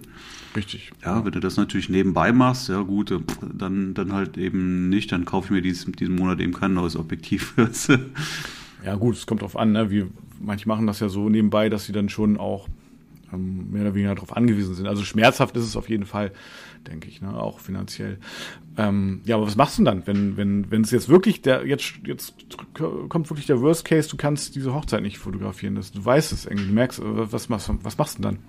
Richtig. 0.55 0.91
Ja, 1.03 1.25
wenn 1.25 1.31
du 1.31 1.39
das 1.39 1.57
natürlich 1.57 1.89
nebenbei 1.89 2.31
machst, 2.31 2.69
ja 2.69 2.81
gut, 2.81 3.19
dann, 3.41 3.93
dann 3.95 4.13
halt 4.13 4.37
eben 4.37 4.89
nicht, 4.89 5.11
dann 5.11 5.25
kaufe 5.25 5.47
ich 5.47 5.51
mir 5.51 5.61
dies, 5.61 5.85
diesen 5.85 6.15
Monat 6.15 6.39
eben 6.39 6.53
kein 6.53 6.73
neues 6.75 6.95
Objektiv. 6.95 7.55
ja 8.85 8.95
gut, 8.95 9.15
es 9.15 9.25
kommt 9.25 9.41
drauf 9.41 9.57
an, 9.57 9.71
ne? 9.71 9.89
wie, 9.89 10.05
manche 10.39 10.67
machen 10.67 10.85
das 10.85 10.99
ja 10.99 11.09
so 11.09 11.29
nebenbei, 11.29 11.69
dass 11.69 11.85
sie 11.85 11.91
dann 11.91 12.09
schon 12.09 12.37
auch 12.37 12.67
ähm, 13.33 13.71
mehr 13.71 13.81
oder 13.81 13.95
weniger 13.95 14.13
darauf 14.13 14.37
angewiesen 14.37 14.75
sind. 14.75 14.87
Also 14.87 15.03
schmerzhaft 15.03 15.57
ist 15.57 15.63
es 15.63 15.75
auf 15.75 15.89
jeden 15.89 16.05
Fall, 16.05 16.31
denke 16.87 17.07
ich, 17.07 17.21
ne? 17.21 17.33
auch 17.33 17.59
finanziell. 17.59 18.17
Ähm, 18.77 19.21
ja, 19.25 19.35
aber 19.35 19.47
was 19.47 19.55
machst 19.55 19.79
du 19.79 19.83
dann, 19.83 20.05
wenn 20.07 20.37
wenn 20.37 20.71
wenn 20.71 20.81
es 20.81 20.91
jetzt 20.91 21.09
wirklich 21.09 21.41
der 21.41 21.65
jetzt 21.65 21.93
jetzt 22.05 22.33
kommt 22.73 23.29
wirklich 23.29 23.45
der 23.45 23.61
Worst 23.61 23.85
Case, 23.85 24.09
du 24.09 24.17
kannst 24.17 24.55
diese 24.55 24.73
Hochzeit 24.73 25.01
nicht 25.01 25.19
fotografieren, 25.19 25.75
das, 25.75 25.91
du 25.91 26.03
weißt 26.03 26.31
es 26.31 26.45
irgendwie, 26.45 26.67
du 26.67 26.73
merkst, 26.73 26.99
äh, 26.99 27.31
was 27.31 27.49
machst 27.49 27.69
was 27.83 27.97
machst 27.97 28.17
du 28.17 28.23
dann? 28.23 28.39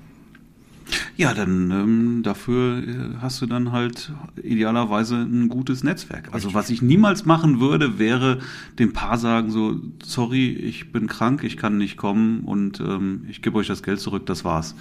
Ja, 1.16 1.32
dann 1.32 1.70
ähm, 1.70 2.22
dafür 2.22 2.78
äh, 2.78 3.16
hast 3.20 3.40
du 3.40 3.46
dann 3.46 3.72
halt 3.72 4.12
idealerweise 4.42 5.16
ein 5.16 5.48
gutes 5.48 5.84
Netzwerk. 5.84 6.28
Also 6.32 6.54
was 6.54 6.70
ich 6.70 6.82
niemals 6.82 7.24
machen 7.24 7.60
würde, 7.60 7.98
wäre 7.98 8.40
dem 8.78 8.92
Paar 8.92 9.18
sagen 9.18 9.50
so, 9.50 9.80
sorry, 10.02 10.50
ich 10.50 10.92
bin 10.92 11.06
krank, 11.06 11.44
ich 11.44 11.56
kann 11.56 11.78
nicht 11.78 11.96
kommen 11.96 12.40
und 12.40 12.80
ähm, 12.80 13.24
ich 13.28 13.42
gebe 13.42 13.58
euch 13.58 13.68
das 13.68 13.82
Geld 13.82 14.00
zurück, 14.00 14.26
das 14.26 14.44
war's. 14.44 14.74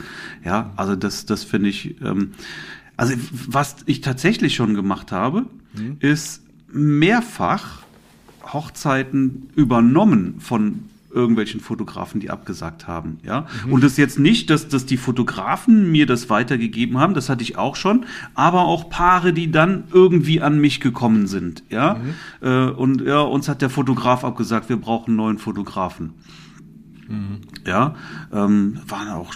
Ja, 0.44 0.74
also 0.76 0.96
das, 0.96 1.26
das 1.26 1.44
finde 1.44 1.70
ich. 1.70 2.02
Ähm, 2.02 2.32
also 2.98 3.14
was 3.48 3.78
ich 3.86 4.02
tatsächlich 4.02 4.56
schon 4.56 4.74
gemacht 4.76 5.12
habe, 5.12 5.46
mhm. 5.74 5.98
ist 6.00 6.42
mehrfach 6.72 7.84
Hochzeiten 8.52 9.50
übernommen 9.56 10.36
von 10.40 10.90
irgendwelchen 11.14 11.60
Fotografen, 11.60 12.20
die 12.20 12.30
abgesagt 12.30 12.88
haben. 12.88 13.20
Ja? 13.24 13.48
Mhm. 13.66 13.74
Und 13.74 13.84
das 13.84 13.94
ist 13.94 13.98
jetzt 13.98 14.20
nicht, 14.20 14.50
dass, 14.50 14.68
dass 14.68 14.86
die 14.86 14.98
Fotografen 14.98 15.92
mir 15.92 16.06
das 16.06 16.30
weitergegeben 16.30 16.98
haben, 16.98 17.14
das 17.14 17.30
hatte 17.30 17.44
ich 17.44 17.58
auch 17.58 17.76
schon, 17.76 18.06
aber 18.34 18.66
auch 18.66 18.90
Paare, 18.90 19.32
die 19.32 19.52
dann 19.52 19.86
irgendwie 19.92 20.42
an 20.42 20.60
mich 20.60 20.80
gekommen 20.80 21.28
sind. 21.28 21.64
Ja? 21.70 21.96
Mhm. 22.42 22.48
Äh, 22.48 22.70
und 22.70 23.02
ja, 23.02 23.22
uns 23.22 23.48
hat 23.48 23.62
der 23.62 23.70
Fotograf 23.70 24.24
abgesagt, 24.24 24.70
wir 24.70 24.78
brauchen 24.78 25.16
neuen 25.16 25.38
Fotografen. 25.38 26.14
Mhm. 27.08 27.42
Ja, 27.66 27.96
ähm, 28.32 28.80
waren 28.88 29.10
auch, 29.10 29.34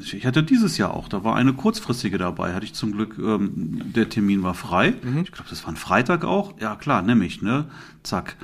ich 0.00 0.26
hatte 0.26 0.42
dieses 0.42 0.78
Jahr 0.78 0.94
auch, 0.94 1.08
da 1.08 1.24
war 1.24 1.36
eine 1.36 1.52
kurzfristige 1.52 2.18
dabei, 2.18 2.54
hatte 2.54 2.64
ich 2.64 2.74
zum 2.74 2.92
Glück, 2.92 3.16
ähm, 3.18 3.92
der 3.92 4.08
Termin 4.08 4.42
war 4.42 4.54
frei. 4.54 4.94
Mhm. 5.02 5.18
Ich 5.18 5.32
glaube, 5.32 5.50
das 5.50 5.64
war 5.64 5.72
ein 5.72 5.76
Freitag 5.76 6.24
auch. 6.24 6.58
Ja, 6.60 6.76
klar, 6.76 7.02
nämlich, 7.02 7.42
ne? 7.42 7.66
Zack. 8.02 8.36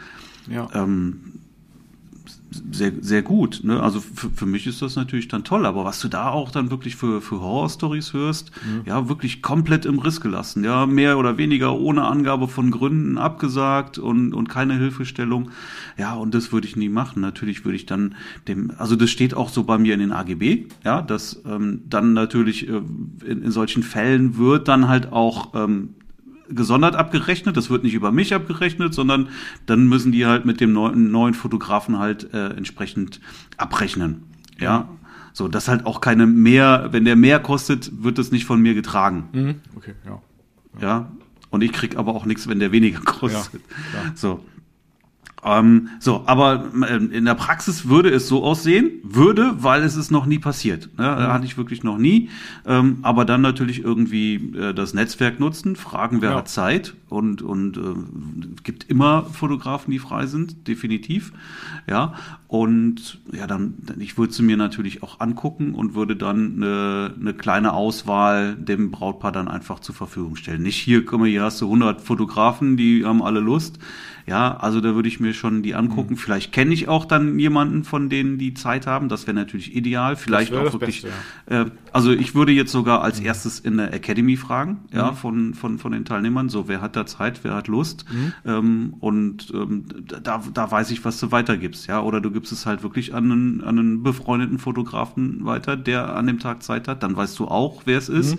Ja. 0.49 0.69
Ähm, 0.75 1.41
sehr, 2.51 2.93
sehr 3.01 3.23
gut. 3.23 3.61
Ne? 3.63 3.83
Also 3.83 4.01
für, 4.01 4.31
für 4.31 4.47
mich 4.47 4.67
ist 4.67 4.81
das 4.81 4.97
natürlich 4.97 5.29
dann 5.29 5.45
toll, 5.45 5.67
aber 5.67 5.85
was 5.85 6.01
du 6.01 6.09
da 6.09 6.31
auch 6.31 6.51
dann 6.51 6.71
wirklich 6.71 6.97
für, 6.97 7.21
für 7.21 7.41
Horror-Stories 7.41 8.13
hörst, 8.15 8.51
mhm. 8.65 8.83
ja, 8.87 9.09
wirklich 9.09 9.43
komplett 9.43 9.85
im 9.85 9.99
Riss 9.99 10.21
gelassen, 10.21 10.65
ja, 10.65 10.87
mehr 10.87 11.19
oder 11.19 11.37
weniger 11.37 11.79
ohne 11.79 12.05
Angabe 12.05 12.49
von 12.49 12.71
Gründen 12.71 13.19
abgesagt 13.19 13.99
und, 13.99 14.33
und 14.33 14.49
keine 14.49 14.79
Hilfestellung. 14.79 15.51
Ja, 15.99 16.15
und 16.15 16.35
das 16.35 16.53
würde 16.53 16.67
ich 16.67 16.77
nie 16.77 16.89
machen. 16.89 17.21
Natürlich 17.21 17.65
würde 17.65 17.77
ich 17.77 17.87
dann 17.87 18.15
dem, 18.47 18.73
also 18.79 18.97
das 18.97 19.11
steht 19.11 19.35
auch 19.35 19.51
so 19.51 19.65
bei 19.65 19.77
mir 19.77 19.95
in 19.95 20.01
den 20.01 20.13
AGB, 20.13 20.67
ja, 20.85 21.03
dass 21.03 21.43
ähm, 21.47 21.83
dann 21.89 22.15
natürlich 22.15 22.69
äh, 22.69 22.81
in, 23.27 23.43
in 23.43 23.51
solchen 23.51 23.83
Fällen 23.83 24.39
wird 24.39 24.69
dann 24.69 24.89
halt 24.89 25.13
auch 25.13 25.55
ähm, 25.55 25.91
gesondert 26.49 26.97
abgerechnet. 26.97 27.57
Das 27.57 27.71
wird 27.71 27.85
nicht 27.85 27.95
über 27.95 28.13
mich 28.13 28.35
abgerechnet, 28.35 28.95
sondern 28.95 29.29
dann 29.67 29.89
müssen 29.89 30.13
die 30.13 30.27
halt 30.27 30.45
mit 30.45 30.61
dem 30.61 30.73
neuen, 30.73 31.11
neuen 31.11 31.35
Fotografen 31.35 31.99
halt 31.99 32.33
äh, 32.33 32.49
entsprechend 32.49 33.21
abrechnen. 33.57 34.25
Ja. 34.59 34.89
So, 35.33 35.47
dass 35.49 35.69
halt 35.69 35.87
auch 35.87 36.01
keine 36.01 36.27
mehr, 36.27 36.89
wenn 36.91 37.05
der 37.05 37.17
mehr 37.17 37.39
kostet, 37.39 38.03
wird 38.03 38.19
das 38.19 38.33
nicht 38.33 38.45
von 38.45 38.61
mir 38.61 38.75
getragen. 38.75 39.29
Mhm. 39.33 39.55
Okay, 39.77 39.95
ja. 40.05 40.23
ja. 40.81 40.89
Ja. 40.89 41.13
Und 41.51 41.63
ich 41.63 41.73
krieg 41.73 41.97
aber 41.97 42.15
auch 42.15 42.27
nichts, 42.27 42.49
wenn 42.49 42.59
der 42.59 42.73
weniger 42.73 43.01
kostet. 43.05 43.63
Ja, 43.95 44.13
so. 44.15 44.45
Ähm, 45.45 45.89
so, 46.01 46.25
aber 46.27 46.65
ähm, 46.89 47.13
in 47.13 47.25
der 47.25 47.35
Praxis 47.35 47.89
würde 47.89 48.11
es 48.11 48.29
so 48.29 48.43
aussehen, 48.43 48.91
würde, 49.03 49.55
weil 49.59 49.83
es 49.83 49.97
ist 49.97 50.11
noch 50.11 50.27
nie 50.27 50.39
passiert. 50.39 50.91
Ne? 50.99 51.05
Mhm. 51.05 51.33
Hatte 51.33 51.45
ich 51.47 51.57
wirklich 51.57 51.85
noch 51.85 51.99
nie. 51.99 52.29
Ähm, 52.67 52.99
aber 53.03 53.25
dann 53.25 53.41
natürlich 53.41 53.83
irgendwie 53.83 54.35
äh, 54.57 54.75
das 54.75 54.95
Netzwerk 54.95 55.39
nutzen, 55.39 55.77
fragen, 55.77 56.23
wer 56.23 56.31
ja. 56.31 56.37
hat 56.37 56.49
Zeit 56.49 56.95
und 57.09 57.43
und 57.43 57.77
äh, 57.77 57.81
gibt 58.65 58.85
immer 58.91 59.25
Fotografen, 59.25 59.91
die 59.91 59.99
frei 59.99 60.27
sind, 60.27 60.67
definitiv. 60.67 61.33
Ja 61.89 62.15
und 62.49 63.21
ja, 63.31 63.47
dann 63.47 63.75
ich 63.99 64.17
würde 64.17 64.33
sie 64.33 64.43
mir 64.43 64.57
natürlich 64.57 65.03
auch 65.03 65.21
angucken 65.21 65.75
und 65.75 65.95
würde 65.95 66.17
dann 66.17 66.57
eine, 66.57 67.15
eine 67.21 67.35
kleine 67.35 67.75
Auswahl 67.75 68.55
dem 68.55 68.91
Brautpaar 68.91 69.33
dann 69.33 69.49
einfach 69.49 69.81
zur 69.81 69.95
Verfügung 69.95 70.35
stellen. 70.35 70.63
Nicht 70.63 70.79
hier, 70.79 71.05
guck 71.05 71.21
mal, 71.21 71.29
hier 71.29 71.43
hast 71.43 71.61
du 71.61 71.67
100 71.67 72.01
Fotografen, 72.01 72.79
die 72.79 73.05
haben 73.05 73.23
alle 73.23 73.41
Lust 73.41 73.79
ja, 74.29 74.59
also 74.59 74.83
da 74.83 74.95
würde 74.95 75.09
ich 75.09 75.21
mir 75.21 75.33
schon 75.39 75.63
die 75.63 75.75
angucken. 75.75 76.15
Mhm. 76.15 76.19
Vielleicht 76.19 76.53
kenne 76.53 76.75
ich 76.75 76.89
auch 76.89 77.05
dann 77.05 77.39
jemanden 77.39 77.85
von 77.85 78.09
denen, 78.09 78.39
die 78.39 78.55
Zeit 78.55 78.87
haben. 78.87 79.09
Das 79.09 79.27
wäre 79.27 79.35
natürlich 79.35 79.75
ideal. 79.75 80.17
Vielleicht 80.17 80.53
auch 80.53 80.73
wirklich. 80.73 81.03
Beste, 81.03 81.09
ja. 81.51 81.63
äh, 81.63 81.71
also 81.93 82.13
ich 82.13 82.35
würde 82.35 82.53
jetzt 82.53 82.73
sogar 82.73 83.03
als 83.03 83.21
mhm. 83.21 83.27
erstes 83.27 83.61
in 83.61 83.77
der 83.79 83.95
Academy 83.95 84.37
fragen, 84.37 84.81
mhm. 84.91 84.99
ja, 84.99 85.13
von, 85.13 85.55
von, 85.55 85.79
von 85.79 85.93
den 85.93 86.05
Teilnehmern. 86.05 86.49
So, 86.49 86.69
wer 86.69 86.81
hat 86.81 86.97
da 86.97 87.07
Zeit, 87.07 87.41
wer 87.45 87.55
hat 87.55 87.69
Lust? 87.69 88.05
Mhm. 88.13 88.33
Ähm, 88.45 88.95
und 89.01 89.53
ähm, 89.55 89.85
da, 90.23 90.43
da 90.53 90.71
weiß 90.71 90.91
ich, 90.91 91.05
was 91.05 91.19
du 91.21 91.33
weitergibst, 91.33 91.87
ja. 91.87 92.03
Oder 92.03 92.21
du 92.21 92.31
gibst 92.31 92.53
es 92.53 92.67
halt 92.67 92.83
wirklich 92.83 93.15
an 93.15 93.31
einen, 93.31 93.61
an 93.63 93.79
einen 93.79 94.03
befreundeten 94.03 94.59
Fotografen 94.59 95.45
weiter, 95.45 95.77
der 95.77 96.15
an 96.17 96.27
dem 96.27 96.39
Tag 96.39 96.63
Zeit 96.63 96.89
hat. 96.89 97.03
Dann 97.03 97.17
weißt 97.17 97.39
du 97.39 97.47
auch, 97.47 97.83
wer 97.85 97.99
es 97.99 98.09
ist. 98.09 98.39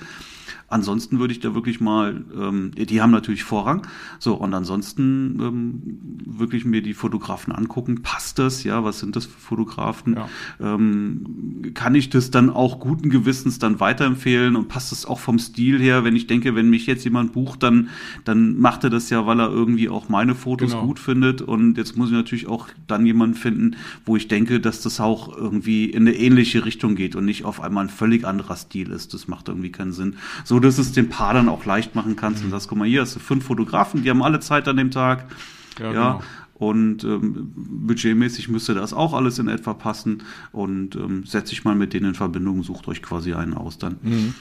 Ansonsten 0.69 1.19
würde 1.19 1.33
ich 1.33 1.39
da 1.39 1.55
wirklich 1.55 1.81
mal, 1.81 2.23
ähm, 2.35 2.71
die 2.75 3.01
haben 3.01 3.11
natürlich 3.11 3.43
Vorrang. 3.43 3.87
So, 4.19 4.35
und 4.35 4.53
ansonsten 4.53 5.39
ähm, 5.41 5.81
wirklich 6.25 6.65
mir 6.65 6.81
die 6.81 6.93
Fotografen 6.93 7.53
angucken. 7.53 8.01
Passt 8.03 8.39
das? 8.39 8.63
Ja, 8.63 8.83
was 8.83 8.99
sind 8.99 9.15
das 9.15 9.25
für 9.25 9.39
Fotografen? 9.39 10.15
Ja. 10.15 10.29
Ähm, 10.75 11.71
kann 11.73 11.95
ich 11.95 12.09
das 12.09 12.29
dann 12.29 12.49
auch 12.49 12.79
guten 12.79 13.09
Gewissens 13.09 13.57
dann 13.59 13.79
weiterempfehlen 13.79 14.55
und 14.55 14.67
passt 14.67 14.91
das 14.91 15.05
auch 15.05 15.19
vom 15.19 15.39
Stil 15.39 15.79
her? 15.79 16.03
Wenn 16.03 16.15
ich 16.15 16.27
denke, 16.27 16.55
wenn 16.55 16.69
mich 16.69 16.85
jetzt 16.85 17.03
jemand 17.03 17.33
bucht, 17.33 17.63
dann, 17.63 17.89
dann 18.23 18.59
macht 18.59 18.83
er 18.83 18.89
das 18.89 19.09
ja, 19.09 19.25
weil 19.25 19.39
er 19.39 19.49
irgendwie 19.49 19.89
auch 19.89 20.07
meine 20.09 20.35
Fotos 20.35 20.71
genau. 20.71 20.85
gut 20.85 20.99
findet. 20.99 21.41
Und 21.41 21.77
jetzt 21.77 21.97
muss 21.97 22.09
ich 22.09 22.15
natürlich 22.15 22.47
auch 22.47 22.67
dann 22.87 23.05
jemanden 23.05 23.35
finden, 23.35 23.75
wo 24.05 24.15
ich 24.15 24.27
denke, 24.27 24.59
dass 24.59 24.81
das 24.81 24.99
auch 24.99 25.35
irgendwie 25.35 25.85
in 25.85 26.07
eine 26.07 26.15
ähnliche 26.15 26.65
Richtung 26.65 26.95
geht 26.95 27.15
und 27.15 27.25
nicht 27.25 27.43
auf 27.45 27.61
einmal 27.61 27.85
ein 27.85 27.89
völlig 27.89 28.25
anderer 28.25 28.55
Stil 28.55 28.91
ist. 28.91 29.13
Das 29.13 29.27
macht 29.27 29.47
irgendwie 29.47 29.71
keinen 29.71 29.93
Sinn. 29.93 30.15
So, 30.43 30.58
dass 30.59 30.77
es 30.77 30.91
dem 30.91 31.09
Paar 31.09 31.33
dann 31.33 31.49
auch 31.49 31.65
leicht 31.65 31.95
machen 31.95 32.15
kannst 32.15 32.41
mhm. 32.41 32.47
und 32.47 32.51
sagst, 32.51 32.67
guck 32.67 32.77
mal, 32.77 32.87
hier 32.87 33.01
hast 33.01 33.15
du 33.15 33.19
fünf 33.19 33.45
Fotografen, 33.45 34.03
die 34.03 34.09
haben 34.09 34.23
alle 34.23 34.39
Zeit 34.39 34.67
an 34.67 34.77
dem 34.77 34.91
Tag. 34.91 35.25
Ja, 35.79 35.85
ja 35.85 35.91
genau. 35.91 36.23
Und 36.59 37.05
ähm, 37.05 37.53
budgetmäßig 37.55 38.49
müsste 38.49 38.73
das 38.73 38.91
auch 38.91 39.13
alles 39.13 39.39
in 39.39 39.47
etwa 39.47 39.73
passen. 39.73 40.23
Und 40.51 40.95
ähm, 40.97 41.23
setze 41.25 41.53
ich 41.53 41.63
mal 41.63 41.73
mit 41.73 41.93
denen 41.93 42.07
in 42.07 42.15
Verbindung, 42.15 42.63
sucht 42.63 42.89
euch 42.89 43.01
quasi 43.01 43.33
einen 43.33 43.53
aus 43.53 43.77
dann. 43.77 43.97
Mhm. 44.01 44.33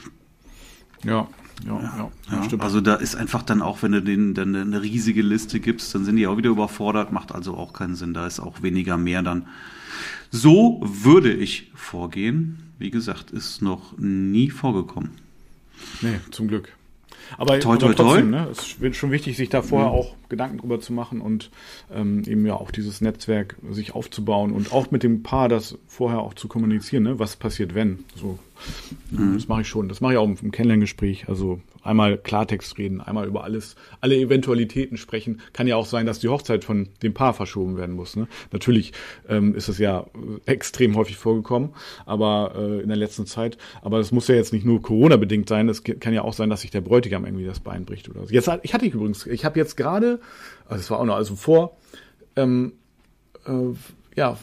Ja, 1.05 1.27
ja, 1.65 1.81
ja, 1.81 2.11
ja, 2.29 2.43
ja 2.43 2.59
Also 2.59 2.81
da 2.81 2.95
ist 2.95 3.15
einfach 3.15 3.41
dann 3.43 3.61
auch, 3.61 3.83
wenn 3.83 3.93
du 3.93 4.01
denen 4.01 4.33
dann 4.33 4.53
eine 4.53 4.81
riesige 4.81 5.21
Liste 5.21 5.61
gibst, 5.61 5.95
dann 5.95 6.03
sind 6.03 6.17
die 6.17 6.27
auch 6.27 6.35
wieder 6.35 6.49
überfordert, 6.49 7.13
macht 7.13 7.33
also 7.33 7.55
auch 7.55 7.71
keinen 7.71 7.95
Sinn. 7.95 8.13
Da 8.13 8.27
ist 8.27 8.41
auch 8.41 8.61
weniger 8.61 8.97
mehr 8.97 9.23
dann. 9.23 9.47
So 10.29 10.81
würde 10.83 11.33
ich 11.33 11.71
vorgehen. 11.73 12.63
Wie 12.77 12.91
gesagt, 12.91 13.31
ist 13.31 13.61
noch 13.61 13.97
nie 13.97 14.49
vorgekommen. 14.49 15.11
Nee, 16.01 16.19
zum 16.31 16.47
Glück. 16.47 16.73
Aber, 17.37 17.59
toi, 17.59 17.77
toi, 17.77 17.93
trotzdem, 17.93 18.31
toi. 18.31 18.39
Ne, 18.39 18.47
es 18.51 18.77
ist 18.79 18.95
schon 18.95 19.11
wichtig, 19.11 19.37
sich 19.37 19.49
da 19.49 19.61
vorher 19.61 19.89
mhm. 19.89 19.95
auch 19.95 20.15
Gedanken 20.29 20.57
drüber 20.57 20.79
zu 20.79 20.93
machen 20.93 21.21
und 21.21 21.51
ähm, 21.93 22.23
eben 22.25 22.45
ja 22.45 22.55
auch 22.55 22.71
dieses 22.71 23.01
Netzwerk 23.01 23.55
sich 23.69 23.93
aufzubauen 23.93 24.51
und 24.51 24.71
auch 24.71 24.91
mit 24.91 25.03
dem 25.03 25.23
Paar 25.23 25.49
das 25.49 25.77
vorher 25.87 26.19
auch 26.19 26.33
zu 26.33 26.47
kommunizieren, 26.47 27.03
ne? 27.03 27.19
was 27.19 27.35
passiert, 27.35 27.75
wenn. 27.75 27.99
So, 28.15 28.39
mhm. 29.11 29.35
Das 29.35 29.47
mache 29.47 29.61
ich 29.61 29.67
schon. 29.67 29.89
Das 29.89 30.01
mache 30.01 30.13
ich 30.13 30.17
auch 30.17 30.27
im 30.27 30.51
Kennenlerngespräch. 30.51 31.27
Also 31.27 31.61
einmal 31.83 32.17
Klartext 32.17 32.77
reden, 32.77 33.01
einmal 33.01 33.27
über 33.27 33.43
alles, 33.43 33.75
alle 34.01 34.15
Eventualitäten 34.15 34.97
sprechen. 34.97 35.41
Kann 35.53 35.67
ja 35.67 35.75
auch 35.75 35.85
sein, 35.85 36.05
dass 36.05 36.19
die 36.19 36.29
Hochzeit 36.29 36.63
von 36.63 36.89
dem 37.01 37.13
Paar 37.13 37.33
verschoben 37.33 37.77
werden 37.77 37.95
muss. 37.95 38.15
Ne? 38.15 38.27
Natürlich 38.51 38.93
ähm, 39.27 39.55
ist 39.55 39.69
es 39.69 39.77
ja 39.77 40.05
extrem 40.45 40.95
häufig 40.95 41.17
vorgekommen, 41.17 41.71
aber 42.05 42.53
äh, 42.55 42.81
in 42.81 42.87
der 42.87 42.97
letzten 42.97 43.25
Zeit. 43.25 43.57
Aber 43.81 43.97
das 43.97 44.11
muss 44.11 44.27
ja 44.27 44.35
jetzt 44.35 44.53
nicht 44.53 44.65
nur 44.65 44.81
Corona-bedingt 44.81 45.49
sein. 45.49 45.69
Es 45.69 45.83
kann 45.83 46.13
ja 46.13 46.23
auch 46.23 46.33
sein, 46.33 46.49
dass 46.49 46.61
sich 46.61 46.71
der 46.71 46.81
Bräutigam 46.81 47.25
irgendwie 47.25 47.45
das 47.45 47.59
Bein 47.59 47.85
bricht 47.85 48.09
oder 48.09 48.25
so. 48.25 48.33
Jetzt 48.33 48.49
ich 48.63 48.73
hatte 48.73 48.85
ich 48.85 48.93
übrigens, 48.93 49.25
ich 49.25 49.45
habe 49.45 49.59
jetzt 49.59 49.77
gerade, 49.77 50.19
also 50.67 50.81
es 50.81 50.89
war 50.91 50.99
auch 50.99 51.05
noch 51.05 51.15
also 51.15 51.35
vor, 51.35 51.77
ähm, 52.35 52.73
äh, 53.45 53.51
ja 54.15 54.37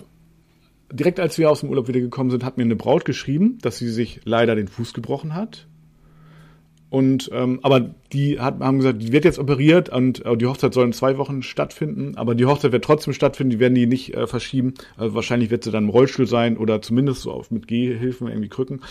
direkt 0.97 1.21
als 1.21 1.39
wir 1.39 1.51
aus 1.51 1.61
dem 1.61 1.71
Urlaub 1.71 1.89
wieder 1.89 2.01
gekommen 2.01 2.31
sind, 2.31 2.45
hat 2.45 2.57
mir 2.57 2.65
eine 2.65 2.77
Braut 2.77 3.05
geschrieben, 3.05 3.59
dass 3.63 3.79
sie 3.79 3.89
sich 3.89 4.21
leider 4.25 4.55
den 4.55 4.69
Fuß 4.69 4.95
gebrochen 4.95 5.35
hat 5.35 5.67
und 6.89 7.31
ähm, 7.33 7.59
aber 7.63 7.81
die 8.13 8.39
hat, 8.39 8.61
haben 8.61 8.79
gesagt, 8.79 9.03
die 9.03 9.11
wird 9.11 9.25
jetzt 9.25 9.41
operiert 9.41 9.89
und 9.89 10.25
äh, 10.25 10.37
die 10.37 10.47
Hochzeit 10.47 10.73
soll 10.73 10.87
in 10.87 10.93
zwei 10.93 11.19
Wochen 11.19 11.43
stattfinden, 11.43 12.17
aber 12.17 12.37
die 12.37 12.47
Hochzeit 12.47 12.71
wird 12.71 12.85
trotzdem 12.85 13.13
stattfinden, 13.13 13.51
die 13.51 13.59
werden 13.59 13.75
die 13.75 13.87
nicht 13.87 14.15
äh, 14.15 14.27
verschieben. 14.29 14.75
Also 14.97 15.15
wahrscheinlich 15.15 15.51
wird 15.51 15.65
sie 15.65 15.73
dann 15.73 15.85
im 15.85 15.91
Rollstuhl 15.91 16.27
sein 16.27 16.57
oder 16.57 16.81
zumindest 16.83 17.23
so 17.23 17.33
auf 17.33 17.51
mit 17.51 17.67
Gehhilfen 17.67 18.29
irgendwie 18.29 18.49
Krücken. 18.49 18.83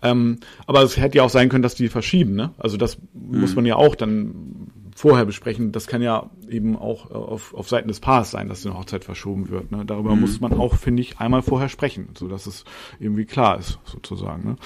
Ähm, 0.00 0.38
aber 0.66 0.82
es 0.82 0.96
hätte 0.96 1.18
ja 1.18 1.24
auch 1.24 1.30
sein 1.30 1.50
können, 1.50 1.62
dass 1.62 1.74
die 1.74 1.88
verschieben, 1.88 2.34
ne? 2.34 2.52
Also 2.56 2.78
das 2.78 2.98
mhm. 3.12 3.42
muss 3.42 3.54
man 3.54 3.66
ja 3.66 3.76
auch 3.76 3.96
dann 3.96 4.70
vorher 4.94 5.24
besprechen. 5.24 5.72
Das 5.72 5.86
kann 5.86 6.02
ja 6.02 6.30
eben 6.48 6.76
auch 6.76 7.10
äh, 7.10 7.14
auf, 7.14 7.54
auf 7.54 7.68
Seiten 7.68 7.88
des 7.88 8.00
Paares 8.00 8.30
sein, 8.30 8.48
dass 8.48 8.64
eine 8.64 8.76
Hochzeit 8.76 9.04
verschoben 9.04 9.48
wird. 9.48 9.72
Ne? 9.72 9.84
Darüber 9.84 10.14
mhm. 10.14 10.22
muss 10.22 10.40
man 10.40 10.52
auch, 10.52 10.76
finde 10.76 11.02
ich, 11.02 11.18
einmal 11.18 11.42
vorher 11.42 11.68
sprechen, 11.68 12.10
so 12.16 12.28
dass 12.28 12.46
es 12.46 12.64
irgendwie 13.00 13.24
klar 13.24 13.58
ist, 13.58 13.78
sozusagen. 13.84 14.44
Ne? 14.44 14.56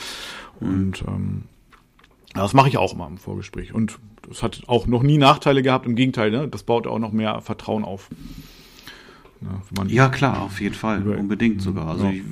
Mhm. 0.61 0.69
Und 0.69 1.05
ähm, 1.07 1.43
das 2.35 2.55
mache 2.55 2.69
ich 2.69 2.77
auch 2.77 2.95
immer 2.95 3.07
im 3.07 3.19
Vorgespräch. 3.19 3.73
Und 3.73 3.99
das 4.29 4.43
hat 4.43 4.63
auch 4.67 4.87
noch 4.87 5.03
nie 5.03 5.19
Nachteile 5.19 5.63
gehabt. 5.63 5.87
Im 5.87 5.95
Gegenteil, 5.95 6.31
ne? 6.31 6.49
das 6.49 6.65
baut 6.65 6.87
auch 6.87 6.99
noch 6.99 7.13
mehr 7.13 7.41
Vertrauen 7.41 7.85
auf. 7.85 8.11
Ja, 9.41 9.85
ja 9.87 10.09
klar, 10.09 10.43
auf 10.43 10.61
jeden 10.61 10.75
Fall. 10.75 11.07
Unbedingt 11.07 11.61
sogar. 11.61 11.89
Also 11.89 12.07
ja. 12.07 12.13
ich 12.13 12.23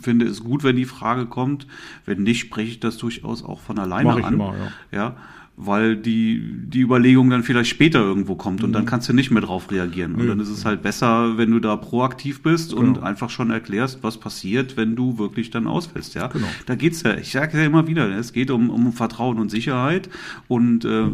finde 0.00 0.26
es 0.26 0.42
gut, 0.42 0.64
wenn 0.64 0.76
die 0.76 0.86
Frage 0.86 1.26
kommt. 1.26 1.66
Wenn 2.06 2.22
nicht, 2.22 2.40
spreche 2.40 2.70
ich 2.70 2.80
das 2.80 2.96
durchaus 2.96 3.44
auch 3.44 3.60
von 3.60 3.78
alleine 3.78 4.08
Mach 4.08 4.18
ich 4.18 4.24
an. 4.24 4.34
Immer, 4.34 4.54
ja. 4.90 4.98
ja 4.98 5.16
weil 5.58 5.96
die, 5.96 6.42
die 6.66 6.82
Überlegung 6.82 7.30
dann 7.30 7.42
vielleicht 7.42 7.70
später 7.70 8.00
irgendwo 8.00 8.34
kommt 8.34 8.62
und 8.62 8.70
mhm. 8.70 8.74
dann 8.74 8.84
kannst 8.84 9.08
du 9.08 9.14
nicht 9.14 9.30
mehr 9.30 9.40
drauf 9.40 9.70
reagieren. 9.70 10.14
Und 10.14 10.24
mhm. 10.24 10.28
dann 10.28 10.40
ist 10.40 10.50
es 10.50 10.66
halt 10.66 10.82
besser, 10.82 11.38
wenn 11.38 11.50
du 11.50 11.60
da 11.60 11.76
proaktiv 11.76 12.42
bist 12.42 12.70
genau. 12.70 12.82
und 12.82 13.02
einfach 13.02 13.30
schon 13.30 13.50
erklärst, 13.50 14.02
was 14.02 14.18
passiert, 14.18 14.76
wenn 14.76 14.96
du 14.96 15.18
wirklich 15.18 15.50
dann 15.50 15.66
ausfällst. 15.66 16.14
Ja? 16.14 16.26
Genau. 16.26 16.46
Da 16.66 16.74
geht's 16.74 17.02
ja, 17.02 17.16
ich 17.16 17.32
sage 17.32 17.56
ja 17.56 17.64
immer 17.64 17.86
wieder, 17.86 18.06
es 18.18 18.34
geht 18.34 18.50
um, 18.50 18.68
um 18.68 18.92
Vertrauen 18.92 19.38
und 19.38 19.50
Sicherheit 19.50 20.10
und 20.46 20.84
äh, 20.84 21.04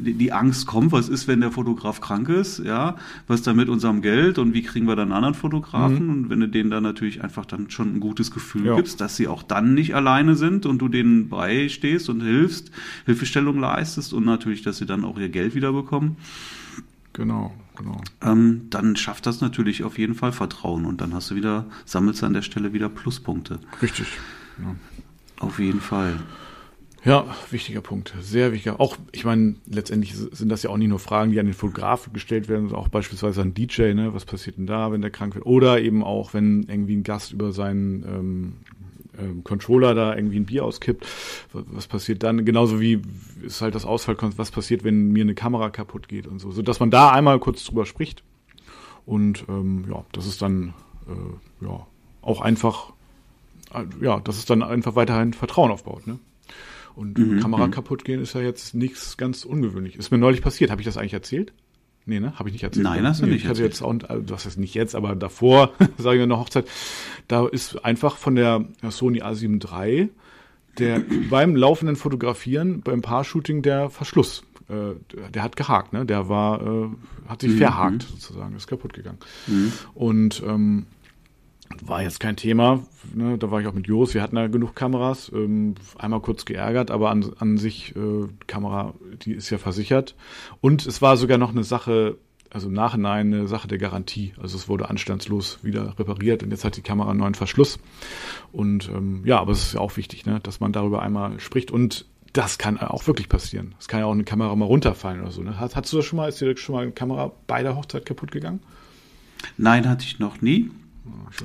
die, 0.00 0.14
die 0.14 0.32
Angst 0.32 0.66
kommt, 0.66 0.90
was 0.90 1.08
ist, 1.08 1.28
wenn 1.28 1.40
der 1.40 1.52
Fotograf 1.52 2.00
krank 2.00 2.28
ist, 2.28 2.64
ja, 2.64 2.96
was 3.28 3.42
da 3.42 3.54
mit 3.54 3.68
unserem 3.68 4.02
Geld 4.02 4.38
und 4.38 4.52
wie 4.52 4.62
kriegen 4.62 4.88
wir 4.88 4.96
dann 4.96 5.12
einen 5.12 5.16
anderen 5.16 5.34
Fotografen? 5.34 6.06
Mhm. 6.06 6.10
Und 6.10 6.30
wenn 6.30 6.40
du 6.40 6.48
denen 6.48 6.70
dann 6.70 6.82
natürlich 6.82 7.22
einfach 7.22 7.46
dann 7.46 7.70
schon 7.70 7.94
ein 7.94 8.00
gutes 8.00 8.32
Gefühl 8.32 8.66
ja. 8.66 8.74
gibst, 8.74 9.00
dass 9.00 9.14
sie 9.14 9.28
auch 9.28 9.44
dann 9.44 9.74
nicht 9.74 9.94
alleine 9.94 10.34
sind 10.34 10.66
und 10.66 10.78
du 10.78 10.88
denen 10.88 11.28
beistehst 11.28 12.08
und 12.08 12.20
hilfst, 12.20 12.72
Hilfestellung 13.04 13.60
leistest, 13.60 13.75
leistest 13.76 14.12
und 14.12 14.24
natürlich, 14.24 14.62
dass 14.62 14.78
sie 14.78 14.86
dann 14.86 15.04
auch 15.04 15.18
ihr 15.18 15.28
Geld 15.28 15.54
wieder 15.54 15.72
bekommen. 15.72 16.16
Genau, 17.12 17.54
genau. 17.76 18.00
Ähm, 18.22 18.66
dann 18.70 18.96
schafft 18.96 19.26
das 19.26 19.40
natürlich 19.40 19.84
auf 19.84 19.98
jeden 19.98 20.14
Fall 20.14 20.32
Vertrauen 20.32 20.84
und 20.84 21.00
dann 21.00 21.14
hast 21.14 21.30
du 21.30 21.34
wieder, 21.34 21.66
sammelst 21.84 22.22
du 22.22 22.26
an 22.26 22.34
der 22.34 22.42
Stelle 22.42 22.72
wieder 22.72 22.88
Pluspunkte. 22.88 23.60
Richtig. 23.80 24.06
Ja. 24.58 24.74
Auf 25.38 25.58
jeden 25.58 25.80
Fall. 25.80 26.18
Ja, 27.04 27.24
wichtiger 27.50 27.82
Punkt, 27.82 28.14
sehr 28.20 28.52
wichtiger. 28.52 28.80
Auch, 28.80 28.96
ich 29.12 29.24
meine, 29.24 29.54
letztendlich 29.66 30.14
sind 30.16 30.48
das 30.48 30.64
ja 30.64 30.70
auch 30.70 30.76
nicht 30.76 30.88
nur 30.88 30.98
Fragen, 30.98 31.30
die 31.30 31.38
an 31.38 31.46
den 31.46 31.54
Fotografen 31.54 32.12
gestellt 32.12 32.48
werden, 32.48 32.68
sondern 32.68 32.84
auch 32.84 32.88
beispielsweise 32.88 33.42
an 33.42 33.54
DJ, 33.54 33.94
ne, 33.94 34.12
was 34.12 34.24
passiert 34.24 34.56
denn 34.56 34.66
da, 34.66 34.90
wenn 34.90 35.02
der 35.02 35.10
krank 35.10 35.36
wird? 35.36 35.46
Oder 35.46 35.80
eben 35.80 36.02
auch, 36.02 36.34
wenn 36.34 36.64
irgendwie 36.64 36.96
ein 36.96 37.04
Gast 37.04 37.32
über 37.32 37.52
seinen 37.52 38.02
ähm, 38.02 38.52
ähm, 39.18 39.44
Controller 39.44 39.94
da 39.94 40.14
irgendwie 40.14 40.38
ein 40.38 40.46
Bier 40.46 40.64
auskippt, 40.64 41.06
was 41.52 41.86
passiert 41.86 42.22
dann? 42.22 42.44
Genauso 42.44 42.80
wie 42.80 43.02
ist 43.42 43.60
halt 43.60 43.74
das 43.74 43.84
Ausfall, 43.84 44.16
was 44.20 44.50
passiert, 44.50 44.84
wenn 44.84 45.12
mir 45.12 45.22
eine 45.22 45.34
Kamera 45.34 45.70
kaputt 45.70 46.08
geht 46.08 46.26
und 46.26 46.38
so, 46.38 46.50
so 46.50 46.62
dass 46.62 46.80
man 46.80 46.90
da 46.90 47.10
einmal 47.10 47.38
kurz 47.38 47.64
drüber 47.64 47.86
spricht 47.86 48.22
und 49.04 49.44
ähm, 49.48 49.84
ja, 49.90 50.04
das 50.12 50.26
ist 50.26 50.42
dann 50.42 50.74
äh, 51.08 51.64
ja 51.64 51.86
auch 52.22 52.40
einfach 52.40 52.92
äh, 53.72 53.84
ja, 54.00 54.20
dass 54.20 54.38
es 54.38 54.44
dann 54.44 54.62
einfach 54.62 54.96
weiterhin 54.96 55.32
Vertrauen 55.32 55.70
aufbaut, 55.70 56.06
ne? 56.06 56.18
Und 56.94 57.18
mhm, 57.18 57.40
Kamera 57.40 57.66
mhm. 57.66 57.72
kaputt 57.72 58.04
gehen 58.04 58.22
ist 58.22 58.34
ja 58.34 58.40
jetzt 58.40 58.74
nichts 58.74 59.18
ganz 59.18 59.44
ungewöhnlich. 59.44 59.96
Ist 59.96 60.10
mir 60.10 60.18
neulich 60.18 60.40
passiert. 60.40 60.70
Habe 60.70 60.80
ich 60.80 60.86
das 60.86 60.96
eigentlich 60.96 61.12
erzählt? 61.12 61.52
Nee, 62.06 62.20
ne? 62.20 62.38
Habe 62.38 62.48
ich 62.48 62.52
nicht 62.52 62.62
erzählt. 62.62 62.84
Nein, 62.84 63.04
hast 63.06 63.20
du 63.20 63.26
nee, 63.26 63.32
nicht 63.32 63.42
ich 63.42 63.48
hatte 63.48 63.62
erzählt. 63.62 63.72
Jetzt 63.74 63.82
auch, 63.82 64.08
also, 64.08 64.22
du 64.22 64.34
hast 64.34 64.44
jetzt 64.44 64.58
nicht 64.58 64.74
jetzt, 64.74 64.94
aber 64.94 65.16
davor, 65.16 65.72
sage 65.98 66.18
ich 66.18 66.22
in 66.22 66.28
der 66.28 66.38
Hochzeit, 66.38 66.66
da 67.26 67.46
ist 67.46 67.84
einfach 67.84 68.16
von 68.16 68.36
der 68.36 68.64
Sony 68.88 69.22
A7 69.22 69.62
III 69.62 70.08
der 70.78 71.00
beim 71.30 71.56
laufenden 71.56 71.96
Fotografieren, 71.96 72.80
beim 72.82 73.02
Paar-Shooting 73.02 73.62
der 73.62 73.90
Verschluss 73.90 74.44
äh, 74.68 74.94
der 75.32 75.42
hat 75.42 75.56
gehakt, 75.56 75.92
ne? 75.92 76.04
Der 76.04 76.28
war, 76.28 76.60
äh, 76.60 76.88
hat 77.28 77.40
sich 77.40 77.52
mhm. 77.52 77.58
verhakt 77.58 78.02
sozusagen, 78.02 78.56
ist 78.56 78.66
kaputt 78.66 78.92
gegangen. 78.92 79.18
Mhm. 79.46 79.72
Und 79.94 80.42
ähm, 80.44 80.86
war 81.82 82.02
jetzt 82.02 82.20
kein 82.20 82.36
Thema. 82.36 82.82
Ne? 83.14 83.38
Da 83.38 83.50
war 83.50 83.60
ich 83.60 83.66
auch 83.66 83.72
mit 83.72 83.86
Jos. 83.86 84.14
Wir 84.14 84.22
hatten 84.22 84.36
da 84.36 84.46
genug 84.46 84.74
Kameras. 84.74 85.30
Ähm, 85.34 85.74
einmal 85.98 86.20
kurz 86.20 86.44
geärgert, 86.44 86.90
aber 86.90 87.10
an, 87.10 87.32
an 87.38 87.58
sich 87.58 87.94
äh, 87.96 88.28
Kamera, 88.46 88.94
die 89.22 89.32
ist 89.32 89.50
ja 89.50 89.58
versichert. 89.58 90.14
Und 90.60 90.86
es 90.86 91.02
war 91.02 91.16
sogar 91.16 91.38
noch 91.38 91.50
eine 91.50 91.64
Sache, 91.64 92.18
also 92.50 92.68
im 92.68 92.74
Nachhinein 92.74 93.32
eine 93.32 93.48
Sache 93.48 93.68
der 93.68 93.78
Garantie. 93.78 94.32
Also 94.40 94.56
es 94.56 94.68
wurde 94.68 94.88
anstandslos 94.88 95.58
wieder 95.62 95.98
repariert 95.98 96.42
und 96.42 96.50
jetzt 96.50 96.64
hat 96.64 96.76
die 96.76 96.82
Kamera 96.82 97.10
einen 97.10 97.20
neuen 97.20 97.34
Verschluss. 97.34 97.78
Und 98.52 98.88
ähm, 98.88 99.22
ja, 99.24 99.40
aber 99.40 99.52
es 99.52 99.62
ist 99.62 99.74
ja 99.74 99.80
auch 99.80 99.96
wichtig, 99.96 100.26
ne? 100.26 100.40
dass 100.42 100.60
man 100.60 100.72
darüber 100.72 101.02
einmal 101.02 101.40
spricht. 101.40 101.70
Und 101.70 102.06
das 102.32 102.58
kann 102.58 102.78
auch 102.78 103.06
wirklich 103.06 103.28
passieren. 103.28 103.74
Es 103.78 103.88
kann 103.88 104.00
ja 104.00 104.06
auch 104.06 104.12
eine 104.12 104.24
Kamera 104.24 104.54
mal 104.54 104.66
runterfallen 104.66 105.22
oder 105.22 105.30
so. 105.30 105.42
Ne? 105.42 105.58
Hast, 105.58 105.74
hast 105.74 105.92
du 105.92 105.96
das 105.96 106.04
schon 106.04 106.18
mal, 106.18 106.28
ist 106.28 106.40
dir 106.40 106.56
schon 106.56 106.74
mal 106.74 106.82
eine 106.82 106.92
Kamera 106.92 107.32
bei 107.46 107.62
der 107.62 107.76
Hochzeit 107.76 108.04
kaputt 108.04 108.30
gegangen? 108.30 108.60
Nein, 109.56 109.88
hatte 109.88 110.04
ich 110.04 110.18
noch 110.18 110.40
nie. 110.40 110.70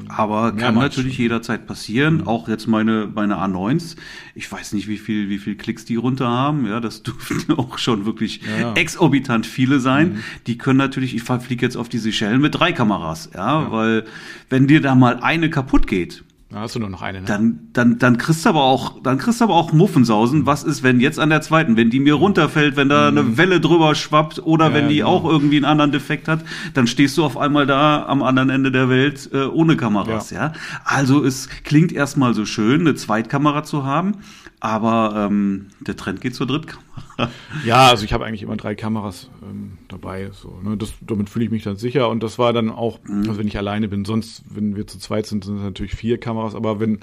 Aber 0.08 0.54
kann 0.54 0.76
natürlich 0.76 1.16
schon. 1.16 1.24
jederzeit 1.24 1.68
passieren. 1.68 2.18
Mhm. 2.18 2.28
Auch 2.28 2.48
jetzt 2.48 2.68
meine, 2.68 3.10
meine 3.14 3.38
A9s. 3.38 3.96
Ich 4.36 4.52
weiß 4.52 4.74
nicht, 4.74 4.88
wie 4.88 4.98
viel, 4.98 5.30
wie 5.30 5.38
viel 5.38 5.56
Klicks 5.56 5.86
die 5.86 5.96
runter 5.96 6.30
haben. 6.30 6.66
Ja, 6.68 6.80
das 6.80 7.04
dürften 7.04 7.54
auch 7.54 7.78
schon 7.78 8.06
wirklich 8.06 8.42
ja. 8.60 8.74
exorbitant 8.74 9.46
viele 9.46 9.80
sein. 9.80 10.14
Mhm. 10.14 10.24
Die 10.48 10.58
können 10.58 10.78
natürlich, 10.78 11.16
ich 11.16 11.24
fliege 11.24 11.66
jetzt 11.66 11.76
auf 11.76 11.90
die 11.90 11.98
Seychellen 11.98 12.42
mit 12.42 12.56
drei 12.56 12.72
Kameras. 12.72 13.30
Ja, 13.34 13.64
ja, 13.64 13.72
weil 13.72 14.06
wenn 14.50 14.68
dir 14.68 14.82
da 14.82 14.96
mal 14.96 15.20
eine 15.22 15.50
kaputt 15.50 15.88
geht, 15.88 16.24
da 16.52 16.60
hast 16.60 16.76
du 16.76 16.80
nur 16.80 16.90
noch 16.90 17.02
eine, 17.02 17.22
ne? 17.22 17.26
Dann, 17.26 17.60
dann, 17.72 17.98
dann 17.98 18.18
kriegst 18.18 18.46
du 18.46 18.50
aber 18.50 18.64
auch, 18.64 19.02
dann 19.02 19.18
kriegst 19.18 19.40
du 19.40 19.46
aber 19.46 19.56
auch 19.56 19.72
Muffensausen. 19.72 20.46
Was 20.46 20.64
ist, 20.64 20.84
wenn 20.84 21.00
jetzt 21.00 21.18
an 21.18 21.30
der 21.30 21.42
zweiten, 21.42 21.78
wenn 21.78 21.90
die 21.90 22.00
mir 22.00 22.16
runterfällt, 22.16 22.76
wenn 22.76 22.90
da 22.90 23.10
mhm. 23.10 23.18
eine 23.18 23.38
Welle 23.38 23.62
drüber 23.62 23.96
schwappt 23.96 24.40
oder 24.40 24.68
ja, 24.68 24.74
wenn 24.74 24.90
die 24.90 24.98
genau. 24.98 25.10
auch 25.10 25.26
irgendwie 25.26 25.56
einen 25.56 25.66
anderen 25.66 25.92
Defekt 25.92 26.28
hat, 26.28 26.44
dann 26.74 26.88
stehst 26.88 27.18
du 27.18 27.24
auf 27.24 27.38
einmal 27.38 27.66
da 27.66 28.06
am 28.06 28.22
anderen 28.22 28.50
Ende 28.50 28.72
der 28.72 28.90
Welt 28.90 29.30
äh, 29.34 29.46
ohne 29.46 29.78
Kameras, 29.78 30.32
ja. 30.32 30.48
ja. 30.48 30.54
Also 30.84 31.24
es 31.24 31.48
klingt 31.64 31.94
erstmal 31.94 32.34
so 32.34 32.46
schön, 32.46 32.82
eine 32.82 32.96
Zweitkamera 32.96 33.64
zu 33.64 33.86
haben, 33.86 34.18
aber 34.60 35.28
ähm, 35.30 35.68
der 35.80 35.96
Trend 35.96 36.20
geht 36.20 36.36
zur 36.36 36.48
Drittkamera. 36.48 37.01
ja, 37.66 37.88
also 37.88 38.04
ich 38.06 38.14
habe 38.14 38.26
eigentlich 38.26 38.44
immer 38.44 38.58
drei 38.58 38.76
Kameras 38.76 39.30
ähm, 39.44 39.78
dabei. 39.88 40.30
So, 40.32 40.60
ne? 40.64 40.78
das, 40.78 40.94
damit 41.02 41.30
fühle 41.30 41.46
ich 41.46 41.52
mich 41.52 41.64
dann 41.64 41.78
sicher. 41.78 42.10
Und 42.10 42.24
das 42.24 42.40
war 42.40 42.54
dann 42.54 42.70
auch, 42.70 43.00
mhm. 43.04 43.28
also 43.28 43.38
wenn 43.38 43.48
ich 43.48 43.58
alleine 43.58 43.88
bin, 43.88 44.06
sonst, 44.06 44.44
wenn 44.50 44.76
wir 44.76 44.88
zu 44.88 45.00
zweit 45.00 45.26
sind, 45.26 45.44
sind 45.44 45.58
es 45.58 45.64
natürlich 45.64 45.96
vier 45.96 46.20
Kameras, 46.20 46.56
aber 46.56 46.80
wenn, 46.80 47.00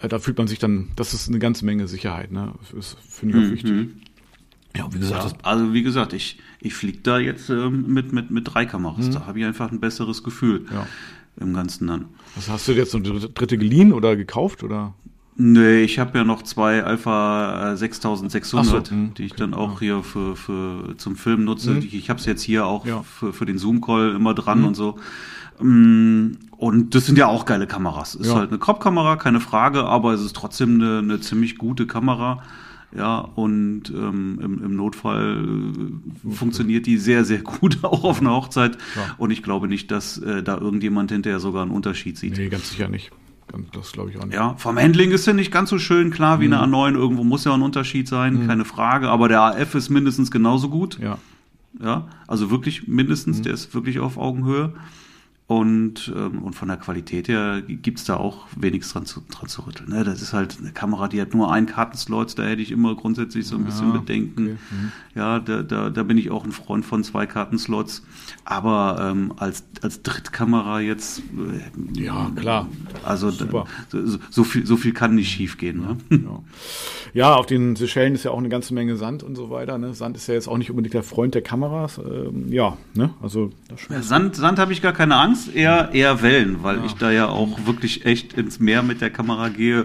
äh, 0.00 0.08
da 0.08 0.18
fühlt 0.18 0.38
man 0.38 0.46
sich 0.46 0.58
dann, 0.58 0.90
das 0.96 1.14
ist 1.14 1.28
eine 1.28 1.38
ganze 1.38 1.64
Menge 1.64 1.88
Sicherheit, 1.88 2.32
ne? 2.32 2.52
Das 2.74 2.96
finde 3.08 3.38
ich 3.38 3.44
auch 3.44 3.48
mhm. 3.48 3.52
wichtig. 3.52 3.88
Ja, 4.76 4.92
wie 4.92 4.98
gesagt, 4.98 5.32
ja, 5.32 5.38
also 5.42 5.72
wie 5.72 5.82
gesagt, 5.82 6.12
ich, 6.12 6.38
ich 6.60 6.74
fliege 6.74 6.98
da 7.02 7.18
jetzt 7.18 7.48
ähm, 7.48 7.86
mit, 7.88 8.12
mit, 8.12 8.30
mit 8.30 8.52
drei 8.52 8.66
Kameras. 8.66 9.06
Mhm. 9.06 9.12
Da 9.12 9.26
habe 9.26 9.38
ich 9.38 9.44
einfach 9.44 9.72
ein 9.72 9.80
besseres 9.80 10.22
Gefühl 10.22 10.66
ja. 10.70 10.86
im 11.40 11.54
Ganzen 11.54 11.86
dann. 11.86 12.06
Was 12.34 12.50
hast 12.50 12.68
du 12.68 12.72
jetzt 12.72 12.94
eine 12.94 13.04
dritte 13.04 13.56
geliehen 13.56 13.92
oder 13.92 14.16
gekauft 14.16 14.62
oder? 14.62 14.94
Nee, 15.38 15.82
ich 15.82 15.98
habe 15.98 16.16
ja 16.16 16.24
noch 16.24 16.42
zwei 16.42 16.82
Alpha 16.82 17.76
6600, 17.76 18.86
so, 18.86 18.94
mh, 18.94 19.10
die 19.18 19.24
ich 19.24 19.32
okay, 19.32 19.40
dann 19.40 19.52
auch 19.52 19.74
ja. 19.74 19.80
hier 19.80 20.02
für, 20.02 20.34
für 20.34 20.96
zum 20.96 21.16
Film 21.16 21.44
nutze. 21.44 21.72
Mhm. 21.72 21.78
Ich, 21.78 21.94
ich 21.94 22.08
habe 22.08 22.18
es 22.18 22.24
jetzt 22.24 22.42
hier 22.42 22.64
auch 22.64 22.86
ja. 22.86 23.02
für, 23.02 23.34
für 23.34 23.44
den 23.44 23.58
Zoom-Call 23.58 24.14
immer 24.14 24.32
dran 24.32 24.60
mhm. 24.60 24.66
und 24.68 24.74
so. 24.74 24.96
Mm, 25.60 26.32
und 26.56 26.94
das 26.94 27.04
sind 27.04 27.18
ja 27.18 27.26
auch 27.26 27.44
geile 27.44 27.66
Kameras. 27.66 28.14
Ist 28.14 28.28
ja. 28.28 28.36
halt 28.36 28.48
eine 28.50 28.58
Crop-Kamera, 28.58 29.16
keine 29.16 29.40
Frage, 29.40 29.84
aber 29.84 30.14
es 30.14 30.22
ist 30.22 30.34
trotzdem 30.34 30.80
eine, 30.80 30.98
eine 30.98 31.20
ziemlich 31.20 31.58
gute 31.58 31.86
Kamera. 31.86 32.42
Ja, 32.96 33.18
und 33.18 33.90
ähm, 33.90 34.38
im, 34.42 34.64
im 34.64 34.76
Notfall 34.76 35.44
äh, 35.44 36.34
funktioniert 36.34 36.86
die 36.86 36.96
sehr, 36.96 37.26
sehr 37.26 37.38
gut, 37.42 37.80
auch 37.82 38.04
auf 38.04 38.20
einer 38.20 38.32
Hochzeit. 38.32 38.78
Ja. 38.94 39.14
Und 39.18 39.32
ich 39.32 39.42
glaube 39.42 39.68
nicht, 39.68 39.90
dass 39.90 40.16
äh, 40.16 40.42
da 40.42 40.56
irgendjemand 40.56 41.10
hinterher 41.12 41.40
sogar 41.40 41.60
einen 41.62 41.72
Unterschied 41.72 42.16
sieht. 42.16 42.38
Nee, 42.38 42.48
ganz 42.48 42.70
sicher 42.70 42.88
nicht. 42.88 43.10
Das 43.72 43.92
glaube 43.92 44.10
ich 44.10 44.18
auch 44.18 44.24
nicht. 44.24 44.34
Ja, 44.34 44.54
vom 44.56 44.78
Handling 44.78 45.10
ist 45.10 45.26
ja 45.26 45.32
nicht 45.32 45.52
ganz 45.52 45.70
so 45.70 45.78
schön, 45.78 46.10
klar, 46.10 46.40
wie 46.40 46.48
mhm. 46.48 46.54
eine 46.54 46.76
A9. 46.76 46.94
Irgendwo 46.94 47.24
muss 47.24 47.44
ja 47.44 47.54
ein 47.54 47.62
Unterschied 47.62 48.08
sein, 48.08 48.42
mhm. 48.42 48.46
keine 48.46 48.64
Frage. 48.64 49.08
Aber 49.08 49.28
der 49.28 49.42
AF 49.42 49.74
ist 49.74 49.90
mindestens 49.90 50.30
genauso 50.30 50.68
gut. 50.68 50.98
Ja. 51.00 51.18
Ja, 51.78 52.08
also 52.26 52.50
wirklich 52.50 52.88
mindestens, 52.88 53.38
mhm. 53.38 53.42
der 53.42 53.52
ist 53.52 53.74
wirklich 53.74 53.98
auf 53.98 54.16
Augenhöhe. 54.16 54.72
Und, 55.48 56.12
ähm, 56.16 56.42
und 56.42 56.54
von 56.54 56.66
der 56.66 56.76
Qualität 56.76 57.28
her 57.28 57.62
gibt's 57.64 58.04
da 58.04 58.16
auch 58.16 58.46
wenig 58.56 58.84
dran 58.84 59.06
zu, 59.06 59.22
dran 59.30 59.48
zu 59.48 59.64
rütteln. 59.64 59.90
Ne? 59.90 60.02
Das 60.02 60.20
ist 60.20 60.32
halt 60.32 60.58
eine 60.58 60.72
Kamera, 60.72 61.06
die 61.06 61.20
hat 61.20 61.34
nur 61.34 61.52
einen 61.52 61.66
Kartenslot, 61.66 62.36
da 62.36 62.42
hätte 62.42 62.62
ich 62.62 62.72
immer 62.72 62.96
grundsätzlich 62.96 63.46
so 63.46 63.54
ein 63.54 63.64
bisschen 63.64 63.92
ja, 63.92 63.98
Bedenken. 63.98 64.42
Okay. 64.42 64.56
Mhm. 64.70 64.92
Ja, 65.14 65.38
da, 65.38 65.62
da, 65.62 65.90
da 65.90 66.02
bin 66.02 66.18
ich 66.18 66.32
auch 66.32 66.44
ein 66.44 66.50
Freund 66.50 66.84
von 66.84 67.04
zwei 67.04 67.26
Kartenslots. 67.26 68.02
Aber 68.44 68.98
ähm, 69.00 69.34
als, 69.36 69.64
als 69.82 70.02
Drittkamera 70.02 70.80
jetzt. 70.80 71.20
Äh, 71.20 72.02
ja, 72.02 72.30
klar. 72.34 72.68
Also 73.04 73.30
Super. 73.30 73.66
So, 73.88 74.18
so, 74.28 74.42
viel, 74.42 74.66
so 74.66 74.76
viel 74.76 74.92
kann 74.92 75.14
nicht 75.14 75.30
schief 75.30 75.58
gehen. 75.58 75.80
Ne? 75.80 75.96
Ja. 76.10 76.42
ja, 77.14 77.34
auf 77.36 77.46
den 77.46 77.76
Seychellen 77.76 78.14
ist 78.14 78.24
ja 78.24 78.32
auch 78.32 78.38
eine 78.38 78.48
ganze 78.48 78.74
Menge 78.74 78.96
Sand 78.96 79.22
und 79.22 79.36
so 79.36 79.48
weiter. 79.48 79.78
Ne? 79.78 79.94
Sand 79.94 80.16
ist 80.16 80.26
ja 80.26 80.34
jetzt 80.34 80.48
auch 80.48 80.58
nicht 80.58 80.70
unbedingt 80.70 80.94
der 80.94 81.04
Freund 81.04 81.34
der 81.34 81.42
Kameras. 81.42 81.98
Ähm, 81.98 82.52
ja, 82.52 82.76
ne? 82.94 83.10
Also 83.22 83.52
Sand, 84.00 84.34
Sand 84.34 84.58
habe 84.58 84.72
ich 84.72 84.82
gar 84.82 84.92
keine 84.92 85.14
Angst 85.16 85.35
sonst 85.36 85.54
eher, 85.54 85.90
eher 85.92 86.22
Wellen, 86.22 86.62
weil 86.62 86.78
ja. 86.78 86.84
ich 86.84 86.92
da 86.94 87.10
ja 87.10 87.28
auch 87.28 87.66
wirklich 87.66 88.04
echt 88.04 88.32
ins 88.34 88.60
Meer 88.60 88.82
mit 88.82 89.00
der 89.00 89.10
Kamera 89.10 89.48
gehe 89.48 89.84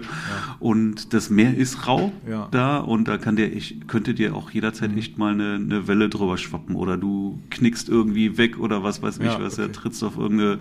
und 0.58 1.12
das 1.12 1.30
Meer 1.30 1.56
ist 1.56 1.86
rau 1.86 2.12
ja. 2.28 2.48
da 2.50 2.78
und 2.78 3.08
da 3.08 3.18
kann 3.18 3.36
dir, 3.36 3.52
ich 3.52 3.86
könnte 3.86 4.14
dir 4.14 4.34
auch 4.34 4.50
jederzeit 4.50 4.92
mhm. 4.92 4.98
echt 4.98 5.18
mal 5.18 5.32
eine, 5.32 5.54
eine 5.54 5.88
Welle 5.88 6.08
drüber 6.08 6.38
schwappen 6.38 6.76
oder 6.76 6.96
du 6.96 7.38
knickst 7.50 7.88
irgendwie 7.88 8.38
weg 8.38 8.58
oder 8.58 8.82
was 8.82 9.02
weiß 9.02 9.18
ich 9.18 9.26
was, 9.26 9.54
okay. 9.54 9.62
er 9.62 9.72
trittst 9.72 10.02
auf 10.04 10.16
irgendeine 10.16 10.58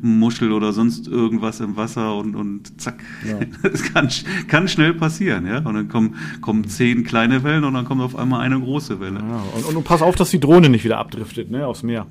Muschel 0.00 0.52
oder 0.52 0.72
sonst 0.72 1.06
irgendwas 1.06 1.60
im 1.60 1.76
Wasser 1.76 2.16
und, 2.16 2.34
und 2.34 2.80
zack. 2.80 3.02
Das 3.62 3.82
kann, 3.94 4.08
kann 4.48 4.68
schnell 4.68 4.94
passieren, 4.94 5.46
ja. 5.46 5.58
Und 5.58 5.74
dann 5.74 5.88
kommen, 5.88 6.16
kommen 6.40 6.66
zehn 6.68 7.04
kleine 7.04 7.44
Wellen 7.44 7.64
und 7.64 7.74
dann 7.74 7.84
kommt 7.84 8.02
auf 8.02 8.16
einmal 8.16 8.40
eine 8.40 8.58
große 8.58 9.00
Welle. 9.00 9.20
Und, 9.54 9.64
und, 9.64 9.76
und 9.76 9.84
pass 9.84 10.02
auf, 10.02 10.16
dass 10.16 10.30
die 10.30 10.40
Drohne 10.40 10.68
nicht 10.68 10.84
wieder 10.84 10.98
abdriftet, 10.98 11.50
ne, 11.50 11.66
aufs 11.66 11.82
Meer. 11.82 12.06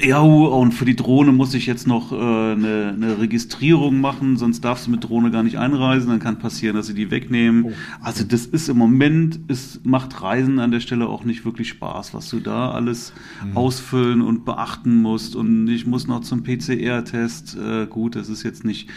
Ja, 0.00 0.20
und 0.20 0.72
für 0.74 0.84
die 0.84 0.94
Drohne 0.94 1.32
muss 1.32 1.54
ich 1.54 1.66
jetzt 1.66 1.88
noch 1.88 2.12
äh, 2.12 2.14
eine, 2.14 2.94
eine 2.94 3.18
Registrierung 3.18 4.00
machen, 4.00 4.36
sonst 4.36 4.60
darfst 4.60 4.86
du 4.86 4.92
mit 4.92 5.02
Drohne 5.02 5.32
gar 5.32 5.42
nicht 5.42 5.58
einreisen. 5.58 6.08
Dann 6.08 6.20
kann 6.20 6.38
passieren, 6.38 6.76
dass 6.76 6.86
sie 6.86 6.94
die 6.94 7.10
wegnehmen. 7.10 7.64
Oh. 7.64 7.72
Also 8.00 8.22
das 8.22 8.46
ist 8.46 8.68
im 8.68 8.78
Moment, 8.78 9.40
es 9.48 9.80
macht 9.82 10.22
Reisen 10.22 10.60
an 10.60 10.70
der 10.70 10.78
Stelle 10.78 11.08
auch 11.08 11.24
nicht 11.24 11.44
wirklich 11.44 11.70
Spaß, 11.70 12.14
was 12.14 12.30
du 12.30 12.38
da 12.38 12.70
alles 12.70 13.12
mhm. 13.44 13.56
ausfüllen 13.56 14.22
und 14.22 14.44
beachten 14.44 15.02
musst. 15.02 15.34
Und 15.34 15.66
ich 15.66 15.84
muss 15.84 16.06
noch 16.06 16.20
zum 16.20 16.44
PCR-Test. 16.44 17.56
Äh, 17.56 17.86
gut, 17.86 18.14
das 18.14 18.28
ist 18.28 18.44
jetzt 18.44 18.64
nicht, 18.64 18.88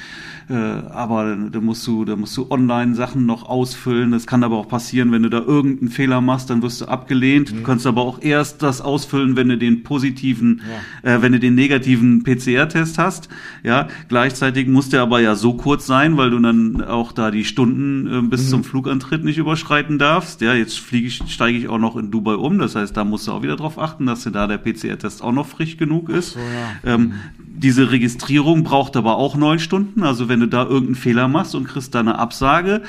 äh, 0.49 0.53
aber 0.53 1.35
da 1.35 1.61
musst 1.61 1.85
du, 1.87 2.05
da 2.05 2.15
musst 2.15 2.37
du 2.37 2.51
online 2.51 2.93
Sachen 2.93 3.25
noch 3.25 3.49
ausfüllen. 3.49 4.11
Das 4.11 4.27
kann 4.27 4.43
aber 4.43 4.57
auch 4.57 4.67
passieren, 4.67 5.11
wenn 5.11 5.23
du 5.23 5.31
da 5.31 5.39
irgendeinen 5.39 5.89
Fehler 5.89 6.21
machst, 6.21 6.51
dann 6.51 6.61
wirst 6.61 6.81
du 6.81 6.85
abgelehnt. 6.85 7.51
Mhm. 7.51 7.57
Du 7.57 7.63
kannst 7.63 7.87
aber 7.87 8.01
auch 8.01 8.21
erst 8.21 8.61
das 8.61 8.81
ausfüllen, 8.81 9.35
wenn 9.35 9.49
du 9.49 9.57
den 9.57 9.81
positiven 9.81 10.61
ja 10.69 10.90
äh, 11.03 11.21
wenn 11.21 11.31
du 11.31 11.39
den 11.39 11.55
negativen 11.55 12.23
PCR-Test 12.23 12.97
hast. 12.97 13.29
Ja, 13.63 13.87
gleichzeitig 14.07 14.67
muss 14.67 14.89
der 14.89 15.01
aber 15.01 15.19
ja 15.19 15.35
so 15.35 15.53
kurz 15.53 15.85
sein, 15.85 16.17
weil 16.17 16.29
du 16.29 16.39
dann 16.39 16.81
auch 16.83 17.11
da 17.11 17.31
die 17.31 17.45
Stunden 17.45 18.07
äh, 18.07 18.21
bis 18.21 18.45
mhm. 18.45 18.49
zum 18.49 18.63
Flugantritt 18.63 19.23
nicht 19.23 19.37
überschreiten 19.37 19.99
darfst. 19.99 20.41
Ja, 20.41 20.53
jetzt 20.53 20.79
fliege 20.79 21.07
ich, 21.07 21.21
steige 21.27 21.57
ich 21.57 21.67
auch 21.67 21.79
noch 21.79 21.95
in 21.95 22.11
Dubai 22.11 22.35
um. 22.35 22.59
Das 22.59 22.75
heißt, 22.75 22.95
da 22.95 23.03
musst 23.03 23.27
du 23.27 23.31
auch 23.31 23.43
wieder 23.43 23.55
drauf 23.55 23.77
achten, 23.77 24.05
dass 24.05 24.23
dir 24.23 24.31
da 24.31 24.47
der 24.47 24.57
PCR-Test 24.57 25.21
auch 25.21 25.31
noch 25.31 25.47
frisch 25.47 25.77
genug 25.77 26.09
ist. 26.09 26.33
So, 26.33 26.39
ja. 26.39 26.93
ähm, 26.93 27.13
diese 27.37 27.91
Registrierung 27.91 28.63
braucht 28.63 28.95
aber 28.97 29.17
auch 29.17 29.35
neun 29.35 29.59
Stunden. 29.59 30.03
Also 30.03 30.29
wenn 30.29 30.39
du 30.39 30.47
da 30.47 30.63
irgendeinen 30.63 30.95
Fehler 30.95 31.27
machst 31.27 31.53
und 31.53 31.65
kriegst 31.65 31.93
da 31.93 31.99
eine 31.99 32.17
Absage, 32.17 32.81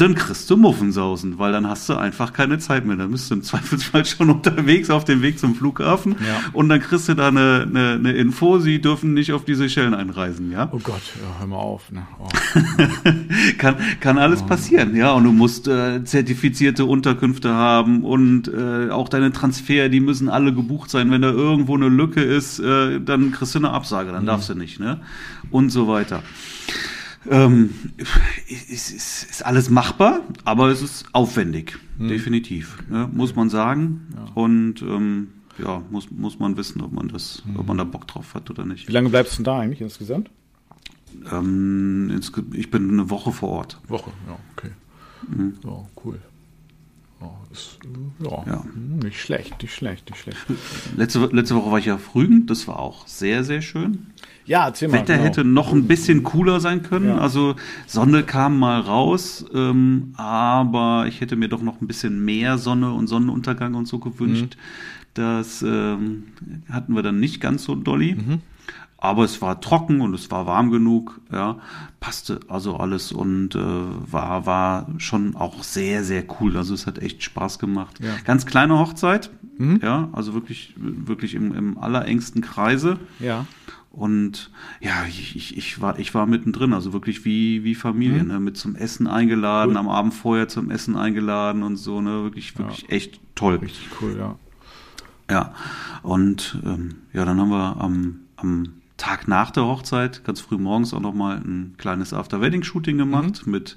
dann 0.00 0.14
kriegst 0.14 0.48
du 0.48 0.56
Muffensausen, 0.56 1.38
weil 1.38 1.52
dann 1.52 1.68
hast 1.68 1.88
du 1.88 1.94
einfach 1.94 2.32
keine 2.32 2.58
Zeit 2.58 2.86
mehr. 2.86 2.96
Dann 2.96 3.10
bist 3.10 3.30
du 3.30 3.34
im 3.34 3.42
Zweifelsfall 3.42 4.04
schon 4.06 4.30
unterwegs 4.30 4.88
auf 4.88 5.04
dem 5.04 5.20
Weg 5.22 5.38
zum 5.38 5.54
Flughafen 5.54 6.16
ja. 6.26 6.40
und 6.52 6.68
dann 6.68 6.80
kriegst 6.80 7.08
du 7.08 7.14
da 7.14 7.28
eine, 7.28 7.66
eine, 7.68 7.92
eine, 7.92 8.12
Info, 8.12 8.58
sie 8.58 8.80
dürfen 8.80 9.14
nicht 9.14 9.32
auf 9.32 9.44
diese 9.44 9.68
Schellen 9.68 9.94
einreisen, 9.94 10.50
ja? 10.50 10.68
Oh 10.72 10.78
Gott, 10.82 11.02
ja, 11.20 11.38
hör 11.38 11.46
mal 11.46 11.56
auf. 11.56 11.90
Ne? 11.92 12.06
Oh. 12.18 12.28
kann, 13.58 13.76
kann 14.00 14.18
alles 14.18 14.42
passieren, 14.42 14.96
ja. 14.96 15.12
Und 15.12 15.24
du 15.24 15.32
musst 15.32 15.68
äh, 15.68 16.02
zertifizierte 16.04 16.84
Unterkünfte 16.84 17.52
haben 17.52 18.04
und 18.04 18.48
äh, 18.48 18.90
auch 18.90 19.08
deine 19.08 19.32
Transfer, 19.32 19.88
die 19.88 20.00
müssen 20.00 20.28
alle 20.28 20.54
gebucht 20.54 20.90
sein. 20.90 21.10
Wenn 21.10 21.22
da 21.22 21.30
irgendwo 21.30 21.74
eine 21.74 21.88
Lücke 21.88 22.22
ist, 22.22 22.58
äh, 22.58 23.00
dann 23.00 23.32
kriegst 23.32 23.54
du 23.54 23.58
eine 23.58 23.70
Absage, 23.70 24.12
dann 24.12 24.22
mhm. 24.22 24.28
darfst 24.28 24.48
du 24.48 24.54
nicht, 24.54 24.80
ne? 24.80 25.00
Und 25.50 25.70
so 25.70 25.88
weiter. 25.88 26.22
Ähm, 27.28 27.74
ist, 28.48 28.90
ist, 28.90 29.30
ist, 29.30 29.44
alles 29.44 29.68
machbar, 29.68 30.20
aber 30.44 30.68
es 30.68 30.80
ist 30.80 31.06
aufwendig, 31.12 31.78
hm. 31.98 32.08
definitiv, 32.08 32.78
ne, 32.88 33.10
muss 33.12 33.36
man 33.36 33.50
sagen. 33.50 34.06
Ja. 34.14 34.32
Und 34.34 34.80
ähm, 34.80 35.28
ja, 35.58 35.82
muss, 35.90 36.10
muss 36.10 36.38
man 36.38 36.56
wissen, 36.56 36.80
ob 36.80 36.92
man 36.92 37.08
das, 37.08 37.42
hm. 37.44 37.56
ob 37.56 37.66
man 37.66 37.76
da 37.76 37.84
Bock 37.84 38.06
drauf 38.06 38.34
hat 38.34 38.48
oder 38.50 38.64
nicht. 38.64 38.88
Wie 38.88 38.92
lange 38.92 39.10
bleibst 39.10 39.34
du 39.34 39.36
denn 39.36 39.44
da 39.44 39.58
eigentlich 39.58 39.82
insgesamt? 39.82 40.30
Ähm, 41.30 42.20
ich 42.52 42.70
bin 42.70 42.90
eine 42.90 43.10
Woche 43.10 43.32
vor 43.32 43.50
Ort. 43.50 43.80
Woche, 43.88 44.12
ja, 44.26 44.38
okay. 44.56 44.70
Mhm. 45.28 45.54
Ja, 45.64 45.86
cool. 46.04 46.18
Oh, 47.20 47.32
ist, 47.52 47.78
ja, 48.20 48.44
ja, 48.46 48.64
nicht 49.02 49.20
schlecht, 49.20 49.60
nicht 49.60 49.74
schlecht, 49.74 50.08
nicht 50.08 50.22
schlecht. 50.22 50.38
Letzte, 50.96 51.18
letzte 51.32 51.54
Woche 51.54 51.70
war 51.70 51.78
ich 51.78 51.90
auf 51.92 52.14
Rügen, 52.14 52.46
das 52.46 52.66
war 52.66 52.78
auch 52.78 53.06
sehr, 53.06 53.44
sehr 53.44 53.60
schön. 53.60 54.06
Ja, 54.50 54.64
mal. 54.64 54.92
Wetter 54.92 55.14
genau. 55.14 55.24
hätte 55.24 55.44
noch 55.44 55.72
ein 55.72 55.86
bisschen 55.86 56.24
cooler 56.24 56.58
sein 56.58 56.82
können. 56.82 57.10
Ja. 57.10 57.18
Also 57.18 57.54
Sonne 57.86 58.24
kam 58.24 58.58
mal 58.58 58.80
raus, 58.80 59.44
ähm, 59.54 60.12
aber 60.16 61.04
ich 61.06 61.20
hätte 61.20 61.36
mir 61.36 61.46
doch 61.48 61.62
noch 61.62 61.80
ein 61.80 61.86
bisschen 61.86 62.24
mehr 62.24 62.58
Sonne 62.58 62.92
und 62.92 63.06
Sonnenuntergang 63.06 63.74
und 63.74 63.86
so 63.86 64.00
gewünscht. 64.00 64.56
Mhm. 64.56 65.10
Das 65.14 65.62
ähm, 65.62 66.24
hatten 66.68 66.96
wir 66.96 67.04
dann 67.04 67.20
nicht 67.20 67.40
ganz 67.40 67.62
so 67.62 67.76
dolly. 67.76 68.16
Mhm. 68.16 68.40
Aber 68.98 69.22
es 69.24 69.40
war 69.40 69.60
trocken 69.60 70.00
und 70.00 70.14
es 70.14 70.32
war 70.32 70.46
warm 70.46 70.70
genug, 70.70 71.20
ja, 71.32 71.58
passte 72.00 72.40
also 72.48 72.76
alles 72.76 73.12
und 73.12 73.54
äh, 73.54 73.58
war, 73.58 74.44
war 74.44 74.88
schon 74.98 75.36
auch 75.36 75.62
sehr, 75.62 76.04
sehr 76.04 76.24
cool. 76.40 76.56
Also 76.56 76.74
es 76.74 76.86
hat 76.86 76.98
echt 76.98 77.22
Spaß 77.22 77.60
gemacht. 77.60 77.98
Ja. 78.02 78.14
Ganz 78.24 78.44
kleine 78.44 78.78
Hochzeit, 78.78 79.30
mhm. 79.56 79.80
ja, 79.82 80.10
also 80.12 80.34
wirklich, 80.34 80.74
wirklich 80.76 81.34
im, 81.34 81.54
im 81.54 81.78
allerengsten 81.78 82.42
Kreise. 82.42 82.98
Ja. 83.20 83.46
Und 83.90 84.50
ja, 84.80 85.04
ich, 85.08 85.34
ich, 85.34 85.56
ich, 85.56 85.80
war, 85.80 85.98
ich 85.98 86.14
war 86.14 86.26
mittendrin, 86.26 86.72
also 86.72 86.92
wirklich 86.92 87.24
wie, 87.24 87.64
wie 87.64 87.74
Familie, 87.74 88.22
mhm. 88.22 88.28
ne? 88.28 88.40
mit 88.40 88.56
zum 88.56 88.76
Essen 88.76 89.08
eingeladen, 89.08 89.72
cool. 89.72 89.76
am 89.78 89.88
Abend 89.88 90.14
vorher 90.14 90.46
zum 90.48 90.70
Essen 90.70 90.96
eingeladen 90.96 91.64
und 91.64 91.76
so, 91.76 92.00
ne? 92.00 92.22
Wirklich, 92.22 92.56
wirklich 92.56 92.82
ja. 92.82 92.88
echt 92.90 93.20
toll. 93.34 93.56
Richtig 93.56 93.88
cool, 94.00 94.16
ja. 94.16 94.36
Ja. 95.28 95.54
Und 96.02 96.58
ähm, 96.64 96.96
ja, 97.12 97.24
dann 97.24 97.40
haben 97.40 97.50
wir 97.50 97.76
am, 97.80 98.20
am 98.36 98.74
Tag 98.96 99.26
nach 99.26 99.50
der 99.50 99.64
Hochzeit, 99.64 100.22
ganz 100.24 100.40
früh 100.40 100.56
morgens 100.56 100.94
auch 100.94 101.00
nochmal 101.00 101.38
ein 101.38 101.74
kleines 101.76 102.12
After-Wedding-Shooting 102.12 102.96
gemacht, 102.96 103.44
mhm. 103.44 103.52
mit, 103.52 103.76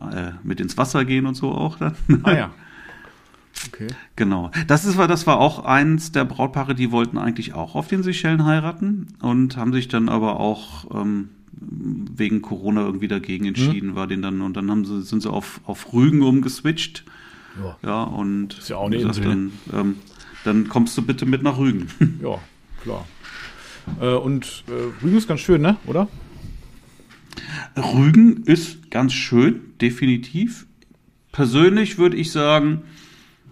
äh, 0.00 0.32
mit 0.44 0.60
ins 0.60 0.76
Wasser 0.76 1.04
gehen 1.04 1.26
und 1.26 1.34
so 1.34 1.50
auch 1.50 1.78
dann. 1.78 1.94
Ah 2.22 2.32
ja. 2.32 2.50
Okay. 3.66 3.88
Genau. 4.16 4.50
Das 4.66 4.84
ist, 4.84 4.98
das 4.98 5.26
war 5.26 5.38
auch 5.38 5.64
eins 5.64 6.12
der 6.12 6.24
Brautpaare, 6.24 6.74
die 6.74 6.90
wollten 6.92 7.18
eigentlich 7.18 7.54
auch 7.54 7.74
auf 7.74 7.88
den 7.88 8.02
Seychellen 8.02 8.44
heiraten 8.44 9.08
und 9.20 9.56
haben 9.56 9.72
sich 9.72 9.88
dann 9.88 10.08
aber 10.08 10.38
auch 10.40 10.86
ähm, 10.94 11.30
wegen 11.60 12.42
Corona 12.42 12.82
irgendwie 12.84 13.08
dagegen 13.08 13.44
mhm. 13.44 13.48
entschieden, 13.48 13.90
mhm. 13.90 13.94
war 13.94 14.06
den 14.06 14.22
dann, 14.22 14.40
und 14.40 14.56
dann 14.56 14.70
haben 14.70 14.84
sie, 14.84 15.02
sind 15.02 15.22
sie 15.22 15.30
auf, 15.30 15.60
auf 15.64 15.92
Rügen 15.92 16.22
umgeswitcht. 16.22 17.04
Ja. 17.62 17.76
ja, 17.82 18.02
und 18.04 18.58
ist 18.58 18.68
ja 18.68 18.76
auch 18.76 18.86
eine 18.86 18.96
Insel. 18.96 19.24
Dann, 19.24 19.52
ähm, 19.72 19.96
dann 20.44 20.68
kommst 20.68 20.96
du 20.96 21.02
bitte 21.02 21.26
mit 21.26 21.42
nach 21.42 21.58
Rügen. 21.58 21.88
Ja, 22.22 22.38
klar. 22.82 23.06
Äh, 24.00 24.14
und 24.14 24.64
äh, 24.68 25.04
Rügen 25.04 25.16
ist 25.16 25.26
ganz 25.26 25.40
schön, 25.40 25.60
ne? 25.60 25.76
Oder? 25.86 26.08
Rügen 27.76 28.44
ist 28.44 28.90
ganz 28.90 29.12
schön, 29.12 29.60
definitiv. 29.80 30.66
Persönlich 31.32 31.98
würde 31.98 32.16
ich 32.16 32.30
sagen, 32.30 32.82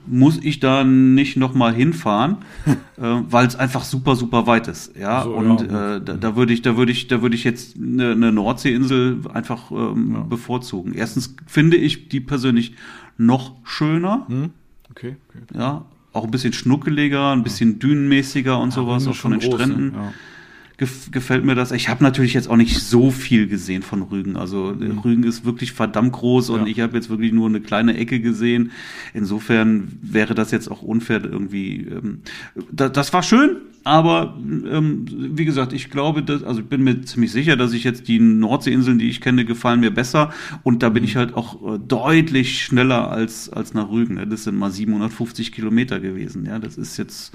muss 0.07 0.39
ich 0.43 0.61
da 0.61 0.85
nicht 0.85 1.37
nochmal 1.37 1.75
hinfahren, 1.75 2.39
äh, 2.67 2.77
weil 2.99 3.47
es 3.47 3.57
einfach 3.57 3.85
super, 3.85 4.17
super 4.17 4.47
weit 4.47 4.69
ist. 4.69 4.97
Ja, 4.97 5.23
so, 5.23 5.35
und 5.35 5.63
ja. 5.63 5.97
Äh, 5.97 6.01
da, 6.01 6.15
da 6.15 6.37
würde 6.37 6.53
ich, 6.53 6.63
da 6.63 6.77
würde 6.77 6.93
ich, 6.93 7.09
da 7.09 7.23
würde 7.23 7.35
ich 7.35 7.45
jetzt 7.45 7.77
eine, 7.77 8.13
eine 8.13 8.33
Nordseeinsel 8.33 9.21
einfach 9.33 9.71
ähm, 9.71 10.13
ja. 10.15 10.21
bevorzugen. 10.21 10.95
Erstens 10.95 11.35
finde 11.47 11.77
ich 11.77 12.09
die 12.09 12.21
persönlich 12.21 12.75
noch 13.19 13.57
schöner. 13.65 14.27
Hm. 14.29 14.51
Okay, 14.91 15.17
okay. 15.29 15.59
Ja, 15.59 15.85
auch 16.13 16.25
ein 16.25 16.31
bisschen 16.31 16.53
schnuckeliger, 16.53 17.33
ein 17.33 17.43
bisschen 17.43 17.79
dünenmäßiger 17.79 18.59
und 18.59 18.71
ja, 18.71 18.75
sowas, 18.75 19.07
auch 19.07 19.15
von 19.15 19.33
den 19.33 19.41
groß, 19.41 19.55
Stränden. 19.55 19.95
Ja 20.79 21.11
gefällt 21.11 21.45
mir 21.45 21.55
das. 21.55 21.73
Ich 21.73 21.89
habe 21.89 22.05
natürlich 22.05 22.35
jetzt 22.35 22.49
auch 22.49 22.57
nicht 22.57 22.79
so 22.79 23.11
viel 23.11 23.47
gesehen 23.47 23.83
von 23.83 24.03
Rügen. 24.03 24.37
Also 24.37 24.75
mhm. 24.79 24.99
Rügen 24.99 25.25
ist 25.25 25.45
wirklich 25.45 25.73
verdammt 25.73 26.13
groß 26.13 26.51
und 26.51 26.61
ja. 26.61 26.67
ich 26.67 26.81
habe 26.81 26.97
jetzt 26.97 27.09
wirklich 27.09 27.33
nur 27.33 27.49
eine 27.49 27.61
kleine 27.61 27.97
Ecke 27.97 28.21
gesehen. 28.21 28.73
Insofern 29.15 29.99
wäre 30.03 30.35
das 30.35 30.51
jetzt 30.51 30.71
auch 30.71 30.83
unfair 30.83 31.25
irgendwie. 31.25 31.87
Ähm, 31.87 32.21
da, 32.71 32.91
das 32.91 33.13
war 33.13 33.23
schön, 33.23 33.57
aber 33.87 34.37
ähm, 34.39 35.07
wie 35.09 35.45
gesagt, 35.45 35.73
ich 35.73 35.91
glaube, 35.91 36.23
dass, 36.23 36.43
also 36.43 36.61
ich 36.61 36.67
bin 36.67 36.83
mir 36.83 37.03
ziemlich 37.03 37.31
sicher, 37.31 37.57
dass 37.57 37.73
ich 37.73 37.85
jetzt 37.85 38.09
die 38.09 38.19
Nordseeinseln, 38.19 38.99
die 38.99 39.09
ich 39.09 39.21
kenne, 39.21 39.45
gefallen 39.45 39.79
mir 39.79 39.93
besser. 39.93 40.31
Und 40.65 40.83
da 40.83 40.89
bin 40.89 41.05
ich 41.05 41.15
halt 41.15 41.35
auch 41.35 41.75
äh, 41.75 41.79
deutlich 41.79 42.65
schneller 42.65 43.11
als, 43.13 43.49
als 43.49 43.75
nach 43.75 43.89
Rügen. 43.89 44.17
Ne? 44.17 44.27
Das 44.27 44.43
sind 44.43 44.57
mal 44.57 44.73
750 44.73 45.53
Kilometer 45.53 46.01
gewesen. 46.01 46.47
Ja, 46.47 46.59
das 46.59 46.77
ist 46.77 46.97
jetzt 46.97 47.33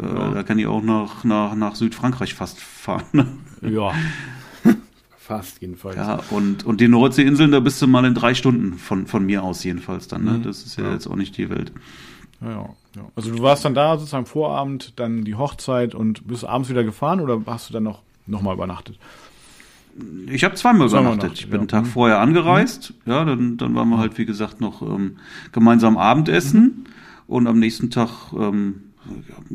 äh, 0.00 0.06
ja. 0.06 0.30
Da 0.30 0.42
kann 0.44 0.58
ich 0.60 0.66
auch 0.66 0.82
nach, 0.82 1.24
nach, 1.24 1.54
nach 1.54 1.74
Südfrankreich 1.74 2.34
fast 2.34 2.60
fahren. 2.60 3.38
ja. 3.62 3.92
Fast 5.16 5.60
jedenfalls. 5.60 5.94
Ja, 5.94 6.20
und, 6.30 6.64
und 6.64 6.80
die 6.80 6.88
Nordseeinseln, 6.88 7.52
da 7.52 7.60
bist 7.60 7.80
du 7.80 7.86
mal 7.86 8.04
in 8.04 8.14
drei 8.14 8.34
Stunden 8.34 8.78
von, 8.78 9.06
von 9.06 9.24
mir 9.24 9.44
aus 9.44 9.62
jedenfalls 9.62 10.08
dann. 10.08 10.24
Ne? 10.24 10.32
Mhm. 10.32 10.42
Das 10.42 10.64
ist 10.64 10.76
ja, 10.76 10.84
ja, 10.84 10.92
jetzt 10.92 11.06
auch 11.06 11.14
nicht 11.14 11.36
die 11.36 11.48
Welt. 11.50 11.72
Ja, 12.40 12.70
ja, 12.96 13.02
Also 13.16 13.30
du 13.30 13.42
warst 13.42 13.64
dann 13.64 13.74
da 13.74 13.98
sozusagen 13.98 14.26
Vorabend, 14.26 14.98
dann 14.98 15.24
die 15.24 15.34
Hochzeit 15.34 15.94
und 15.94 16.26
bist 16.26 16.44
abends 16.44 16.70
wieder 16.70 16.84
gefahren 16.84 17.20
oder 17.20 17.40
hast 17.46 17.68
du 17.68 17.72
dann 17.72 17.82
noch, 17.82 18.02
noch 18.26 18.42
mal 18.42 18.54
übernachtet? 18.54 18.98
Ich 20.28 20.44
habe 20.44 20.54
zweimal 20.54 20.88
übernachtet. 20.88 21.34
Ich 21.34 21.46
bin 21.46 21.54
ja. 21.54 21.58
einen 21.60 21.68
Tag 21.68 21.84
mhm. 21.84 21.88
vorher 21.88 22.18
angereist. 22.20 22.94
Mhm. 23.04 23.12
Ja, 23.12 23.24
dann, 23.24 23.56
dann 23.56 23.74
waren 23.74 23.88
wir 23.88 23.98
halt, 23.98 24.16
wie 24.18 24.24
gesagt, 24.24 24.60
noch 24.60 24.82
ähm, 24.82 25.16
gemeinsam 25.52 25.98
Abendessen. 25.98 26.62
Mhm. 26.62 26.84
Und 27.26 27.46
am 27.46 27.58
nächsten 27.58 27.90
Tag 27.90 28.32
ähm, 28.32 28.90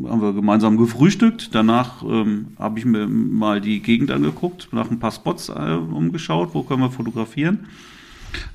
haben 0.04 0.22
wir 0.22 0.34
gemeinsam 0.34 0.78
gefrühstückt. 0.78 1.54
Danach 1.54 2.04
ähm, 2.04 2.48
habe 2.60 2.80
ich 2.80 2.86
mir 2.86 3.08
mal 3.08 3.62
die 3.62 3.82
Gegend 3.82 4.12
angeguckt, 4.12 4.70
nach 4.72 4.90
ein 4.90 5.00
paar 5.00 5.12
Spots 5.12 5.50
äh, 5.50 5.54
umgeschaut, 5.54 6.50
wo 6.54 6.64
können 6.64 6.82
wir 6.82 6.92
fotografieren. 6.92 7.68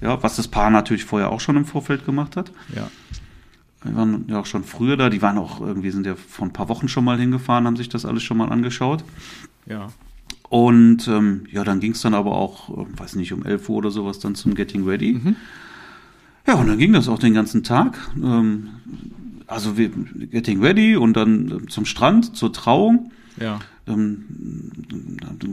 Ja, 0.01 0.23
was 0.23 0.37
das 0.37 0.49
Paar 0.49 0.71
natürlich 0.71 1.05
vorher 1.05 1.31
auch 1.31 1.41
schon 1.41 1.57
im 1.57 1.65
Vorfeld 1.65 2.05
gemacht 2.05 2.37
hat. 2.37 2.53
Ja. 2.75 2.91
Wir 3.83 3.95
waren 3.97 4.25
ja 4.29 4.41
auch 4.41 4.47
schon 4.47 4.65
früher 4.65 4.97
da. 4.97 5.11
Die 5.11 5.23
waren 5.23 5.39
auch 5.39 5.61
irgendwie, 5.61 5.91
sind 5.91 6.07
ja 6.07 6.15
vor 6.17 6.47
ein 6.47 6.53
paar 6.53 6.69
Wochen 6.69 6.89
schon 6.89 7.05
mal 7.05 7.19
hingefahren, 7.19 7.67
haben 7.67 7.77
sich 7.77 7.89
das 7.89 8.05
alles 8.05 8.23
schon 8.23 8.37
mal 8.37 8.51
angeschaut. 8.51 9.05
Ja. 9.67 9.89
Und 10.49 11.07
ähm, 11.09 11.45
ja, 11.51 11.65
dann 11.65 11.81
ging 11.81 11.93
es 11.93 12.01
dann 12.01 12.15
aber 12.15 12.33
auch, 12.33 12.71
äh, 12.71 12.99
weiß 12.99 13.17
nicht, 13.17 13.33
um 13.33 13.45
11 13.45 13.69
Uhr 13.69 13.77
oder 13.77 13.91
sowas 13.91 14.19
dann 14.19 14.35
zum 14.35 14.55
Getting 14.55 14.85
Ready. 14.85 15.13
Mhm. 15.13 15.37
Ja, 16.47 16.55
und 16.55 16.67
dann 16.67 16.79
ging 16.79 16.93
das 16.93 17.09
auch 17.09 17.19
den 17.19 17.35
ganzen 17.35 17.63
Tag. 17.63 17.97
Ähm, 18.17 18.71
also 19.51 19.77
wir 19.77 19.91
getting 19.91 20.63
ready 20.63 20.97
und 20.97 21.15
dann 21.15 21.67
zum 21.69 21.85
Strand, 21.85 22.37
zur 22.37 22.53
Trauung. 22.53 23.11
Ja. 23.39 23.59
Ähm, 23.87 24.25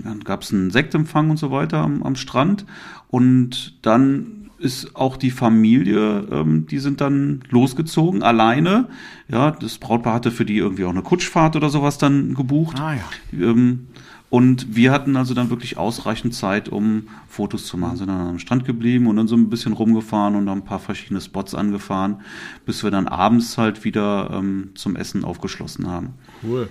dann 0.03 0.19
gab 0.21 0.43
es 0.43 0.53
einen 0.53 0.69
Sektempfang 0.69 1.29
und 1.29 1.37
so 1.37 1.51
weiter 1.51 1.79
am, 1.79 2.03
am, 2.03 2.15
Strand. 2.15 2.65
Und 3.09 3.83
dann 3.85 4.36
ist 4.59 4.95
auch 4.95 5.17
die 5.17 5.31
Familie, 5.31 6.27
ähm, 6.31 6.67
die 6.67 6.79
sind 6.79 7.01
dann 7.01 7.43
losgezogen, 7.49 8.23
alleine. 8.23 8.89
Ja, 9.29 9.51
das 9.51 9.77
Brautpaar 9.77 10.15
hatte 10.15 10.31
für 10.31 10.45
die 10.45 10.57
irgendwie 10.57 10.85
auch 10.85 10.91
eine 10.91 11.01
Kutschfahrt 11.01 11.55
oder 11.55 11.69
sowas 11.69 11.97
dann 11.97 12.33
gebucht. 12.33 12.79
Ah, 12.79 12.95
ja. 12.95 13.03
Ähm, 13.33 13.87
und 14.29 14.75
wir 14.75 14.91
hatten 14.91 15.15
also 15.15 15.33
dann 15.33 15.49
wirklich 15.49 15.77
ausreichend 15.77 16.33
Zeit, 16.33 16.67
um 16.67 17.07
Fotos 17.29 17.65
zu 17.65 17.77
machen. 17.77 17.97
Sind 17.97 18.07
dann 18.07 18.27
am 18.27 18.39
Strand 18.39 18.65
geblieben 18.65 19.07
und 19.07 19.15
dann 19.15 19.27
so 19.27 19.37
ein 19.37 19.49
bisschen 19.49 19.71
rumgefahren 19.71 20.35
und 20.35 20.49
ein 20.49 20.65
paar 20.65 20.79
verschiedene 20.79 21.21
Spots 21.21 21.55
angefahren, 21.55 22.21
bis 22.65 22.83
wir 22.83 22.91
dann 22.91 23.07
abends 23.07 23.57
halt 23.57 23.85
wieder 23.85 24.31
ähm, 24.33 24.71
zum 24.75 24.97
Essen 24.97 25.23
aufgeschlossen 25.23 25.87
haben. 25.87 26.09
Cool. 26.43 26.67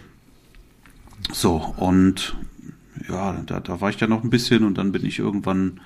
So, 1.33 1.75
und 1.79 2.37
ja, 3.09 3.40
da, 3.46 3.61
da 3.61 3.81
war 3.81 3.88
ich 3.88 4.01
ja 4.01 4.07
noch 4.07 4.22
ein 4.22 4.31
bisschen 4.31 4.64
und 4.64 4.77
dann 4.77 4.92
bin 4.92 5.05
ich 5.05 5.18
irgendwann, 5.18 5.81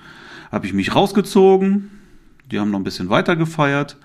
habe 0.51 0.65
ich 0.65 0.73
mich 0.73 0.95
rausgezogen. 0.95 1.89
Die 2.51 2.59
haben 2.59 2.71
noch 2.71 2.79
ein 2.79 2.83
bisschen 2.83 3.09
weiter 3.09 3.35
gefeiert. 3.35 3.97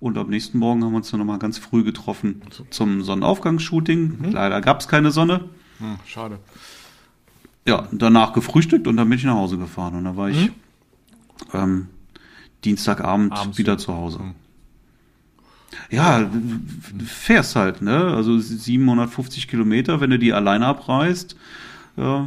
Und 0.00 0.18
am 0.18 0.28
nächsten 0.28 0.58
Morgen 0.58 0.84
haben 0.84 0.92
wir 0.92 0.98
uns 0.98 1.10
dann 1.10 1.20
nochmal 1.20 1.38
ganz 1.38 1.56
früh 1.58 1.82
getroffen 1.82 2.42
zum 2.70 3.02
Sonnenaufgangsshooting. 3.02 4.18
Mhm. 4.18 4.32
Leider 4.32 4.60
gab 4.60 4.80
es 4.80 4.88
keine 4.88 5.10
Sonne. 5.10 5.48
Hm, 5.78 5.98
schade 6.06 6.38
ja, 7.66 7.88
danach 7.92 8.32
gefrühstückt 8.32 8.86
und 8.86 8.96
dann 8.96 9.08
bin 9.08 9.18
ich 9.18 9.24
nach 9.24 9.34
Hause 9.34 9.58
gefahren. 9.58 9.94
Und 9.94 10.04
dann 10.04 10.16
war 10.16 10.28
ich 10.28 10.46
hm? 10.46 10.52
ähm, 11.54 11.86
Dienstagabend 12.64 13.32
Abends 13.32 13.58
wieder 13.58 13.78
zu 13.78 13.94
Hause. 13.94 14.18
Hm. 14.20 14.34
Ja, 15.90 16.20
du 16.20 17.04
fährst 17.04 17.56
halt, 17.56 17.82
ne? 17.82 18.14
Also 18.14 18.38
750 18.38 19.48
Kilometer, 19.48 20.00
wenn 20.00 20.10
du 20.10 20.18
die 20.18 20.32
alleine 20.32 20.66
abreist, 20.66 21.36
ja, 21.96 22.26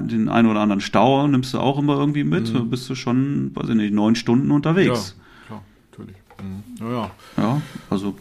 den 0.00 0.28
einen 0.28 0.48
oder 0.48 0.60
anderen 0.60 0.80
Stau 0.80 1.26
nimmst 1.26 1.54
du 1.54 1.58
auch 1.58 1.78
immer 1.78 1.96
irgendwie 1.96 2.24
mit, 2.24 2.52
mhm. 2.52 2.70
bist 2.70 2.88
du 2.88 2.94
schon, 2.94 3.50
weiß 3.54 3.68
ich 3.70 3.74
nicht, 3.74 3.92
neun 3.92 4.14
Stunden 4.14 4.50
unterwegs. 4.50 5.16
Ja, 5.16 5.46
klar, 5.46 5.62
natürlich. 5.90 6.16
Mhm. 6.40 6.62
Ja, 6.80 6.92
ja. 6.92 7.10
ja, 7.36 7.62
also 7.90 8.16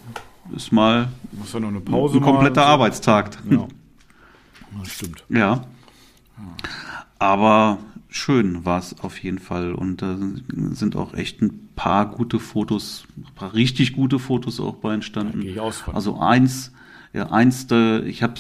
ist 0.56 0.72
mal 0.72 1.10
ja 1.54 1.60
noch 1.60 1.70
eine 1.70 1.82
Pause 1.82 2.18
ein 2.18 2.24
kompletter 2.24 2.62
so. 2.62 2.68
Arbeitstag. 2.68 3.38
Ja. 3.50 3.68
Das 4.80 4.92
stimmt. 4.92 5.24
Ja. 5.30 5.66
Aber 7.20 7.78
schön 8.10 8.66
war 8.66 8.80
es 8.80 9.00
auf 9.02 9.18
jeden 9.22 9.40
Fall. 9.40 9.74
Und 9.74 10.02
da 10.02 10.18
sind 10.72 10.96
auch 10.96 11.14
echt 11.14 11.42
ein 11.42 11.70
paar 11.76 12.10
gute 12.10 12.40
Fotos, 12.40 13.06
ein 13.18 13.34
paar 13.36 13.54
richtig 13.54 13.94
gute 13.94 14.20
Fotos 14.20 14.60
auch 14.60 14.76
bei 14.76 14.94
entstanden. 14.94 15.44
also 15.94 16.20
eins, 16.20 16.72
ja, 17.14 17.32
eins, 17.32 17.68
da, 17.68 18.00
ich 18.00 18.24
habe, 18.24 18.34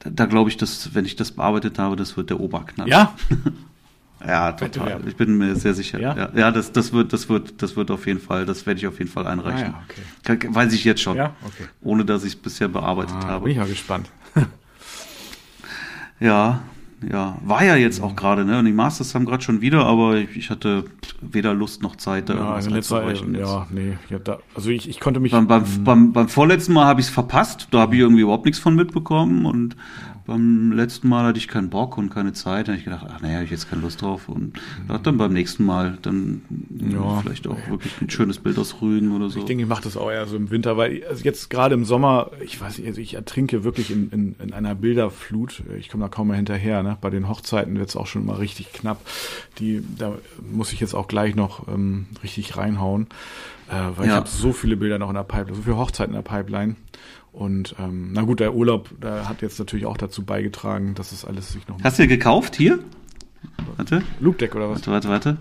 da, 0.00 0.10
da 0.10 0.26
glaube 0.26 0.50
ich, 0.50 0.56
dass, 0.56 0.94
wenn 0.94 1.04
ich 1.04 1.16
das 1.16 1.32
bearbeitet 1.32 1.78
habe, 1.78 1.96
das 1.96 2.16
wird 2.16 2.30
der 2.30 2.40
Oberknall. 2.40 2.88
Ja? 2.88 3.14
Ja, 4.26 4.52
total. 4.52 5.06
Ich 5.06 5.16
bin 5.16 5.36
mir 5.36 5.54
sehr 5.56 5.74
sicher. 5.74 6.00
Ja, 6.00 6.16
ja, 6.16 6.30
ja, 6.34 6.50
das, 6.50 6.72
das 6.72 6.92
wird, 6.92 7.12
das 7.12 7.28
wird, 7.28 7.62
das 7.62 7.76
wird 7.76 7.90
auf 7.90 8.06
jeden 8.06 8.18
Fall, 8.18 8.46
das 8.46 8.66
werde 8.66 8.78
ich 8.78 8.86
auf 8.86 8.98
jeden 8.98 9.10
Fall 9.10 9.26
einreichen. 9.26 9.74
Ah, 9.74 9.84
ja, 10.26 10.34
okay. 10.34 10.48
Weiß 10.50 10.72
ich 10.72 10.84
jetzt 10.84 11.02
schon. 11.02 11.16
Ja, 11.16 11.36
okay. 11.44 11.68
Ohne 11.82 12.04
dass 12.04 12.24
ich 12.24 12.32
es 12.32 12.36
bisher 12.36 12.68
bearbeitet 12.68 13.14
ah, 13.20 13.26
habe. 13.26 13.44
Bin 13.44 13.52
ich 13.52 13.58
mal 13.58 13.68
gespannt. 13.68 14.10
ja, 16.20 16.62
ja, 17.02 17.36
war 17.44 17.64
ja 17.64 17.76
jetzt 17.76 18.00
auch 18.00 18.16
gerade, 18.16 18.44
ne? 18.44 18.58
Und 18.58 18.64
die 18.64 18.72
Masters 18.72 19.14
haben 19.14 19.26
gerade 19.26 19.42
schon 19.42 19.60
wieder, 19.60 19.84
aber 19.84 20.16
ich, 20.16 20.36
ich, 20.36 20.50
hatte 20.50 20.84
weder 21.20 21.52
Lust 21.52 21.82
noch 21.82 21.96
Zeit, 21.96 22.28
da 22.28 22.34
ja, 22.34 22.40
irgendwas 22.40 22.72
einzubrechen. 22.72 23.34
Ja, 23.34 23.66
nee, 23.70 23.98
ja, 24.08 24.18
da, 24.18 24.38
also 24.54 24.70
ich, 24.70 24.88
ich 24.88 24.98
konnte 24.98 25.20
mich. 25.20 25.32
Beim, 25.32 25.46
beim, 25.46 25.64
beim, 25.84 26.12
beim 26.12 26.28
vorletzten 26.28 26.72
Mal 26.72 26.86
habe 26.86 27.00
ich 27.00 27.08
es 27.08 27.12
verpasst, 27.12 27.68
da 27.70 27.80
habe 27.80 27.94
ich 27.94 28.00
irgendwie 28.00 28.22
überhaupt 28.22 28.46
nichts 28.46 28.58
von 28.60 28.74
mitbekommen 28.74 29.44
und 29.44 29.76
beim 30.26 30.72
letzten 30.72 31.08
Mal 31.08 31.24
hatte 31.24 31.38
ich 31.38 31.46
keinen 31.46 31.70
Bock 31.70 31.96
und 31.96 32.10
keine 32.10 32.32
Zeit. 32.32 32.66
Da 32.66 32.72
habe 32.72 32.78
ich 32.78 32.84
gedacht, 32.84 33.06
ach 33.08 33.20
naja, 33.22 33.34
habe 33.36 33.44
ich 33.44 33.50
jetzt 33.50 33.70
keine 33.70 33.82
Lust 33.82 34.02
drauf. 34.02 34.28
Und 34.28 34.58
dachte 34.88 35.04
dann 35.04 35.18
beim 35.18 35.32
nächsten 35.32 35.64
Mal 35.64 35.98
dann 36.02 36.42
ja, 36.70 37.20
vielleicht 37.20 37.46
auch 37.46 37.56
wirklich 37.68 37.92
ein 38.00 38.10
schönes 38.10 38.40
Bild 38.40 38.58
aus 38.58 38.82
Rügen 38.82 39.12
oder 39.12 39.30
so. 39.30 39.38
Ich 39.38 39.44
denke, 39.44 39.62
ich 39.62 39.68
mache 39.68 39.84
das 39.84 39.96
auch 39.96 40.10
eher 40.10 40.26
so 40.26 40.36
im 40.36 40.50
Winter, 40.50 40.76
weil 40.76 41.04
also 41.08 41.22
jetzt 41.22 41.48
gerade 41.48 41.74
im 41.74 41.84
Sommer, 41.84 42.32
ich 42.44 42.60
weiß 42.60 42.78
nicht, 42.78 42.88
also 42.88 43.00
ich 43.00 43.14
ertrinke 43.14 43.62
wirklich 43.62 43.92
in, 43.92 44.10
in, 44.10 44.34
in 44.42 44.52
einer 44.52 44.74
Bilderflut. 44.74 45.62
Ich 45.78 45.88
komme 45.88 46.04
da 46.04 46.08
kaum 46.08 46.28
mehr 46.28 46.36
hinterher. 46.36 46.82
Ne? 46.86 46.96
Bei 47.00 47.10
den 47.10 47.28
Hochzeiten 47.28 47.76
wird 47.78 47.88
es 47.88 47.96
auch 47.96 48.06
schon 48.06 48.24
mal 48.24 48.36
richtig 48.36 48.72
knapp. 48.72 49.00
Die, 49.58 49.82
da 49.98 50.14
muss 50.40 50.72
ich 50.72 50.80
jetzt 50.80 50.94
auch 50.94 51.08
gleich 51.08 51.34
noch 51.34 51.66
ähm, 51.66 52.06
richtig 52.22 52.56
reinhauen. 52.56 53.08
Äh, 53.68 53.96
weil 53.96 54.06
ja. 54.06 54.12
ich 54.12 54.16
habe 54.16 54.28
so 54.28 54.52
viele 54.52 54.76
Bilder 54.76 54.98
noch 54.98 55.08
in 55.08 55.16
der 55.16 55.24
Pipeline, 55.24 55.56
so 55.56 55.62
viele 55.62 55.76
Hochzeiten 55.76 56.14
in 56.14 56.22
der 56.22 56.28
Pipeline. 56.28 56.76
Und 57.32 57.74
ähm, 57.80 58.12
na 58.12 58.22
gut, 58.22 58.40
der 58.40 58.54
Urlaub, 58.54 58.88
der 59.00 59.28
hat 59.28 59.42
jetzt 59.42 59.58
natürlich 59.58 59.84
auch 59.84 59.96
dazu 59.96 60.24
beigetragen, 60.24 60.94
dass 60.94 61.10
es 61.10 61.24
alles 61.24 61.52
sich 61.52 61.66
noch. 61.66 61.82
Hast 61.82 61.98
du 61.98 62.06
gekauft 62.06 62.54
hier? 62.54 62.78
Warte. 63.76 64.02
Loop 64.20 64.38
Deck 64.38 64.54
oder 64.54 64.70
was? 64.70 64.86
Warte, 64.86 64.90
warte, 64.92 65.08
warte. 65.08 65.36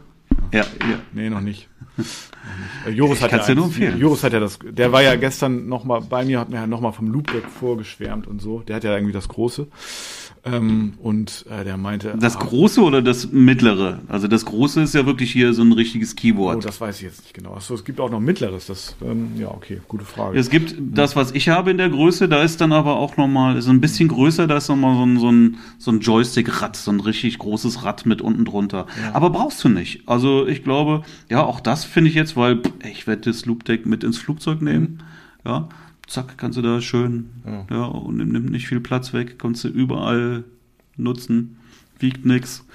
Ja, 0.52 0.62
ja. 0.62 1.00
Nee, 1.14 1.30
noch 1.30 1.42
nicht. 1.42 1.70
Äh, 2.86 2.92
Joris 2.92 3.22
hat 3.22 3.32
ja, 3.32 3.56
nur 3.56 3.66
empfehlen. 3.66 3.98
Joris 3.98 4.24
hat 4.24 4.34
ja 4.34 4.40
das, 4.40 4.60
der 4.62 4.92
war 4.92 5.02
ja 5.02 5.16
gestern 5.16 5.68
noch 5.68 5.86
mal 5.86 6.02
bei 6.02 6.26
mir, 6.26 6.40
hat 6.40 6.50
mir 6.50 6.58
ja 6.58 6.68
noch 6.68 6.82
mal 6.82 6.92
vom 6.92 7.08
Loop 7.08 7.32
Deck 7.32 7.46
vorgeschwärmt 7.46 8.28
und 8.28 8.42
so. 8.42 8.60
Der 8.60 8.76
hat 8.76 8.84
ja 8.84 8.94
irgendwie 8.94 9.14
das 9.14 9.28
große. 9.28 9.68
Ähm, 10.46 10.94
und 11.02 11.46
äh, 11.50 11.64
der 11.64 11.76
meinte. 11.76 12.16
Das 12.20 12.36
ah, 12.36 12.40
große 12.40 12.82
oder 12.82 13.02
das 13.02 13.32
mittlere? 13.32 14.02
Also 14.08 14.28
das 14.28 14.46
große 14.46 14.80
ist 14.84 14.94
ja 14.94 15.08
wirklich 15.08 15.32
hier 15.32 15.54
so 15.54 15.64
ein 15.64 15.72
richtiges 15.72 16.16
Keyboard. 16.16 16.58
Oh, 16.58 16.60
das 16.60 16.80
weiß 16.80 16.98
ich 16.98 17.02
jetzt 17.02 17.24
nicht 17.24 17.34
genau. 17.34 17.56
Achso, 17.56 17.74
es 17.74 17.84
gibt 17.84 18.00
auch 18.00 18.12
noch 18.12 18.20
mittleres. 18.20 18.68
Das, 18.68 18.96
ähm, 19.04 19.32
ja, 19.38 19.50
okay, 19.50 19.82
gute 19.88 20.06
Frage. 20.06 20.38
Es 20.38 20.52
gibt 20.52 20.76
das, 20.80 21.16
was 21.16 21.32
ich 21.32 21.50
habe 21.50 21.72
in 21.72 21.80
der 21.80 21.90
Größe, 21.90 22.30
da 22.30 22.44
ist 22.44 22.62
dann 22.62 22.74
aber 22.74 22.98
auch 22.98 23.18
nochmal, 23.18 23.58
ist 23.58 23.68
ein 23.68 23.82
bisschen 23.82 24.08
größer, 24.08 24.46
da 24.46 24.58
ist 24.58 24.70
nochmal 24.70 24.96
so 24.96 25.04
ein, 25.04 25.20
so 25.20 25.32
ein, 25.32 25.58
so 25.80 25.92
ein 25.92 26.00
Joystick-Rad, 26.00 26.76
so 26.76 26.92
ein 26.92 27.00
richtig 27.00 27.40
großes 27.40 27.84
Rad 27.84 28.06
mit 28.06 28.22
unten 28.22 28.46
drunter. 28.46 28.86
Ja. 29.02 29.16
Aber 29.16 29.32
brauchst 29.32 29.64
du 29.64 29.70
nicht. 29.70 30.08
Also 30.08 30.46
ich 30.46 30.64
glaube, 30.64 31.02
ja, 31.28 31.44
auch 31.44 31.60
das 31.60 31.86
finde 31.86 32.12
ich 32.12 32.16
jetzt, 32.16 32.38
weil 32.38 32.62
ich 32.88 33.08
werde 33.08 33.24
das 33.24 33.48
Loop 33.48 33.66
Deck 33.66 33.88
mit 33.88 34.04
ins 34.04 34.20
Flugzeug 34.20 34.62
nehmen. 34.62 35.02
Mhm. 35.44 35.50
Ja 35.50 35.70
zack, 36.08 36.38
kannst 36.38 36.58
du 36.58 36.62
da 36.62 36.82
schön, 36.82 37.30
ja, 37.46 37.68
ja 37.70 37.84
und 37.86 38.18
nimmt 38.18 38.52
nicht 38.52 38.68
viel 38.68 38.80
Platz 38.80 39.14
weg, 39.14 39.40
kannst 39.40 39.64
du 39.64 39.68
überall 39.68 40.44
nutzen, 40.98 41.58
wiegt 42.00 42.26
nix. 42.26 42.66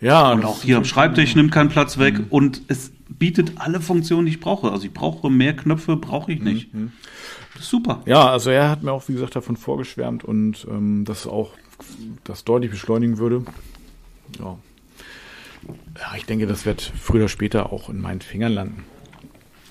Ja, 0.00 0.32
und 0.32 0.44
auch 0.44 0.62
hier 0.62 0.76
am 0.76 0.84
Schreibtisch 0.84 1.34
nimmt 1.36 1.52
keinen 1.52 1.70
Platz 1.70 1.98
weg 1.98 2.18
mhm. 2.18 2.26
und 2.28 2.62
es 2.68 2.92
bietet 3.08 3.52
alle 3.56 3.80
Funktionen, 3.80 4.26
die 4.26 4.32
ich 4.32 4.40
brauche. 4.40 4.70
Also 4.70 4.84
ich 4.84 4.92
brauche 4.92 5.30
mehr 5.30 5.56
Knöpfe, 5.56 5.96
brauche 5.96 6.32
ich 6.32 6.42
nicht. 6.42 6.74
Mhm. 6.74 6.92
Das 7.54 7.62
ist 7.62 7.70
super. 7.70 8.02
Ja, 8.04 8.28
also 8.28 8.50
er 8.50 8.68
hat 8.68 8.82
mir 8.82 8.92
auch, 8.92 9.08
wie 9.08 9.14
gesagt, 9.14 9.36
davon 9.36 9.56
vorgeschwärmt 9.56 10.24
und 10.24 10.66
ähm, 10.70 11.04
das 11.06 11.26
auch 11.26 11.52
das 12.24 12.44
deutlich 12.44 12.70
beschleunigen 12.70 13.18
würde. 13.18 13.44
Ja. 14.38 14.58
ja, 15.66 16.14
ich 16.16 16.26
denke, 16.26 16.46
das 16.46 16.66
wird 16.66 16.82
früher 16.82 17.22
oder 17.22 17.28
später 17.28 17.72
auch 17.72 17.88
in 17.88 18.00
meinen 18.00 18.20
Fingern 18.20 18.52
landen. 18.52 18.84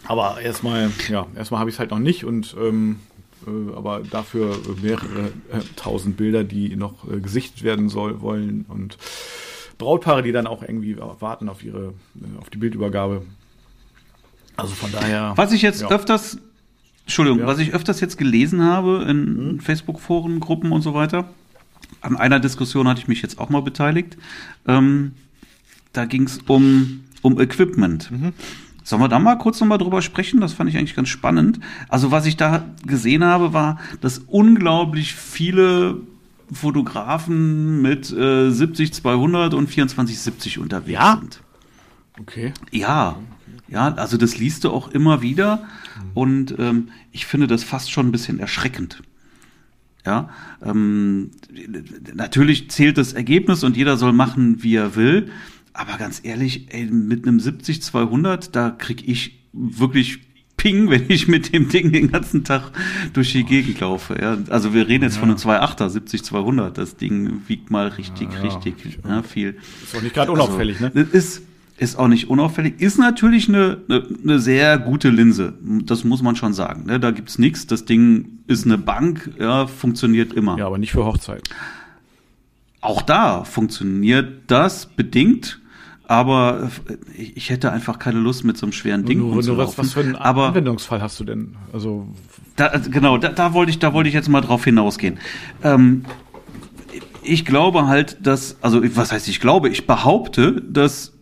Aber 0.08 0.40
erstmal, 0.42 0.92
ja, 1.10 1.28
erstmal 1.36 1.60
habe 1.60 1.70
ich 1.70 1.76
es 1.76 1.80
halt 1.80 1.92
noch 1.92 2.00
nicht 2.00 2.26
und 2.26 2.56
ähm, 2.60 3.00
äh, 3.48 3.76
aber 3.76 4.02
dafür 4.02 4.58
mehrere 4.82 5.28
äh, 5.52 5.60
tausend 5.76 6.18
Bilder, 6.18 6.44
die 6.44 6.76
noch 6.76 7.10
äh, 7.10 7.20
gesichtet 7.20 7.64
werden 7.64 7.90
soll, 7.90 8.22
wollen 8.22 8.66
und 8.68 8.98
Brautpaare, 9.78 10.24
die 10.24 10.32
dann 10.32 10.48
auch 10.48 10.62
irgendwie 10.62 10.98
warten 10.98 11.50
auf 11.50 11.64
ihre, 11.64 11.94
äh, 12.16 12.40
auf 12.40 12.50
die 12.50 12.58
Bildübergabe. 12.58 13.24
Also 14.58 14.74
von 14.74 14.92
daher. 14.92 15.34
Was 15.36 15.52
ich 15.52 15.62
jetzt 15.62 15.82
ja. 15.82 15.90
öfters, 15.90 16.38
Entschuldigung, 17.04 17.40
ja. 17.40 17.48
was 17.48 17.60
ich 17.60 17.74
öfters 17.74 18.00
jetzt 18.00 18.18
gelesen 18.18 18.64
habe 18.64 19.06
in 19.08 19.54
mhm. 19.54 19.60
Facebook-Foren, 19.60 20.40
Gruppen 20.40 20.72
und 20.72 20.82
so 20.82 20.94
weiter, 20.94 21.30
an 22.02 22.16
einer 22.16 22.40
Diskussion 22.40 22.88
hatte 22.88 23.02
ich 23.02 23.08
mich 23.08 23.22
jetzt 23.22 23.40
auch 23.40 23.50
mal 23.50 23.62
beteiligt. 23.62 24.18
Ähm, 24.68 25.14
da 25.94 26.06
ging 26.06 26.24
es 26.24 26.40
um, 26.48 27.04
um 27.22 27.40
Equipment. 27.40 28.12
Mhm. 28.12 28.34
Sollen 28.86 29.02
wir 29.02 29.08
da 29.08 29.18
mal 29.18 29.36
kurz 29.36 29.60
nochmal 29.60 29.80
drüber 29.80 30.04
sprechen? 30.04 30.42
Das 30.42 30.54
fand 30.54 30.70
ich 30.70 30.78
eigentlich 30.78 30.96
ganz 30.96 31.10
spannend. 31.10 31.60
Also 31.90 32.12
was 32.12 32.28
ich 32.28 32.38
da 32.38 32.64
gesehen 32.86 33.24
habe, 33.24 33.52
war, 33.52 33.80
dass 34.00 34.20
unglaublich 34.20 35.16
viele 35.16 35.98
Fotografen 36.54 37.82
mit 37.82 38.12
äh, 38.12 38.52
70 38.52 38.94
200 38.94 39.56
und 39.56 39.68
24 39.68 40.20
70 40.20 40.60
unterwegs 40.60 41.00
ja? 41.00 41.18
sind. 41.20 41.42
Okay. 42.20 42.54
Ja. 42.72 43.18
Ja, 43.68 43.92
also 43.96 44.18
das 44.18 44.38
liest 44.38 44.64
du 44.64 44.70
auch 44.70 44.90
immer 44.90 45.24
wieder 45.24 45.64
und 46.14 46.54
ähm, 46.60 46.90
ich 47.12 47.26
finde 47.26 47.48
das 47.48 47.64
fast 47.64 47.92
schon 47.92 48.08
ein 48.08 48.12
bisschen 48.12 48.40
erschreckend. 48.40 49.02
Ja, 50.06 50.30
ähm, 50.64 51.32
natürlich 52.14 52.70
zählt 52.70 53.00
das 53.00 53.14
Ergebnis 53.14 53.64
und 53.64 53.76
jeder 53.76 53.98
soll 53.98 54.14
machen, 54.14 54.62
wie 54.62 54.76
er 54.76 54.96
will. 54.96 55.32
Aber 55.76 55.98
ganz 55.98 56.22
ehrlich, 56.24 56.68
ey, 56.70 56.86
mit 56.86 57.28
einem 57.28 57.38
70-200, 57.38 58.52
da 58.52 58.70
krieg 58.70 59.08
ich 59.08 59.40
wirklich 59.52 60.20
Ping, 60.58 60.90
wenn 60.90 61.06
ich 61.10 61.28
mit 61.28 61.54
dem 61.54 61.70
Ding 61.70 61.92
den 61.92 62.12
ganzen 62.12 62.44
Tag 62.44 62.72
durch 63.14 63.34
die 63.34 63.44
Gegend 63.44 63.80
laufe. 63.82 64.18
Ja. 64.20 64.38
Also 64.50 64.74
wir 64.74 64.88
reden 64.88 65.04
jetzt 65.04 65.16
ja. 65.16 65.20
von 65.20 65.30
einem 65.30 65.38
2.8er, 65.38 65.90
70-200. 65.90 66.72
Das 66.72 66.96
Ding 66.96 67.42
wiegt 67.48 67.72
mal 67.72 67.90
richtig, 67.90 68.30
ja, 68.32 68.40
richtig 68.40 68.76
ja, 69.08 69.22
viel. 69.22 69.58
Ist 69.84 69.96
auch 69.96 70.02
nicht 70.02 70.16
gerade 70.16 70.32
unauffällig, 70.32 70.82
also, 70.82 70.98
ne? 70.98 71.08
Ist, 71.12 71.44
ist 71.78 72.00
auch 72.00 72.08
nicht 72.08 72.30
unauffällig. 72.30 72.80
Ist 72.80 72.98
natürlich 72.98 73.50
eine, 73.50 73.80
eine, 73.90 74.08
eine 74.24 74.40
sehr 74.40 74.78
gute 74.78 75.10
Linse. 75.10 75.54
Das 75.62 76.06
muss 76.06 76.22
man 76.22 76.38
schon 76.38 76.54
sagen. 76.54 76.86
Ne? 76.86 77.02
Da 77.02 77.12
gibt's 77.12 77.38
nichts. 77.38 77.68
Das 77.68 77.84
Ding 77.84 78.40
ist 78.48 78.66
eine 78.66 78.78
Bank, 78.78 79.32
ja, 79.40 79.68
funktioniert 79.68 80.34
immer. 80.34 80.58
Ja, 80.58 80.68
aber 80.68 80.78
nicht 80.78 80.94
für 80.94 81.04
Hochzeit. 81.04 81.50
Auch 82.80 83.02
da 83.02 83.44
funktioniert 83.44 84.44
das 84.48 84.86
bedingt 84.86 85.60
aber 86.08 86.70
ich 87.16 87.50
hätte 87.50 87.72
einfach 87.72 88.00
keine 88.00 88.20
Lust 88.20 88.44
mit 88.44 88.58
so 88.58 88.66
einem 88.66 88.74
schweren 88.74 89.06
Ding 89.06 89.20
nur, 89.20 89.42
nur 89.42 89.58
was, 89.58 89.78
was 89.78 89.94
für 89.94 90.02
einen 90.02 90.16
aber, 90.16 90.50
Anwendungsfall 90.50 91.02
hast 91.02 91.20
du 91.20 91.24
denn? 91.24 91.56
Also 91.74 92.08
da, 92.56 92.70
genau, 92.78 93.18
da, 93.18 93.30
da 93.30 93.54
wollte 93.54 93.72
ich, 93.72 93.80
da 93.80 93.94
wollte 93.94 94.08
ich 94.08 94.16
jetzt 94.16 94.30
mal 94.30 94.42
drauf 94.42 94.64
hinausgehen. 94.64 95.20
Ähm, 95.64 96.06
ich 97.24 97.44
glaube 97.46 97.88
halt, 97.88 98.18
dass, 98.26 98.58
also 98.62 98.82
was 98.96 99.12
heißt 99.12 99.28
ich 99.28 99.40
glaube, 99.40 99.70
ich 99.70 99.88
behaupte, 99.88 100.62
dass 100.62 101.15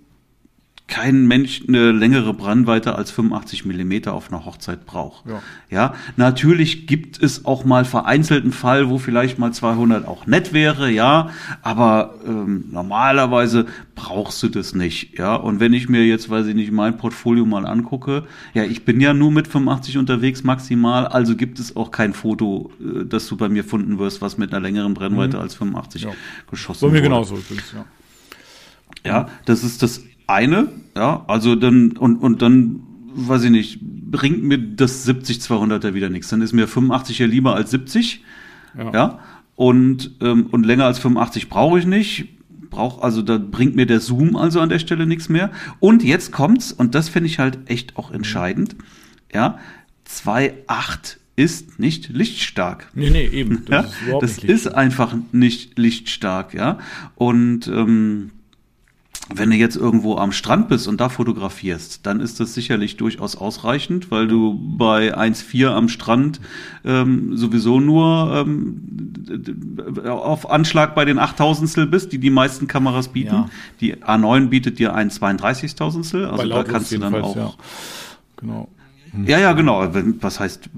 kein 0.88 1.28
Mensch 1.28 1.64
eine 1.68 1.92
längere 1.92 2.34
Brandweite 2.34 2.96
als 2.96 3.10
85 3.10 3.66
Millimeter 3.66 4.14
auf 4.14 4.32
einer 4.32 4.46
Hochzeit 4.46 4.86
braucht. 4.86 5.26
Ja. 5.26 5.42
ja, 5.70 5.94
natürlich 6.18 6.88
gibt 6.88 7.24
es 7.24 7.46
auch 7.46 7.64
mal 7.64 7.86
vereinzelten 7.86 8.52
Fall, 8.52 8.90
wo 8.90 8.98
vielleicht 8.98 9.40
mal 9.40 9.54
200 9.54 10.06
auch 10.06 10.28
nett 10.28 10.52
wäre, 10.52 10.92
ja, 10.92 11.30
aber 11.62 12.16
ähm, 12.28 12.66
normalerweise 12.70 13.66
brauchst 13.96 14.44
du 14.44 14.50
das 14.50 14.76
nicht, 14.76 15.18
ja. 15.18 15.36
Und 15.36 15.62
wenn 15.62 15.72
ich 15.72 15.88
mir 15.88 16.06
jetzt, 16.06 16.30
weiß 16.30 16.48
ich 16.48 16.56
nicht, 16.56 16.72
mein 16.72 16.98
Portfolio 16.98 17.46
mal 17.46 17.66
angucke, 17.66 18.24
ja, 18.54 18.64
ich 18.66 18.84
bin 18.84 19.00
ja 19.00 19.14
nur 19.14 19.32
mit 19.32 19.48
85 19.48 19.98
unterwegs 19.98 20.44
maximal, 20.44 21.08
also 21.08 21.36
gibt 21.38 21.60
es 21.60 21.78
auch 21.78 21.92
kein 21.92 22.14
Foto, 22.14 22.72
äh, 22.82 23.06
das 23.06 23.28
du 23.28 23.38
bei 23.38 23.48
mir 23.48 23.64
funden 23.64 24.00
wirst, 24.00 24.22
was 24.22 24.38
mit 24.38 24.52
einer 24.52 24.62
längeren 24.62 24.94
Brennweite 24.94 25.38
mhm. 25.38 25.44
als 25.44 25.56
85 25.56 26.04
ja. 26.04 26.10
geschossen 26.52 26.82
wurde. 26.82 26.92
Bei 26.92 26.98
mir 27.00 27.04
genauso 27.04 27.38
übrigens, 27.38 27.72
ja. 27.72 27.86
Ja, 29.06 29.28
das 29.46 29.64
ist 29.64 29.84
das 29.84 30.02
eine, 30.34 30.70
ja, 30.96 31.24
also 31.28 31.56
dann, 31.56 31.92
und, 31.98 32.18
und 32.18 32.42
dann, 32.42 32.82
weiß 33.14 33.44
ich 33.44 33.52
nicht, 33.52 33.80
bringt 33.82 34.44
mir 34.44 34.58
das 34.58 35.08
70-200er 35.08 35.94
wieder 35.94 36.10
nichts. 36.10 36.30
Dann 36.30 36.42
ist 36.42 36.54
mir 36.54 36.68
85 36.68 37.20
ja 37.20 37.26
lieber 37.26 37.56
als 37.56 37.72
70, 37.72 38.24
ja, 38.78 38.92
ja 38.92 39.20
und, 39.56 40.12
ähm, 40.22 40.48
und 40.52 40.66
länger 40.66 40.86
als 40.86 41.00
85 41.00 41.50
brauche 41.50 41.80
ich 41.80 41.86
nicht. 41.86 42.30
Brauch, 42.70 43.02
also 43.02 43.22
da 43.22 43.38
bringt 43.38 43.76
mir 43.76 43.86
der 43.86 44.00
Zoom 44.00 44.36
also 44.36 44.60
an 44.60 44.70
der 44.70 44.80
Stelle 44.80 45.06
nichts 45.06 45.30
mehr. 45.30 45.52
Und 45.80 46.04
jetzt 46.04 46.32
kommt's, 46.32 46.72
und 46.72 46.96
das 46.96 47.10
finde 47.10 47.28
ich 47.28 47.38
halt 47.40 47.60
echt 47.68 47.98
auch 47.98 48.12
entscheidend, 48.12 48.76
ja, 49.32 49.60
2,8 50.10 51.18
ist 51.36 51.80
nicht 51.80 52.10
lichtstark. 52.10 52.90
Nee, 52.94 53.10
nee, 53.10 53.28
eben. 53.28 53.66
Das, 53.66 53.94
ja? 54.08 54.20
ist, 54.20 54.44
das 54.44 54.44
ist 54.44 54.68
einfach 54.68 55.16
nicht 55.32 55.78
lichtstark, 55.78 56.54
ja. 56.54 56.80
Und 57.16 57.68
ähm, 57.68 58.32
wenn 59.30 59.50
du 59.50 59.56
jetzt 59.56 59.78
irgendwo 59.78 60.18
am 60.18 60.32
Strand 60.32 60.68
bist 60.68 60.88
und 60.88 61.00
da 61.00 61.08
fotografierst, 61.08 62.06
dann 62.06 62.20
ist 62.20 62.40
das 62.40 62.54
sicherlich 62.54 62.98
durchaus 62.98 63.36
ausreichend, 63.36 64.12
weil 64.12 64.28
du 64.28 64.60
bei 64.78 65.18
1,4 65.18 65.68
am 65.70 65.88
Strand 65.88 66.42
ähm, 66.84 67.36
sowieso 67.38 67.80
nur 67.80 68.46
ähm, 68.46 69.78
auf 70.06 70.50
Anschlag 70.50 70.94
bei 70.94 71.06
den 71.06 71.20
8000stel 71.20 71.86
bist, 71.86 72.12
die 72.12 72.18
die 72.18 72.30
meisten 72.30 72.68
Kameras 72.68 73.08
bieten. 73.08 73.34
Ja. 73.34 73.50
Die 73.80 73.96
A9 73.96 74.48
bietet 74.48 74.78
dir 74.78 74.94
ein 74.94 75.10
32.000stel, 75.10 76.26
also 76.26 76.48
da 76.50 76.64
kannst 76.64 76.92
du 76.92 76.98
dann 76.98 77.16
auch. 77.16 77.36
Ja. 77.36 77.54
Genau. 78.38 78.68
Ja, 79.26 79.38
ja, 79.40 79.54
genau. 79.54 79.88
Was 80.22 80.40
heißt, 80.40 80.72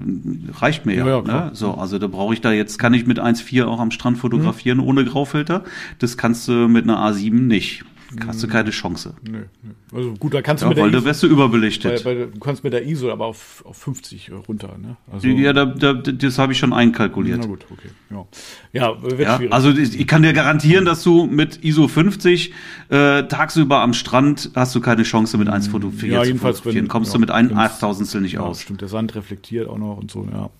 reicht 0.60 0.84
mir 0.84 0.94
ja. 0.94 1.06
ja, 1.06 1.18
ja 1.18 1.22
ne? 1.22 1.50
So, 1.54 1.72
also 1.72 1.98
da 1.98 2.06
brauche 2.06 2.34
ich 2.34 2.42
da 2.42 2.52
jetzt, 2.52 2.78
kann 2.78 2.92
ich 2.92 3.06
mit 3.06 3.18
1,4 3.18 3.64
auch 3.64 3.80
am 3.80 3.90
Strand 3.90 4.18
fotografieren 4.18 4.78
mhm. 4.78 4.84
ohne 4.84 5.04
Graufilter. 5.04 5.64
Das 5.98 6.16
kannst 6.16 6.46
du 6.46 6.68
mit 6.68 6.84
einer 6.84 6.98
A7 6.98 7.32
nicht 7.32 7.84
hast 8.26 8.42
du 8.42 8.48
keine 8.48 8.70
Chance. 8.70 9.14
Nö, 9.22 9.44
nö. 9.62 9.72
Also 9.92 10.14
gut, 10.14 10.34
da 10.34 10.42
kannst 10.42 10.62
du 10.62 10.66
ja, 10.66 10.68
mit 10.68 10.78
der 10.78 10.84
weil 10.84 10.90
ISO, 10.90 11.00
da 11.00 11.04
wärst 11.06 11.22
du 11.22 11.26
überbelichtet. 11.26 12.04
Weil, 12.04 12.18
weil, 12.18 12.26
du 12.28 12.38
kannst 12.38 12.64
mit 12.64 12.72
der 12.72 12.86
ISO 12.86 13.10
aber 13.10 13.26
auf, 13.26 13.64
auf 13.66 13.76
50 13.76 14.30
runter. 14.48 14.76
Ne? 14.80 14.96
Also, 15.10 15.28
ja, 15.28 15.52
da, 15.52 15.66
da, 15.66 15.92
das 15.92 16.38
habe 16.38 16.52
ich 16.52 16.58
schon 16.58 16.72
einkalkuliert. 16.72 17.40
Na 17.40 17.46
gut, 17.46 17.66
okay. 17.70 17.88
Ja, 18.10 18.26
ja 18.72 19.02
wird 19.02 19.20
ja, 19.20 19.36
schwierig. 19.36 19.52
Also 19.52 19.70
ich 19.70 20.06
kann 20.06 20.22
dir 20.22 20.32
garantieren, 20.32 20.84
dass 20.84 21.02
du 21.02 21.26
mit 21.26 21.64
ISO 21.64 21.88
50 21.88 22.52
äh, 22.88 23.22
tagsüber 23.24 23.80
am 23.80 23.92
Strand 23.92 24.50
hast 24.54 24.74
du 24.74 24.80
keine 24.80 25.02
Chance 25.02 25.38
mit 25.38 25.48
1 25.48 25.68
fotografieren. 25.68 26.14
Ja, 26.14 26.24
jedenfalls 26.24 26.64
wenn, 26.64 26.88
Kommst 26.88 27.12
ja, 27.12 27.14
du 27.14 27.20
mit 27.20 27.30
einem 27.30 27.56
8000 27.56 28.22
nicht 28.22 28.34
ja, 28.34 28.40
aus. 28.40 28.62
Stimmt, 28.62 28.80
der 28.80 28.88
Sand 28.88 29.14
reflektiert 29.14 29.68
auch 29.68 29.78
noch 29.78 29.96
und 29.96 30.10
so, 30.10 30.26
ja. 30.30 30.50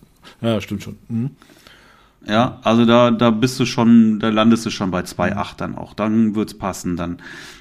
Ja, 0.41 0.61
stimmt 0.61 0.83
schon. 0.83 0.97
Mhm. 1.07 1.31
Ja, 2.25 2.59
also 2.63 2.85
da, 2.85 3.11
da 3.11 3.29
bist 3.31 3.59
du 3.59 3.65
schon, 3.65 4.19
da 4.19 4.29
landest 4.29 4.65
du 4.65 4.69
schon 4.69 4.91
bei 4.91 5.01
2,8 5.01 5.57
dann 5.57 5.75
auch. 5.75 5.93
Dann 5.93 6.35
wird's 6.35 6.57
passen 6.57 6.97
dann. 6.97 7.17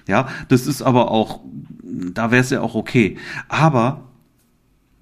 Ja, 0.08 0.28
das 0.48 0.66
ist 0.66 0.82
aber 0.82 1.10
auch, 1.10 1.40
da 1.82 2.30
wäre 2.30 2.40
es 2.40 2.50
ja 2.50 2.60
auch 2.60 2.74
okay. 2.74 3.16
Aber 3.48 4.08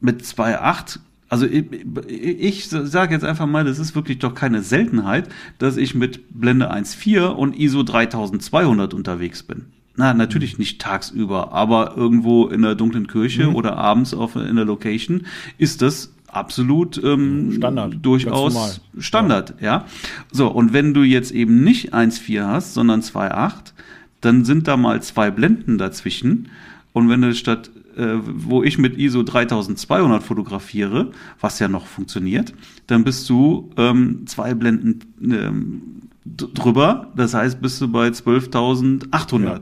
mit 0.00 0.22
2,8 0.22 0.98
also 1.34 1.46
ich, 1.46 1.64
ich 2.06 2.68
sage 2.68 3.12
jetzt 3.12 3.24
einfach 3.24 3.46
mal, 3.46 3.64
das 3.64 3.80
ist 3.80 3.96
wirklich 3.96 4.20
doch 4.20 4.36
keine 4.36 4.62
Seltenheit, 4.62 5.28
dass 5.58 5.76
ich 5.76 5.94
mit 5.96 6.20
Blende 6.30 6.72
1.4 6.72 7.26
und 7.26 7.58
ISO 7.58 7.82
3200 7.82 8.94
unterwegs 8.94 9.42
bin. 9.42 9.66
Na, 9.96 10.14
natürlich 10.14 10.54
mhm. 10.54 10.60
nicht 10.60 10.80
tagsüber, 10.80 11.52
aber 11.52 11.96
irgendwo 11.96 12.46
in 12.46 12.62
der 12.62 12.76
dunklen 12.76 13.08
Kirche 13.08 13.48
mhm. 13.48 13.56
oder 13.56 13.76
abends 13.76 14.14
auf, 14.14 14.36
in 14.36 14.54
der 14.54 14.64
Location 14.64 15.26
ist 15.58 15.82
das 15.82 16.13
absolut 16.34 17.02
ähm, 17.02 17.52
Standard, 17.56 17.96
durchaus 18.02 18.80
Standard, 18.98 19.54
ja. 19.60 19.66
ja. 19.66 19.84
So, 20.32 20.48
und 20.48 20.72
wenn 20.72 20.94
du 20.94 21.02
jetzt 21.02 21.32
eben 21.32 21.62
nicht 21.62 21.94
1,4 21.94 22.46
hast, 22.46 22.74
sondern 22.74 23.00
2,8, 23.00 23.72
dann 24.20 24.44
sind 24.44 24.68
da 24.68 24.76
mal 24.76 25.02
zwei 25.02 25.30
Blenden 25.30 25.78
dazwischen. 25.78 26.48
Und 26.92 27.08
wenn 27.08 27.20
du 27.20 27.34
statt, 27.34 27.70
äh, 27.96 28.16
wo 28.22 28.62
ich 28.62 28.78
mit 28.78 28.96
ISO 28.96 29.22
3200 29.22 30.22
fotografiere, 30.22 31.10
was 31.40 31.58
ja 31.58 31.68
noch 31.68 31.86
funktioniert, 31.86 32.54
dann 32.86 33.04
bist 33.04 33.28
du 33.28 33.70
ähm, 33.76 34.26
zwei 34.26 34.54
Blenden 34.54 35.00
ähm, 35.22 35.82
drüber. 36.24 37.12
Das 37.16 37.34
heißt, 37.34 37.60
bist 37.60 37.80
du 37.80 37.88
bei 37.88 38.08
12.800. 38.08 39.44
Ja. 39.44 39.60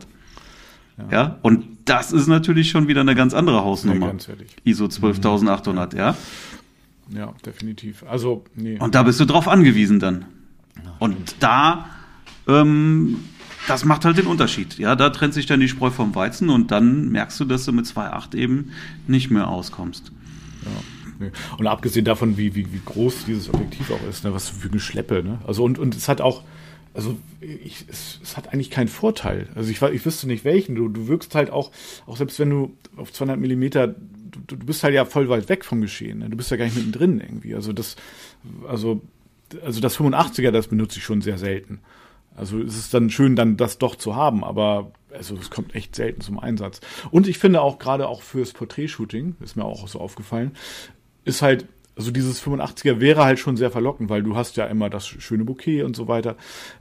Ja. 0.98 1.06
ja. 1.10 1.38
und 1.42 1.64
das 1.84 2.12
ist 2.12 2.28
natürlich 2.28 2.70
schon 2.70 2.86
wieder 2.86 3.00
eine 3.00 3.14
ganz 3.14 3.34
andere 3.34 3.64
Hausnummer. 3.64 4.14
Ja, 4.14 4.34
ISO 4.64 4.84
12.800, 4.84 5.96
ja. 5.96 6.10
Ja, 6.10 6.16
definitiv. 7.44 8.04
Also, 8.04 8.44
nee. 8.54 8.78
Und 8.78 8.94
da 8.94 9.02
bist 9.02 9.20
du 9.20 9.24
drauf 9.24 9.48
angewiesen 9.48 10.00
dann. 10.00 10.26
Und 10.98 11.36
da, 11.40 11.86
ähm, 12.48 13.18
das 13.68 13.84
macht 13.84 14.04
halt 14.04 14.18
den 14.18 14.26
Unterschied. 14.26 14.78
Ja, 14.78 14.96
da 14.96 15.10
trennt 15.10 15.34
sich 15.34 15.46
dann 15.46 15.60
die 15.60 15.68
Spreu 15.68 15.90
vom 15.90 16.14
Weizen 16.14 16.50
und 16.50 16.70
dann 16.70 17.10
merkst 17.10 17.38
du, 17.40 17.44
dass 17.44 17.64
du 17.64 17.72
mit 17.72 17.86
2.8 17.86 18.36
eben 18.36 18.72
nicht 19.06 19.30
mehr 19.30 19.48
auskommst. 19.48 20.12
Ja. 20.64 21.28
Und 21.58 21.66
abgesehen 21.66 22.04
davon, 22.04 22.36
wie, 22.36 22.54
wie, 22.54 22.72
wie 22.72 22.80
groß 22.84 23.26
dieses 23.26 23.52
Objektiv 23.52 23.90
auch 23.90 24.08
ist, 24.08 24.24
ne, 24.24 24.34
was 24.34 24.48
für 24.48 24.68
eine 24.68 24.80
Schleppe, 24.80 25.22
ne? 25.22 25.38
Also 25.46 25.62
und, 25.62 25.78
und 25.78 25.94
es 25.94 26.08
hat 26.08 26.20
auch, 26.20 26.42
also 26.94 27.16
ich, 27.40 27.84
es, 27.88 28.18
es 28.22 28.36
hat 28.36 28.52
eigentlich 28.52 28.70
keinen 28.70 28.88
Vorteil. 28.88 29.48
Also 29.54 29.70
ich, 29.70 29.80
ich 29.80 30.04
wüsste 30.04 30.26
nicht 30.26 30.44
welchen. 30.44 30.74
Du, 30.74 30.88
du 30.88 31.06
wirkst 31.08 31.34
halt 31.34 31.50
auch, 31.50 31.70
auch 32.06 32.16
selbst 32.16 32.38
wenn 32.38 32.50
du 32.50 32.76
auf 32.96 33.12
200 33.12 33.38
Millimeter 33.38 33.94
du, 34.32 34.56
du 34.56 34.66
bist 34.66 34.82
halt 34.82 34.94
ja 34.94 35.04
voll 35.04 35.28
weit 35.28 35.48
weg 35.48 35.64
vom 35.64 35.80
Geschehen. 35.80 36.18
Ne? 36.18 36.30
Du 36.30 36.36
bist 36.36 36.50
ja 36.50 36.56
gar 36.56 36.64
nicht 36.64 36.76
mittendrin 36.76 37.20
irgendwie. 37.20 37.54
Also 37.54 37.72
das, 37.72 37.96
also, 38.66 39.00
also 39.64 39.80
das 39.80 39.98
85er, 39.98 40.50
das 40.50 40.68
benutze 40.68 40.98
ich 40.98 41.04
schon 41.04 41.22
sehr 41.22 41.38
selten. 41.38 41.80
Also 42.34 42.60
es 42.60 42.76
ist 42.76 42.94
dann 42.94 43.10
schön, 43.10 43.36
dann 43.36 43.56
das 43.56 43.78
doch 43.78 43.96
zu 43.96 44.16
haben, 44.16 44.42
aber 44.42 44.92
also 45.12 45.36
es 45.36 45.50
kommt 45.50 45.74
echt 45.74 45.94
selten 45.94 46.22
zum 46.22 46.38
Einsatz. 46.38 46.80
Und 47.10 47.28
ich 47.28 47.38
finde 47.38 47.60
auch 47.60 47.78
gerade 47.78 48.08
auch 48.08 48.22
fürs 48.22 48.52
Porträtshooting, 48.52 49.36
ist 49.40 49.56
mir 49.56 49.64
auch 49.64 49.86
so 49.86 50.00
aufgefallen, 50.00 50.52
ist 51.24 51.42
halt, 51.42 51.66
also 51.94 52.10
dieses 52.10 52.42
85er 52.42 53.00
wäre 53.00 53.24
halt 53.24 53.38
schon 53.38 53.58
sehr 53.58 53.70
verlockend, 53.70 54.08
weil 54.08 54.22
du 54.22 54.34
hast 54.34 54.56
ja 54.56 54.64
immer 54.66 54.88
das 54.88 55.06
schöne 55.06 55.44
Bouquet 55.44 55.82
und 55.82 55.94
so 55.94 56.08
weiter. 56.08 56.36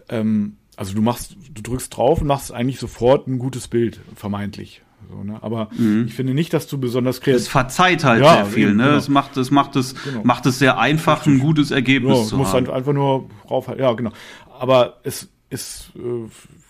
Ähm, 0.08 0.56
also 0.78 0.96
du 0.96 1.02
machst, 1.02 1.36
du 1.54 1.62
drückst 1.62 1.96
drauf 1.96 2.22
und 2.22 2.28
machst 2.28 2.54
eigentlich 2.54 2.80
sofort 2.80 3.28
ein 3.28 3.38
gutes 3.38 3.68
Bild, 3.68 4.00
vermeintlich. 4.16 4.82
So, 5.12 5.24
ne? 5.24 5.44
Aber 5.44 5.70
mhm. 5.78 6.06
ich 6.08 6.14
finde 6.14 6.34
nicht, 6.34 6.54
dass 6.54 6.68
du 6.68 6.78
besonders 6.78 7.20
kreativ. 7.20 7.42
Es 7.42 7.48
verzeiht 7.50 8.04
halt 8.06 8.24
ja, 8.24 8.36
sehr 8.36 8.46
viel, 8.46 8.70
eben, 8.70 8.78
ne? 8.78 8.84
Genau. 8.86 8.98
Es 8.98 9.10
macht 9.10 9.36
es 9.36 9.52
macht 9.52 9.76
es 9.76 9.94
genau. 10.04 10.22
macht 10.24 10.46
es 10.46 10.58
sehr 10.58 10.80
einfach, 10.80 11.26
ein 11.26 11.40
gutes 11.40 11.72
Ergebnis 11.72 12.18
ja, 12.18 12.26
zu 12.26 12.38
musst 12.38 12.54
haben. 12.54 12.70
einfach 12.70 12.94
nur 12.94 13.30
raufhalten. 13.50 13.84
Ja, 13.84 13.92
genau. 13.92 14.12
Aber 14.58 15.02
es 15.04 15.30
ist 15.50 15.92
äh, 15.98 16.30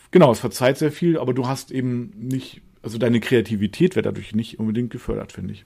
genau, 0.10 0.32
es 0.32 0.40
verzeiht 0.40 0.78
sehr 0.78 0.92
viel, 0.92 1.20
aber 1.20 1.34
du 1.34 1.48
hast 1.48 1.72
eben 1.72 2.14
nicht, 2.18 2.62
also 2.82 2.98
deine 2.98 3.20
Kreativität 3.20 3.96
wird 3.96 4.08
dadurch 4.08 4.34
nicht 4.34 4.60
unbedingt 4.60 4.90
gefördert, 4.90 5.32
finde 5.32 5.54
ich. 5.54 5.66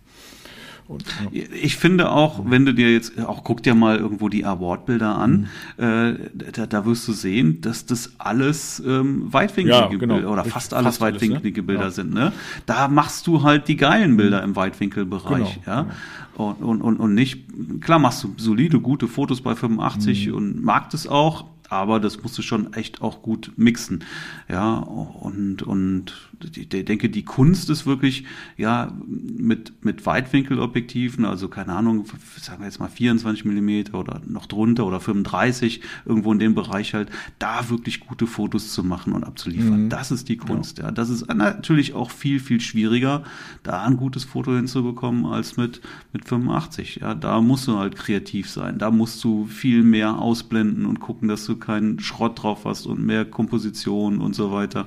Und, 0.88 1.04
ja. 1.32 1.42
Ich 1.62 1.78
finde 1.78 2.12
auch, 2.12 2.42
wenn 2.46 2.66
du 2.66 2.74
dir 2.74 2.94
jetzt, 2.94 3.20
auch 3.20 3.44
guck 3.44 3.64
dir 3.64 3.74
mal 3.74 3.98
irgendwo 3.98 4.30
die 4.30 4.46
Award-Bilder 4.46 5.18
an, 5.18 5.48
mhm. 5.78 5.84
äh, 5.84 6.14
da, 6.52 6.68
da, 6.68 6.86
wirst 6.86 7.08
du 7.08 7.14
sehen, 7.14 7.60
dass 7.62 7.88
das 7.88 8.14
alles 8.20 8.84
ähm, 8.86 9.34
weitwinklige 9.34 9.80
ja, 9.80 9.88
genau. 9.88 10.16
Bilder 10.16 10.32
oder 10.32 10.46
fast 10.46 10.74
alles 10.74 10.98
fast 10.98 11.02
weitwinklige 11.02 11.42
alles, 11.42 11.56
ne? 11.58 11.64
Bilder 11.64 11.84
ja. 11.84 11.92
sind. 11.92 12.14
Ne? 12.14 12.34
Da 12.68 12.88
machst 12.88 13.26
du 13.26 13.42
halt 13.42 13.68
die 13.68 13.78
geilen 13.78 14.16
Bilder 14.16 14.42
mhm. 14.42 14.50
im 14.50 14.56
Weitwinkelbereich. 14.56 15.60
Genau, 15.64 15.76
ja? 15.76 15.82
Genau. 15.82 15.94
Und, 16.36 16.62
und, 16.62 16.82
und, 16.82 16.98
und 16.98 17.14
nicht, 17.16 17.46
klar 17.82 17.98
machst 17.98 18.24
du 18.24 18.34
solide, 18.38 18.80
gute 18.80 19.08
Fotos 19.08 19.42
bei 19.42 19.56
85 19.56 20.28
mhm. 20.28 20.34
und 20.36 20.64
mag 20.64 20.90
das 20.90 21.08
auch, 21.08 21.46
aber 21.70 22.00
das 22.00 22.22
musst 22.22 22.38
du 22.38 22.42
schon 22.42 22.74
echt 22.74 23.02
auch 23.02 23.22
gut 23.22 23.54
mixen. 23.58 24.04
Ja, 24.50 24.76
und, 24.76 25.64
und 25.64 26.14
ich 26.56 26.70
denke, 26.70 27.10
die 27.10 27.26
Kunst 27.26 27.70
ist 27.70 27.86
wirklich, 27.86 28.26
ja, 28.58 28.92
mit, 29.08 29.84
mit 29.84 30.06
Weitwinkelobjektiven, 30.06 31.26
also 31.26 31.48
keine 31.48 31.74
Ahnung, 31.74 32.06
sagen 32.40 32.60
wir 32.60 32.66
jetzt 32.66 32.80
mal 32.80 32.90
24 32.90 33.46
Millimeter 33.46 34.00
oder 34.00 34.22
noch 34.28 34.46
drunter 34.46 34.86
oder 34.86 35.00
35, 35.00 35.82
irgendwo 36.06 36.32
in 36.32 36.40
dem 36.40 36.56
Bereich 36.56 36.94
halt, 36.94 37.10
da 37.40 37.70
wirklich 37.70 38.02
gute 38.02 38.28
Fotos 38.28 38.72
zu 38.74 38.84
machen 38.84 39.14
und 39.14 39.24
abzuliefern. 39.24 39.86
Mhm. 39.86 39.90
Das 39.90 40.12
ist 40.12 40.30
die 40.30 40.38
Kunst, 40.38 40.78
ja. 40.78 40.86
ja. 40.86 40.92
Das 40.92 41.10
ist 41.10 41.28
natürlich 41.34 41.94
auch 41.94 42.12
viel, 42.12 42.40
viel 42.40 42.62
schwieriger, 42.62 43.24
da 43.64 43.84
ein 43.84 43.98
gutes 43.98 44.24
Foto 44.24 44.56
hinzubekommen 44.56 45.26
als 45.26 45.58
mit, 45.58 45.82
mit 46.14 46.28
85. 46.28 47.00
Ja, 47.02 47.16
da 47.16 47.42
musst 47.42 47.68
du 47.68 47.78
halt 47.78 47.96
kreativ 47.96 48.50
sein. 48.50 48.78
Da 48.78 48.92
musst 48.92 49.24
du 49.24 49.46
viel 49.46 49.84
mehr 49.84 50.20
ausblenden 50.20 50.86
und 50.86 51.00
gucken, 51.00 51.28
dass 51.28 51.46
du 51.46 51.55
keinen 51.56 52.00
Schrott 52.00 52.42
drauf 52.42 52.66
hast 52.66 52.86
und 52.86 53.06
mehr 53.06 53.26
Komposition 53.26 54.22
und 54.22 54.36
so 54.36 54.52
weiter. 54.52 54.86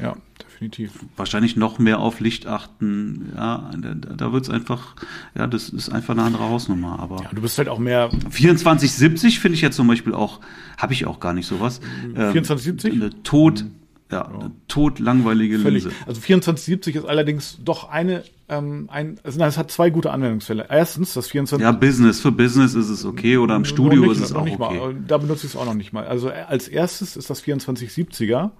Ja, 0.00 0.16
definitiv. 0.40 0.92
Wahrscheinlich 1.16 1.56
noch 1.56 1.78
mehr 1.78 1.98
auf 1.98 2.20
Licht 2.20 2.46
achten. 2.46 3.32
Ja, 3.36 3.70
da, 3.76 3.94
da 3.94 4.32
wird 4.32 4.44
es 4.44 4.50
einfach, 4.50 4.94
ja, 5.36 5.46
das 5.46 5.68
ist 5.68 5.88
einfach 5.90 6.14
eine 6.14 6.22
andere 6.22 6.44
Hausnummer. 6.44 6.98
Aber 7.00 7.22
ja, 7.22 7.30
du 7.32 7.42
bist 7.42 7.58
halt 7.58 7.68
auch 7.68 7.78
mehr. 7.78 8.10
2470 8.10 9.40
finde 9.40 9.56
ich 9.56 9.60
jetzt 9.60 9.76
zum 9.76 9.88
Beispiel 9.88 10.14
auch, 10.14 10.40
habe 10.76 10.92
ich 10.92 11.06
auch 11.06 11.20
gar 11.20 11.32
nicht 11.32 11.46
sowas. 11.46 11.80
2470? 12.14 12.94
Ähm, 12.94 13.10
Tod. 13.24 13.64
Mhm. 13.64 13.78
Ja, 14.10 14.30
ja. 14.40 14.50
tot 14.68 14.98
langweilige 15.00 15.58
Völlig. 15.58 15.84
Linse. 15.84 15.96
Also 16.06 16.20
2470 16.20 16.96
ist 16.96 17.04
allerdings 17.04 17.58
doch 17.62 17.90
eine, 17.90 18.24
ähm, 18.48 18.88
ein, 18.90 19.20
also 19.22 19.38
es 19.42 19.58
hat 19.58 19.70
zwei 19.70 19.90
gute 19.90 20.10
Anwendungsfälle. 20.12 20.66
Erstens, 20.70 21.12
das 21.12 21.28
24. 21.28 21.62
Ja, 21.62 21.72
Business. 21.72 22.20
Für 22.20 22.32
Business 22.32 22.74
ist 22.74 22.88
es 22.88 23.04
okay 23.04 23.36
oder 23.36 23.54
im 23.54 23.66
Studio 23.66 24.02
nicht, 24.02 24.12
ist 24.12 24.20
es 24.20 24.32
auch 24.32 24.42
okay. 24.42 24.56
Mal. 24.56 24.94
Da 25.06 25.18
benutze 25.18 25.46
ich 25.46 25.52
es 25.52 25.56
auch 25.56 25.66
noch 25.66 25.74
nicht 25.74 25.92
mal. 25.92 26.06
Also 26.06 26.30
als 26.30 26.68
erstes 26.68 27.16
ist 27.16 27.28
das 27.28 27.44
2470er 27.44 28.50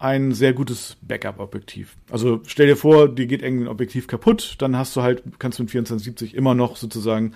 ein 0.00 0.32
sehr 0.32 0.54
gutes 0.54 0.96
Backup-Objektiv. 1.02 1.94
Also 2.10 2.40
stell 2.46 2.66
dir 2.66 2.76
vor, 2.76 3.06
dir 3.06 3.26
geht 3.26 3.42
irgendein 3.42 3.68
Objektiv 3.68 4.06
kaputt, 4.06 4.56
dann 4.58 4.74
hast 4.74 4.96
du 4.96 5.02
halt, 5.02 5.22
kannst 5.38 5.58
du 5.58 5.62
mit 5.62 5.70
2470 5.70 6.34
immer 6.34 6.54
noch 6.54 6.76
sozusagen, 6.76 7.34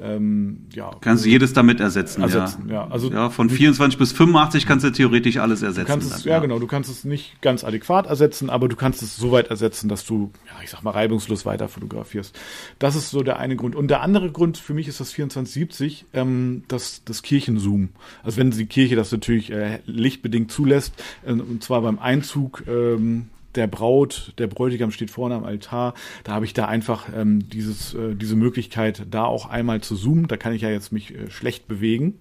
ähm, 0.00 0.66
ja. 0.72 0.92
Kannst 1.02 1.26
du 1.26 1.28
jedes 1.28 1.52
damit 1.52 1.78
ersetzen, 1.78 2.22
ersetzen 2.22 2.70
ja. 2.70 2.74
ja. 2.74 2.88
Also 2.88 3.10
ja, 3.10 3.28
von 3.28 3.50
24 3.50 3.98
bis 3.98 4.12
85 4.12 4.64
kannst 4.64 4.86
du 4.86 4.90
theoretisch 4.90 5.36
alles 5.36 5.60
ersetzen. 5.60 5.88
kannst 5.88 6.10
es, 6.10 6.22
dann, 6.22 6.30
ja, 6.30 6.36
ja, 6.36 6.38
genau, 6.40 6.58
du 6.58 6.66
kannst 6.66 6.90
es 6.90 7.04
nicht 7.04 7.42
ganz 7.42 7.64
adäquat 7.64 8.06
ersetzen, 8.06 8.48
aber 8.48 8.68
du 8.68 8.76
kannst 8.76 9.02
es 9.02 9.18
so 9.18 9.30
weit 9.30 9.48
ersetzen, 9.48 9.90
dass 9.90 10.06
du, 10.06 10.30
ja, 10.46 10.62
ich 10.64 10.70
sag 10.70 10.82
mal, 10.82 10.92
reibungslos 10.92 11.44
weiter 11.44 11.68
fotografierst. 11.68 12.34
Das 12.78 12.96
ist 12.96 13.10
so 13.10 13.22
der 13.22 13.38
eine 13.38 13.56
Grund. 13.56 13.76
Und 13.76 13.88
der 13.88 14.00
andere 14.00 14.32
Grund 14.32 14.56
für 14.56 14.72
mich 14.72 14.88
ist 14.88 15.00
das 15.00 15.10
2470, 15.10 16.06
ähm, 16.14 16.62
das, 16.68 17.02
das 17.04 17.20
Kirchenzoom. 17.20 17.90
Also 18.22 18.38
wenn 18.38 18.52
die 18.52 18.64
Kirche 18.64 18.96
das 18.96 19.12
natürlich 19.12 19.52
äh, 19.52 19.80
lichtbedingt 19.84 20.50
zulässt, 20.50 20.94
äh, 21.26 21.32
und 21.32 21.62
zwar 21.62 21.82
beim 21.82 21.98
Einzug 22.06 22.62
ähm, 22.68 23.28
der 23.56 23.66
Braut, 23.66 24.32
der 24.38 24.46
Bräutigam 24.46 24.90
steht 24.90 25.10
vorne 25.10 25.34
am 25.34 25.44
Altar. 25.44 25.94
Da 26.24 26.32
habe 26.32 26.44
ich 26.44 26.54
da 26.54 26.66
einfach 26.66 27.08
ähm, 27.14 27.48
dieses, 27.48 27.94
äh, 27.94 28.14
diese 28.14 28.36
Möglichkeit, 28.36 29.06
da 29.10 29.24
auch 29.24 29.46
einmal 29.46 29.80
zu 29.80 29.96
zoomen. 29.96 30.28
Da 30.28 30.36
kann 30.36 30.52
ich 30.52 30.62
ja 30.62 30.70
jetzt 30.70 30.92
mich 30.92 31.14
äh, 31.14 31.30
schlecht 31.30 31.66
bewegen. 31.66 32.14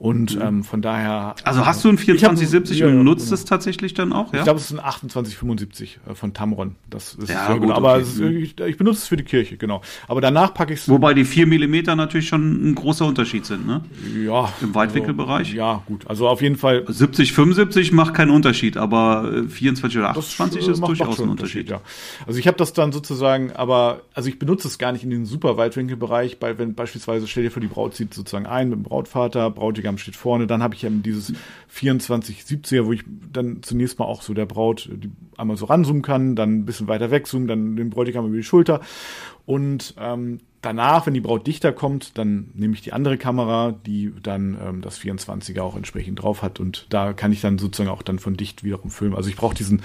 Und 0.00 0.36
mhm. 0.36 0.42
ähm, 0.42 0.64
von 0.64 0.80
daher. 0.80 1.34
Also 1.44 1.66
hast 1.66 1.84
du 1.84 1.90
ein 1.90 1.98
2470 1.98 2.78
ja, 2.78 2.86
und 2.86 3.04
nutzt 3.04 3.26
genau. 3.26 3.34
es 3.34 3.44
tatsächlich 3.44 3.92
dann 3.92 4.14
auch? 4.14 4.32
Ja? 4.32 4.38
Ich 4.38 4.44
glaube, 4.44 4.58
es 4.58 4.70
ist 4.70 4.72
ein 4.72 4.78
2875 4.78 6.00
äh, 6.08 6.14
von 6.14 6.32
Tamron. 6.32 6.76
Das 6.88 7.14
ist 7.16 7.28
ja, 7.28 7.52
gut, 7.52 7.62
genau. 7.62 7.74
Aber 7.74 7.96
okay. 7.96 8.02
ist, 8.02 8.18
ich, 8.18 8.58
ich, 8.58 8.76
benutze 8.78 9.00
es 9.00 9.08
für 9.08 9.18
die 9.18 9.24
Kirche, 9.24 9.58
genau. 9.58 9.82
Aber 10.08 10.22
danach 10.22 10.54
packe 10.54 10.72
ich 10.72 10.80
es. 10.80 10.88
Wobei 10.88 11.12
die 11.12 11.26
4 11.26 11.46
mm 11.46 11.96
natürlich 11.96 12.28
schon 12.28 12.70
ein 12.70 12.74
großer 12.74 13.04
Unterschied 13.04 13.44
sind, 13.44 13.66
ne? 13.66 13.82
Ja. 14.24 14.50
Im 14.62 14.74
Weitwinkelbereich? 14.74 15.48
Also, 15.48 15.56
ja, 15.56 15.82
gut. 15.84 16.06
Also 16.06 16.28
auf 16.28 16.40
jeden 16.40 16.56
Fall. 16.56 16.84
70, 16.88 17.34
75 17.34 17.92
macht 17.92 18.14
keinen 18.14 18.30
Unterschied, 18.30 18.78
aber 18.78 19.30
24 19.48 19.98
oder 19.98 20.10
28 20.10 20.60
das, 20.60 20.78
ist 20.78 20.80
durchaus 20.80 21.20
ein 21.20 21.28
Unterschied. 21.28 21.68
Ja. 21.68 21.82
Also 22.26 22.38
ich 22.38 22.46
habe 22.46 22.56
das 22.56 22.72
dann 22.72 22.92
sozusagen, 22.92 23.52
aber 23.52 24.00
also 24.14 24.30
ich 24.30 24.38
benutze 24.38 24.66
es 24.66 24.78
gar 24.78 24.92
nicht 24.92 25.04
in 25.04 25.10
den 25.10 25.26
super 25.26 25.58
Weitwinkelbereich, 25.58 26.38
weil 26.40 26.58
wenn 26.58 26.74
beispielsweise 26.74 27.26
stell 27.26 27.42
dir 27.42 27.50
vor, 27.50 27.60
die 27.60 27.68
Braut 27.68 27.94
zieht 27.94 28.14
sozusagen 28.14 28.46
ein 28.46 28.70
mit 28.70 28.78
dem 28.78 28.82
Brautvater, 28.84 29.39
Bräutigam 29.48 29.70
Bräutigam 29.70 29.98
steht 29.98 30.16
vorne. 30.16 30.46
Dann 30.46 30.62
habe 30.62 30.74
ich 30.74 30.84
eben 30.84 31.02
dieses 31.02 31.32
2470er, 31.72 32.86
wo 32.86 32.92
ich 32.92 33.02
dann 33.32 33.62
zunächst 33.62 33.98
mal 33.98 34.04
auch 34.04 34.22
so 34.22 34.34
der 34.34 34.46
Braut 34.46 34.90
einmal 35.36 35.56
so 35.56 35.66
ranzoomen 35.66 36.02
kann, 36.02 36.36
dann 36.36 36.58
ein 36.58 36.64
bisschen 36.64 36.88
weiter 36.88 37.10
wegzoomen, 37.10 37.48
dann 37.48 37.76
den 37.76 37.90
Bräutigam 37.90 38.26
über 38.26 38.36
die 38.36 38.42
Schulter. 38.42 38.80
Und 39.50 39.94
ähm, 39.98 40.38
danach, 40.62 41.06
wenn 41.06 41.14
die 41.14 41.20
Braut 41.20 41.44
dichter 41.44 41.72
kommt, 41.72 42.16
dann 42.16 42.50
nehme 42.54 42.72
ich 42.72 42.82
die 42.82 42.92
andere 42.92 43.18
Kamera, 43.18 43.74
die 43.84 44.12
dann 44.22 44.56
ähm, 44.64 44.80
das 44.80 45.00
24er 45.00 45.60
auch 45.62 45.74
entsprechend 45.74 46.22
drauf 46.22 46.42
hat. 46.42 46.60
Und 46.60 46.86
da 46.90 47.14
kann 47.14 47.32
ich 47.32 47.40
dann 47.40 47.58
sozusagen 47.58 47.90
auch 47.90 48.02
dann 48.02 48.20
von 48.20 48.36
dicht 48.36 48.62
wiederum 48.62 48.92
filmen. 48.92 49.16
Also 49.16 49.28
ich 49.28 49.34
brauche 49.34 49.56
diesen 49.56 49.82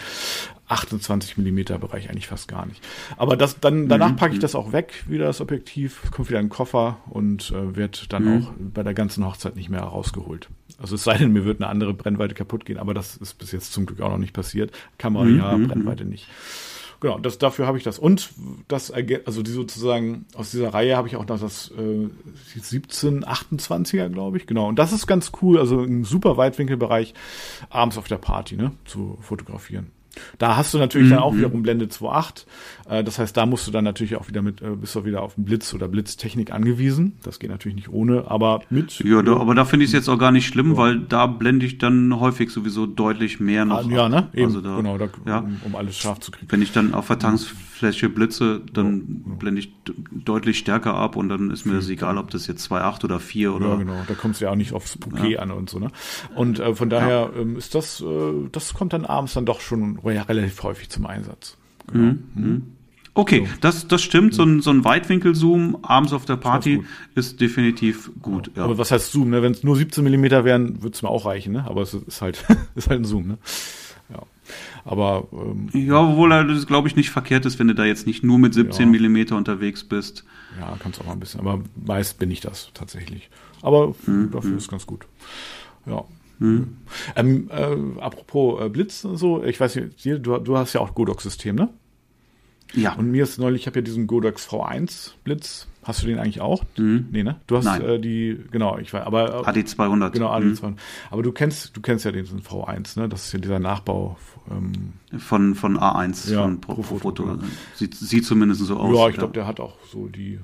28 0.67 1.39
Millimeter 1.39 1.79
Bereich 1.79 2.11
eigentlich 2.11 2.27
fast 2.27 2.47
gar 2.47 2.67
nicht. 2.67 2.79
Aber 3.17 3.35
das 3.35 3.59
dann 3.59 3.87
danach 3.87 4.11
mhm. 4.11 4.17
packe 4.17 4.35
ich 4.35 4.39
das 4.39 4.53
auch 4.53 4.71
weg, 4.71 5.03
wieder 5.07 5.25
das 5.25 5.41
Objektiv, 5.41 6.11
kommt 6.11 6.29
wieder 6.29 6.39
in 6.39 6.45
den 6.45 6.51
Koffer 6.51 6.99
und 7.09 7.49
äh, 7.49 7.75
wird 7.75 8.13
dann 8.13 8.25
mhm. 8.25 8.43
auch 8.43 8.51
bei 8.59 8.83
der 8.83 8.93
ganzen 8.93 9.25
Hochzeit 9.25 9.55
nicht 9.55 9.69
mehr 9.69 9.81
rausgeholt. 9.81 10.47
Also 10.77 10.93
es 10.93 11.03
sei 11.03 11.17
denn, 11.17 11.33
mir 11.33 11.43
wird 11.43 11.59
eine 11.59 11.71
andere 11.71 11.95
Brennweite 11.95 12.35
kaputt 12.35 12.65
gehen, 12.65 12.77
aber 12.77 12.93
das 12.93 13.17
ist 13.17 13.39
bis 13.39 13.51
jetzt 13.51 13.73
zum 13.73 13.87
Glück 13.87 14.01
auch 14.01 14.11
noch 14.11 14.19
nicht 14.19 14.33
passiert. 14.33 14.71
Kamera 14.99 15.23
mhm. 15.23 15.37
ja, 15.39 15.57
mhm. 15.57 15.67
Brennweite 15.69 16.05
nicht. 16.05 16.27
Genau, 16.99 17.19
das, 17.19 17.37
dafür 17.37 17.67
habe 17.67 17.77
ich 17.77 17.83
das. 17.83 17.99
Und 17.99 18.31
das, 18.67 18.91
also 18.91 19.43
die 19.43 19.51
sozusagen, 19.51 20.25
aus 20.35 20.51
dieser 20.51 20.73
Reihe 20.73 20.95
habe 20.95 21.07
ich 21.07 21.15
auch 21.15 21.25
noch 21.25 21.39
das 21.39 21.71
äh, 21.77 22.59
1728er, 22.59 24.09
glaube 24.09 24.37
ich. 24.37 24.47
Genau. 24.47 24.67
Und 24.67 24.79
das 24.79 24.93
ist 24.93 25.07
ganz 25.07 25.31
cool, 25.41 25.59
also 25.59 25.81
ein 25.81 26.03
super 26.03 26.37
Weitwinkelbereich 26.37 27.13
abends 27.69 27.97
auf 27.97 28.07
der 28.07 28.17
Party, 28.17 28.55
ne, 28.55 28.71
zu 28.85 29.17
fotografieren. 29.21 29.91
Da 30.37 30.55
hast 30.55 30.73
du 30.73 30.77
natürlich 30.77 31.07
mhm. 31.07 31.15
dann 31.15 31.23
auch 31.23 31.35
wiederum 31.35 31.61
Blende 31.61 31.85
2.8. 31.85 32.45
Äh, 32.87 33.03
das 33.03 33.19
heißt, 33.19 33.35
da 33.35 33.45
musst 33.45 33.67
du 33.67 33.71
dann 33.71 33.83
natürlich 33.83 34.15
auch 34.15 34.27
wieder 34.27 34.41
mit, 34.41 34.61
äh, 34.61 34.75
bist 34.75 34.95
du 34.95 35.05
wieder 35.05 35.21
auf 35.21 35.35
den 35.35 35.45
Blitz 35.45 35.73
oder 35.73 35.87
Blitztechnik 35.87 36.51
angewiesen. 36.51 37.17
Das 37.23 37.39
geht 37.39 37.49
natürlich 37.49 37.75
nicht 37.75 37.89
ohne, 37.89 38.29
aber 38.29 38.61
mit. 38.69 38.99
Ja, 38.99 39.21
da, 39.21 39.37
aber 39.37 39.55
da 39.55 39.65
finde 39.65 39.85
ich 39.85 39.89
es 39.89 39.93
jetzt 39.93 40.09
auch 40.09 40.19
gar 40.19 40.31
nicht 40.31 40.45
schlimm, 40.45 40.71
ja. 40.71 40.77
weil 40.77 40.99
da 40.99 41.25
blende 41.25 41.65
ich 41.65 41.77
dann 41.77 42.19
häufig 42.19 42.51
sowieso 42.51 42.85
deutlich 42.85 43.39
mehr 43.39 43.65
noch. 43.65 43.85
Ah, 43.85 43.91
ja, 43.91 44.09
ne? 44.09 44.29
Eben, 44.33 44.45
also 44.45 44.61
da, 44.61 44.77
genau, 44.77 44.97
da, 44.97 45.09
ja. 45.25 45.39
um, 45.39 45.59
um, 45.63 45.75
alles 45.75 45.97
scharf 45.97 46.19
zu 46.19 46.31
kriegen. 46.31 46.51
Wenn 46.51 46.61
ich 46.61 46.71
dann 46.71 46.93
auf 46.93 47.07
der 47.07 47.17
Tankfläche 47.17 48.09
blitze, 48.09 48.61
dann 48.71 49.23
ja, 49.27 49.33
blende 49.33 49.61
ich 49.61 49.73
deutlich 50.11 50.59
stärker 50.59 50.93
ab 50.93 51.15
und 51.15 51.29
dann 51.29 51.49
ist 51.49 51.65
mir 51.65 51.73
das 51.73 51.89
egal, 51.89 52.17
ob 52.17 52.29
das 52.29 52.45
jetzt 52.47 52.71
2.8 52.71 53.05
oder 53.05 53.19
4 53.19 53.53
oder. 53.55 53.69
Ja, 53.69 53.75
genau. 53.75 54.03
Da 54.07 54.13
kommst 54.13 54.41
du 54.41 54.45
ja 54.45 54.51
auch 54.51 54.55
nicht 54.55 54.73
aufs 54.73 54.97
Bouquet 54.97 55.37
an 55.37 55.51
und 55.51 55.69
so, 55.69 55.79
ne? 55.79 55.89
Und 56.35 56.59
äh, 56.59 56.75
von 56.75 56.89
daher 56.89 57.31
ähm, 57.35 57.57
ist 57.57 57.73
das, 57.73 58.01
äh, 58.01 58.49
das 58.51 58.73
kommt 58.73 58.93
dann 58.93 59.05
abends 59.05 59.33
dann 59.33 59.45
doch 59.45 59.59
schon 59.59 59.99
ja, 60.03 60.23
relativ 60.23 60.61
häufig 60.61 60.89
zum 60.89 61.05
Einsatz. 61.07 61.57
Genau. 61.91 62.03
Mhm. 62.03 62.23
Mhm. 62.35 62.74
Okay, 63.17 63.47
das, 63.61 63.87
das 63.87 64.01
stimmt. 64.01 64.33
So 64.33 64.43
ein, 64.43 64.61
so 64.61 64.69
ein 64.69 64.83
Weitwinkelzoom 64.83 65.77
abends 65.83 66.11
auf 66.11 66.25
der 66.25 66.35
Party 66.35 66.83
ist 67.15 67.39
definitiv 67.39 68.11
gut. 68.21 68.51
Ja. 68.55 68.65
Aber 68.65 68.77
was 68.77 68.91
heißt 68.91 69.09
Zoom? 69.09 69.29
Ne? 69.29 69.41
Wenn 69.41 69.53
es 69.53 69.63
nur 69.63 69.77
17 69.77 70.03
Millimeter 70.03 70.43
wären, 70.43 70.83
würde 70.83 70.95
es 70.95 71.01
mir 71.01 71.09
auch 71.09 71.25
reichen. 71.25 71.53
Ne? 71.53 71.65
Aber 71.65 71.81
es 71.81 71.93
ist 71.93 72.21
halt, 72.21 72.43
ist 72.75 72.89
halt 72.89 72.99
ein 72.99 73.05
Zoom. 73.05 73.27
Ne? 73.27 73.37
Ja. 74.09 74.21
Aber 74.83 75.29
ähm, 75.31 75.69
ja, 75.73 76.01
obwohl 76.01 76.29
das 76.29 76.67
glaube 76.67 76.89
ich 76.89 76.97
nicht 76.97 77.09
verkehrt 77.09 77.45
ist, 77.45 77.57
wenn 77.57 77.69
du 77.69 77.73
da 77.73 77.85
jetzt 77.85 78.05
nicht 78.05 78.21
nur 78.21 78.37
mit 78.37 78.53
17 78.53 78.85
ja. 78.85 78.91
Millimeter 78.91 79.37
unterwegs 79.37 79.85
bist. 79.85 80.25
Ja, 80.59 80.75
kannst 80.77 80.99
auch 80.99 81.05
mal 81.05 81.13
ein 81.13 81.19
bisschen. 81.21 81.39
Aber 81.39 81.61
meist 81.75 82.19
bin 82.19 82.29
ich 82.31 82.41
das 82.41 82.71
tatsächlich. 82.73 83.29
Aber 83.61 83.95
mhm. 84.05 84.31
dafür 84.31 84.51
mhm. 84.51 84.57
ist 84.57 84.69
ganz 84.69 84.85
gut. 84.85 85.07
Ja. 85.85 86.03
Hm. 86.39 86.75
Ähm, 87.15 87.49
äh, 87.49 88.01
apropos 88.01 88.61
äh, 88.61 88.67
Blitz 88.67 89.05
und 89.05 89.15
so, 89.15 89.41
ich 89.41 89.57
weiß 89.57 89.77
nicht, 89.77 90.05
du, 90.05 90.37
du 90.37 90.57
hast 90.57 90.73
ja 90.73 90.81
auch 90.81 90.93
Godox-System, 90.93 91.55
ne? 91.55 91.69
Ja. 92.75 92.93
Und 92.93 93.11
mir 93.11 93.23
ist 93.23 93.37
neulich, 93.39 93.61
ich 93.61 93.67
habe 93.67 93.79
ja 93.79 93.83
diesen 93.83 94.07
Godox 94.07 94.47
V1 94.47 95.11
Blitz. 95.23 95.67
Hast 95.83 96.01
du 96.01 96.07
den 96.07 96.17
eigentlich 96.17 96.41
auch? 96.41 96.63
Mhm. 96.77 97.09
Nee, 97.11 97.23
ne? 97.23 97.39
Du 97.45 97.57
hast 97.57 97.79
äh, 97.79 97.99
die, 97.99 98.39
genau, 98.51 98.79
ich 98.79 98.91
weiß, 98.91 99.05
aber. 99.05 99.45
Äh, 99.47 99.49
AD200. 99.49 100.09
Genau, 100.11 100.33
AD200. 100.33 100.69
Mhm. 100.69 100.75
Aber 101.11 101.21
du 101.21 101.31
kennst, 101.31 101.77
du 101.77 101.81
kennst 101.81 102.05
ja 102.05 102.11
diesen 102.11 102.41
V1, 102.41 102.99
ne? 102.99 103.07
Das 103.07 103.27
ist 103.27 103.33
ja 103.33 103.39
dieser 103.39 103.59
Nachbau. 103.59 104.17
Ähm, 104.49 104.93
von, 105.19 105.53
von 105.53 105.77
A1, 105.77 106.31
ja, 106.31 106.41
von 106.41 106.59
Pro, 106.59 106.73
Pro 106.75 106.97
Foto. 106.97 107.23
Genau. 107.23 107.43
Sieht, 107.75 107.95
sieht 107.95 108.25
zumindest 108.25 108.61
so 108.61 108.77
aus. 108.77 108.97
Ja, 108.97 109.09
ich 109.09 109.15
glaube, 109.15 109.33
der 109.33 109.45
hat 109.45 109.59
auch 109.59 109.77
so 109.91 110.07
die 110.07 110.39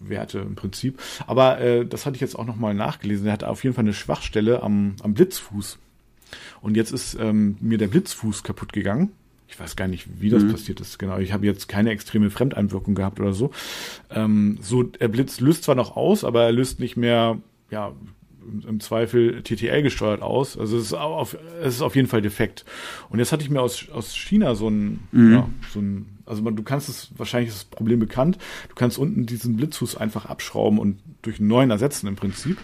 Werte 0.00 0.38
im 0.38 0.54
Prinzip. 0.54 0.98
Aber 1.26 1.60
äh, 1.60 1.84
das 1.84 2.06
hatte 2.06 2.16
ich 2.16 2.20
jetzt 2.22 2.38
auch 2.38 2.46
nochmal 2.46 2.74
nachgelesen. 2.74 3.26
Er 3.26 3.34
hat 3.34 3.44
auf 3.44 3.64
jeden 3.64 3.74
Fall 3.74 3.84
eine 3.84 3.94
Schwachstelle 3.94 4.62
am, 4.62 4.96
am 5.02 5.14
Blitzfuß. 5.14 5.78
Und 6.60 6.76
jetzt 6.76 6.92
ist 6.92 7.16
ähm, 7.20 7.56
mir 7.60 7.78
der 7.78 7.88
Blitzfuß 7.88 8.42
kaputt 8.42 8.72
gegangen. 8.72 9.12
Ich 9.48 9.58
weiß 9.58 9.76
gar 9.76 9.88
nicht, 9.88 10.20
wie 10.20 10.30
das 10.30 10.42
mhm. 10.42 10.52
passiert 10.52 10.80
ist. 10.80 10.98
Genau, 10.98 11.18
ich 11.18 11.32
habe 11.32 11.46
jetzt 11.46 11.68
keine 11.68 11.90
extreme 11.90 12.30
Fremdeinwirkung 12.30 12.94
gehabt 12.94 13.20
oder 13.20 13.32
so. 13.32 13.50
Ähm, 14.10 14.58
so, 14.60 14.82
der 14.82 15.08
Blitz 15.08 15.40
löst 15.40 15.64
zwar 15.64 15.74
noch 15.74 15.96
aus, 15.96 16.24
aber 16.24 16.44
er 16.44 16.52
löst 16.52 16.80
nicht 16.80 16.96
mehr, 16.96 17.38
ja, 17.70 17.92
im 18.68 18.78
Zweifel 18.78 19.42
TTL 19.42 19.82
gesteuert 19.82 20.22
aus. 20.22 20.56
Also 20.56 20.76
es 20.78 20.86
ist 20.86 20.94
auf, 20.94 21.36
es 21.60 21.74
ist 21.74 21.82
auf 21.82 21.96
jeden 21.96 22.06
Fall 22.06 22.22
defekt. 22.22 22.64
Und 23.08 23.18
jetzt 23.18 23.32
hatte 23.32 23.42
ich 23.42 23.50
mir 23.50 23.60
aus, 23.60 23.88
aus 23.90 24.14
China 24.14 24.54
so 24.54 24.68
ein, 24.68 25.00
mhm. 25.10 25.32
ja, 25.32 25.48
so 25.72 25.80
ein 25.80 26.16
also 26.26 26.42
man, 26.42 26.56
du 26.56 26.62
kannst 26.62 26.88
es, 26.88 27.10
wahrscheinlich 27.16 27.50
ist 27.50 27.58
das 27.58 27.64
Problem 27.64 28.00
bekannt, 28.00 28.36
du 28.68 28.74
kannst 28.74 28.98
unten 28.98 29.26
diesen 29.26 29.56
Blitzfuß 29.56 29.96
einfach 29.96 30.26
abschrauben 30.26 30.78
und 30.78 30.98
durch 31.22 31.38
einen 31.38 31.48
neuen 31.48 31.70
ersetzen 31.70 32.08
im 32.08 32.16
Prinzip. 32.16 32.58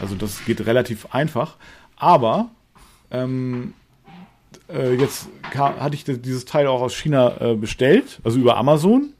Also 0.00 0.14
das 0.14 0.44
geht 0.44 0.66
relativ 0.66 1.14
einfach. 1.14 1.56
Aber 1.96 2.50
ähm, 3.10 3.74
äh, 4.68 4.94
jetzt 4.94 5.28
hatte 5.54 5.94
ich 5.94 6.04
dieses 6.04 6.44
Teil 6.44 6.66
auch 6.66 6.80
aus 6.80 6.94
China 6.94 7.40
äh, 7.40 7.54
bestellt, 7.54 8.20
also 8.24 8.38
über 8.38 8.56
Amazon. 8.56 9.12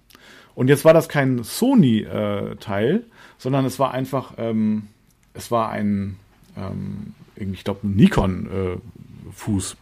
Und 0.55 0.68
jetzt 0.68 0.84
war 0.84 0.92
das 0.92 1.09
kein 1.09 1.44
Sony-Teil, 1.44 2.94
äh, 2.96 3.01
sondern 3.38 3.64
es 3.64 3.78
war 3.78 3.92
einfach, 3.92 4.34
ähm, 4.38 4.88
es 5.32 5.51
war 5.51 5.70
ein, 5.70 6.16
ähm, 6.57 7.14
ich 7.36 7.64
glaube, 7.64 7.86
Nikon-Fuß. 7.86 9.76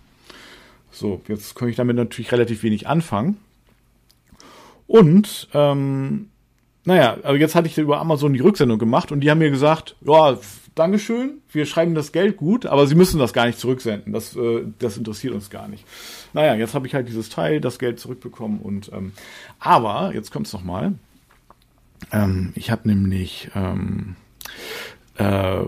so, 0.91 1.23
jetzt 1.29 1.55
kann 1.55 1.69
ich 1.69 1.77
damit 1.77 1.97
natürlich 1.97 2.31
relativ 2.31 2.63
wenig 2.63 2.87
anfangen. 2.87 3.39
Und, 4.87 5.49
ähm, 5.55 6.29
naja, 6.85 7.17
also 7.23 7.35
jetzt 7.37 7.55
hatte 7.55 7.67
ich 7.67 7.79
über 7.79 7.99
Amazon 7.99 8.35
die 8.35 8.41
Rücksendung 8.41 8.79
gemacht 8.79 9.11
und 9.11 9.21
die 9.21 9.31
haben 9.31 9.39
mir 9.39 9.51
gesagt, 9.51 9.97
ja, 10.03 10.39
Dankeschön, 10.77 11.41
wir 11.51 11.67
schreiben 11.67 11.97
das 11.97 12.13
Geld 12.13 12.37
gut, 12.37 12.67
aber 12.67 12.87
Sie 12.87 12.95
müssen 12.95 13.19
das 13.19 13.33
gar 13.33 13.47
nicht 13.47 13.59
zurücksenden. 13.59 14.13
Das, 14.13 14.37
äh, 14.37 14.63
das 14.79 14.97
interessiert 14.97 15.35
uns 15.35 15.51
gar 15.51 15.67
nicht. 15.67 15.85
Naja, 16.33 16.55
jetzt 16.55 16.75
habe 16.75 16.87
ich 16.87 16.95
halt 16.95 17.09
dieses 17.09 17.29
Teil, 17.29 17.61
das 17.61 17.81
Geld 17.81 17.99
zurückbekommen 17.99 18.61
und 18.61 18.93
ähm, 18.93 19.13
aber, 19.59 20.15
jetzt 20.15 20.31
kommt's 20.31 20.53
noch 20.53 20.63
mal. 20.63 20.93
Ähm, 22.13 22.53
ich 22.55 22.71
habe 22.71 22.87
nämlich 22.87 23.51
ähm, 23.57 24.15
äh, 25.19 25.63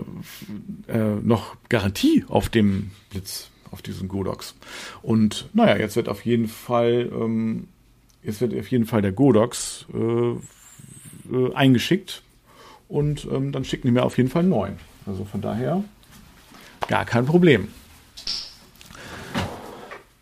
äh, 0.87 1.15
noch 1.21 1.57
Garantie 1.67 2.23
auf 2.29 2.47
dem 2.47 2.91
Blitz, 3.09 3.49
auf 3.71 3.81
diesen 3.81 4.07
Godox. 4.07 4.55
Und 5.01 5.49
naja, 5.53 5.75
jetzt 5.75 5.97
wird 5.97 6.07
auf 6.07 6.23
jeden 6.23 6.47
Fall 6.47 7.09
ähm, 7.11 7.67
Jetzt 8.23 8.41
wird 8.41 8.53
auf 8.57 8.69
jeden 8.69 8.85
Fall 8.85 9.01
der 9.01 9.11
Godox 9.11 9.85
äh, 9.93 11.35
äh, 11.35 11.53
eingeschickt 11.53 12.21
und 12.89 13.25
ähm, 13.31 13.53
dann 13.53 13.63
schicken 13.63 13.87
die 13.87 13.93
mir 13.93 14.03
auf 14.03 14.17
jeden 14.17 14.29
Fall 14.29 14.41
einen 14.41 14.49
neuen. 14.49 14.77
Also 15.05 15.23
von 15.23 15.39
daher 15.39 15.83
gar 16.87 17.05
kein 17.05 17.25
Problem. 17.25 17.69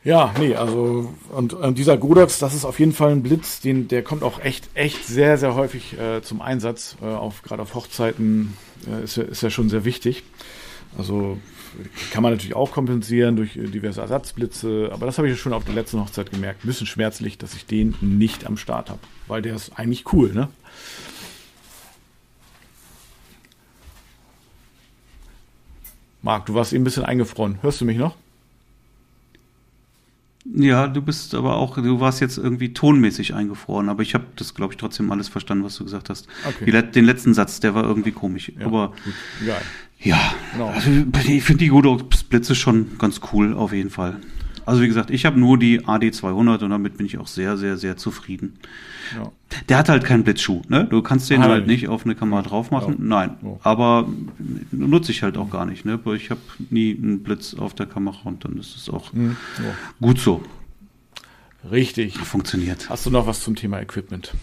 Ja, 0.03 0.34
nee, 0.39 0.55
also 0.55 1.13
und, 1.32 1.53
und, 1.53 1.78
dieser 1.78 1.97
Godox, 1.97 2.39
das 2.39 2.53
ist 2.53 2.63
auf 2.63 2.80
jeden 2.80 2.93
Fall 2.93 3.11
ein 3.11 3.24
Blitz, 3.24 3.59
den 3.59 3.88
der 3.88 4.03
kommt 4.03 4.24
auch 4.24 4.39
echt 4.39 4.70
echt 4.74 5.05
sehr 5.05 5.38
sehr 5.38 5.55
häufig 5.55 5.99
äh, 5.99 6.22
zum 6.22 6.41
Einsatz, 6.41 6.95
äh, 7.01 7.05
auf 7.05 7.41
gerade 7.41 7.63
auf 7.63 7.74
Hochzeiten 7.74 8.53
äh, 8.88 9.03
ist, 9.03 9.18
ist 9.18 9.41
ja 9.41 9.49
schon 9.49 9.70
sehr 9.70 9.84
wichtig. 9.84 10.24
Also 10.97 11.38
kann 12.11 12.24
man 12.24 12.32
natürlich 12.32 12.55
auch 12.55 12.72
kompensieren 12.72 13.36
durch 13.36 13.51
diverse 13.55 14.01
Ersatzblitze, 14.01 14.89
aber 14.93 15.05
das 15.05 15.18
habe 15.18 15.30
ich 15.30 15.39
schon 15.39 15.53
auf 15.53 15.65
der 15.65 15.76
letzten 15.76 15.99
Hochzeit 15.99 16.32
gemerkt. 16.32 16.63
Ein 16.63 16.68
bisschen 16.68 16.88
schmerzlich, 16.88 17.38
dass 17.38 17.53
ich 17.53 17.65
den 17.65 17.95
nicht 18.01 18.45
am 18.47 18.57
Start 18.57 18.89
habe, 18.89 18.99
weil 19.28 19.41
der 19.41 19.55
ist 19.55 19.78
eigentlich 19.78 20.11
cool, 20.13 20.34
ne? 20.34 20.47
Marc, 26.22 26.45
du 26.47 26.53
warst 26.53 26.74
eben 26.74 26.82
ein 26.82 26.86
bisschen 26.86 27.05
eingefroren. 27.05 27.59
Hörst 27.61 27.82
du 27.82 27.86
mich 27.86 27.97
noch? 27.97 28.15
Ja, 30.55 30.88
du 30.88 31.01
bist 31.01 31.36
aber 31.36 31.57
auch, 31.57 31.76
du 31.76 31.99
warst 31.99 32.22
jetzt 32.22 32.38
irgendwie 32.38 32.74
tonmäßig 32.74 33.34
eingefroren, 33.34 33.89
aber 33.89 34.01
ich 34.01 34.13
habe 34.13 34.26
das, 34.38 34.53
glaube 34.53 34.74
ich, 34.74 34.78
trotzdem 34.78 35.11
alles 35.11 35.28
verstanden, 35.28 35.63
was 35.65 35.76
du 35.76 35.84
gesagt 35.84 36.09
hast. 36.09 36.28
Okay. 36.47 36.72
Die, 36.72 36.91
den 36.91 37.05
letzten 37.05 37.34
Satz, 37.34 37.59
der 37.59 37.76
war 37.76 37.84
irgendwie 37.84 38.11
komisch. 38.11 38.51
Ja, 38.57 38.65
aber 38.65 38.93
gut. 39.03 39.13
Egal. 39.41 39.61
ja, 39.99 40.34
genau. 40.53 40.70
also, 40.70 40.89
ich 41.28 41.43
finde 41.43 41.65
die 41.65 41.68
Godox 41.68 42.24
Blitze 42.24 42.55
schon 42.55 42.97
ganz 42.97 43.20
cool, 43.34 43.53
auf 43.53 43.74
jeden 43.74 43.89
Fall. 43.89 44.22
Also 44.68 44.82
wie 44.82 44.88
gesagt, 44.88 45.11
ich 45.11 45.26
habe 45.26 45.39
nur 45.39 45.57
die 45.57 45.80
AD200 45.80 46.61
und 46.65 46.72
damit 46.72 46.97
bin 46.97 47.05
ich 47.05 47.18
auch 47.20 47.28
sehr, 47.28 47.55
sehr, 47.55 47.78
sehr 47.78 47.95
zufrieden. 47.95 48.59
Ja. 49.15 49.32
Der 49.70 49.78
hat 49.78 49.88
halt 49.88 50.03
keinen 50.03 50.26
Blitzschuh, 50.26 50.61
ne? 50.68 50.84
Du 50.84 51.01
kannst 51.01 51.30
den 51.30 51.41
ah, 51.41 51.47
halt 51.47 51.68
nicht 51.68 51.88
auf 51.88 52.03
eine 52.03 52.15
Kamera 52.15 52.41
drauf 52.41 52.70
machen. 52.70 52.95
Ja. 52.99 53.05
Nein, 53.05 53.38
ja. 53.41 53.57
aber 53.63 54.09
nutze 54.72 55.13
ich 55.13 55.24
halt 55.24 55.38
auch 55.38 55.49
gar 55.49 55.65
nicht, 55.65 55.86
ne? 55.86 55.97
Ich 56.18 56.32
habe 56.32 56.41
nie 56.70 56.99
einen 57.01 57.24
Blitz 57.24 57.53
auf 57.53 57.76
der 57.76 57.86
Kamera 57.86 58.18
und 58.26 58.43
dann 58.43 58.57
ist 58.57 58.76
es 58.76 58.89
auch 58.89 59.13
mhm. 59.13 59.38
gut 60.01 60.20
so. 60.20 60.43
Richtig. 61.72 62.18
Funktioniert. 62.18 62.89
Hast 62.89 63.05
du 63.05 63.09
noch 63.09 63.26
was 63.26 63.39
zum 63.39 63.55
Thema 63.55 63.80
Equipment? 63.80 64.34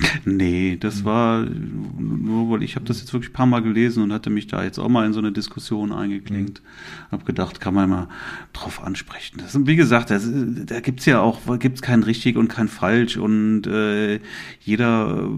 Nee, 0.24 0.76
das 0.78 1.04
war 1.04 1.44
nur, 1.44 2.50
weil 2.50 2.62
ich 2.62 2.76
habe 2.76 2.84
das 2.86 3.00
jetzt 3.00 3.12
wirklich 3.12 3.30
ein 3.30 3.34
paar 3.34 3.46
Mal 3.46 3.62
gelesen 3.62 4.02
und 4.02 4.12
hatte 4.12 4.30
mich 4.30 4.46
da 4.46 4.64
jetzt 4.64 4.78
auch 4.78 4.88
mal 4.88 5.06
in 5.06 5.12
so 5.12 5.20
eine 5.20 5.32
Diskussion 5.32 5.92
eingeklinkt. 5.92 6.62
Mhm. 6.62 7.12
Hab 7.12 7.26
gedacht, 7.26 7.60
kann 7.60 7.74
man 7.74 7.90
mal 7.90 8.08
drauf 8.52 8.82
ansprechen. 8.82 9.38
Das, 9.38 9.58
wie 9.66 9.76
gesagt, 9.76 10.10
das, 10.10 10.28
da 10.66 10.80
gibt's 10.80 11.06
ja 11.06 11.20
auch, 11.20 11.40
gibt's 11.58 11.82
kein 11.82 12.02
richtig 12.02 12.36
und 12.36 12.48
kein 12.48 12.68
falsch 12.68 13.16
und 13.16 13.66
äh, 13.66 14.20
jeder 14.60 15.28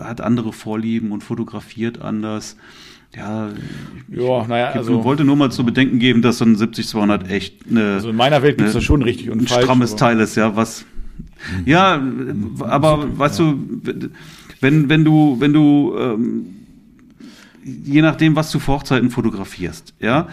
äh, 0.00 0.04
hat 0.04 0.20
andere 0.20 0.52
Vorlieben 0.52 1.12
und 1.12 1.22
fotografiert 1.22 2.00
anders. 2.00 2.56
Ja, 3.16 3.48
ich, 4.08 4.18
ja, 4.18 4.46
naja, 4.46 4.70
also, 4.70 5.02
wollte 5.02 5.24
nur 5.24 5.34
mal 5.34 5.50
zu 5.50 5.64
bedenken 5.64 5.98
geben, 5.98 6.22
dass 6.22 6.38
so 6.38 6.44
ein 6.44 6.56
70-200 6.56 7.28
echt 7.28 7.66
eine, 7.68 7.94
Also 7.94 8.10
in 8.10 8.16
meiner 8.16 8.40
Welt 8.42 8.58
gibt's 8.58 8.72
das 8.72 8.84
schon 8.84 9.02
richtig 9.02 9.30
und 9.30 9.38
ein 9.42 9.46
falsch. 9.48 9.58
Ein 9.58 9.64
strammes 9.64 9.96
Teil 9.96 10.20
ist, 10.20 10.36
ja, 10.36 10.54
was 10.54 10.84
ja, 11.64 12.02
aber 12.60 13.18
weißt 13.18 13.38
du, 13.38 13.58
wenn, 14.60 14.88
wenn 14.88 15.04
du, 15.04 15.36
wenn 15.38 15.52
du, 15.52 15.94
ähm, 15.98 16.46
je 17.64 18.02
nachdem, 18.02 18.36
was 18.36 18.50
du 18.50 18.58
vor 18.58 18.78
Hochzeiten 18.78 19.10
fotografierst, 19.10 19.94
ja, 20.00 20.28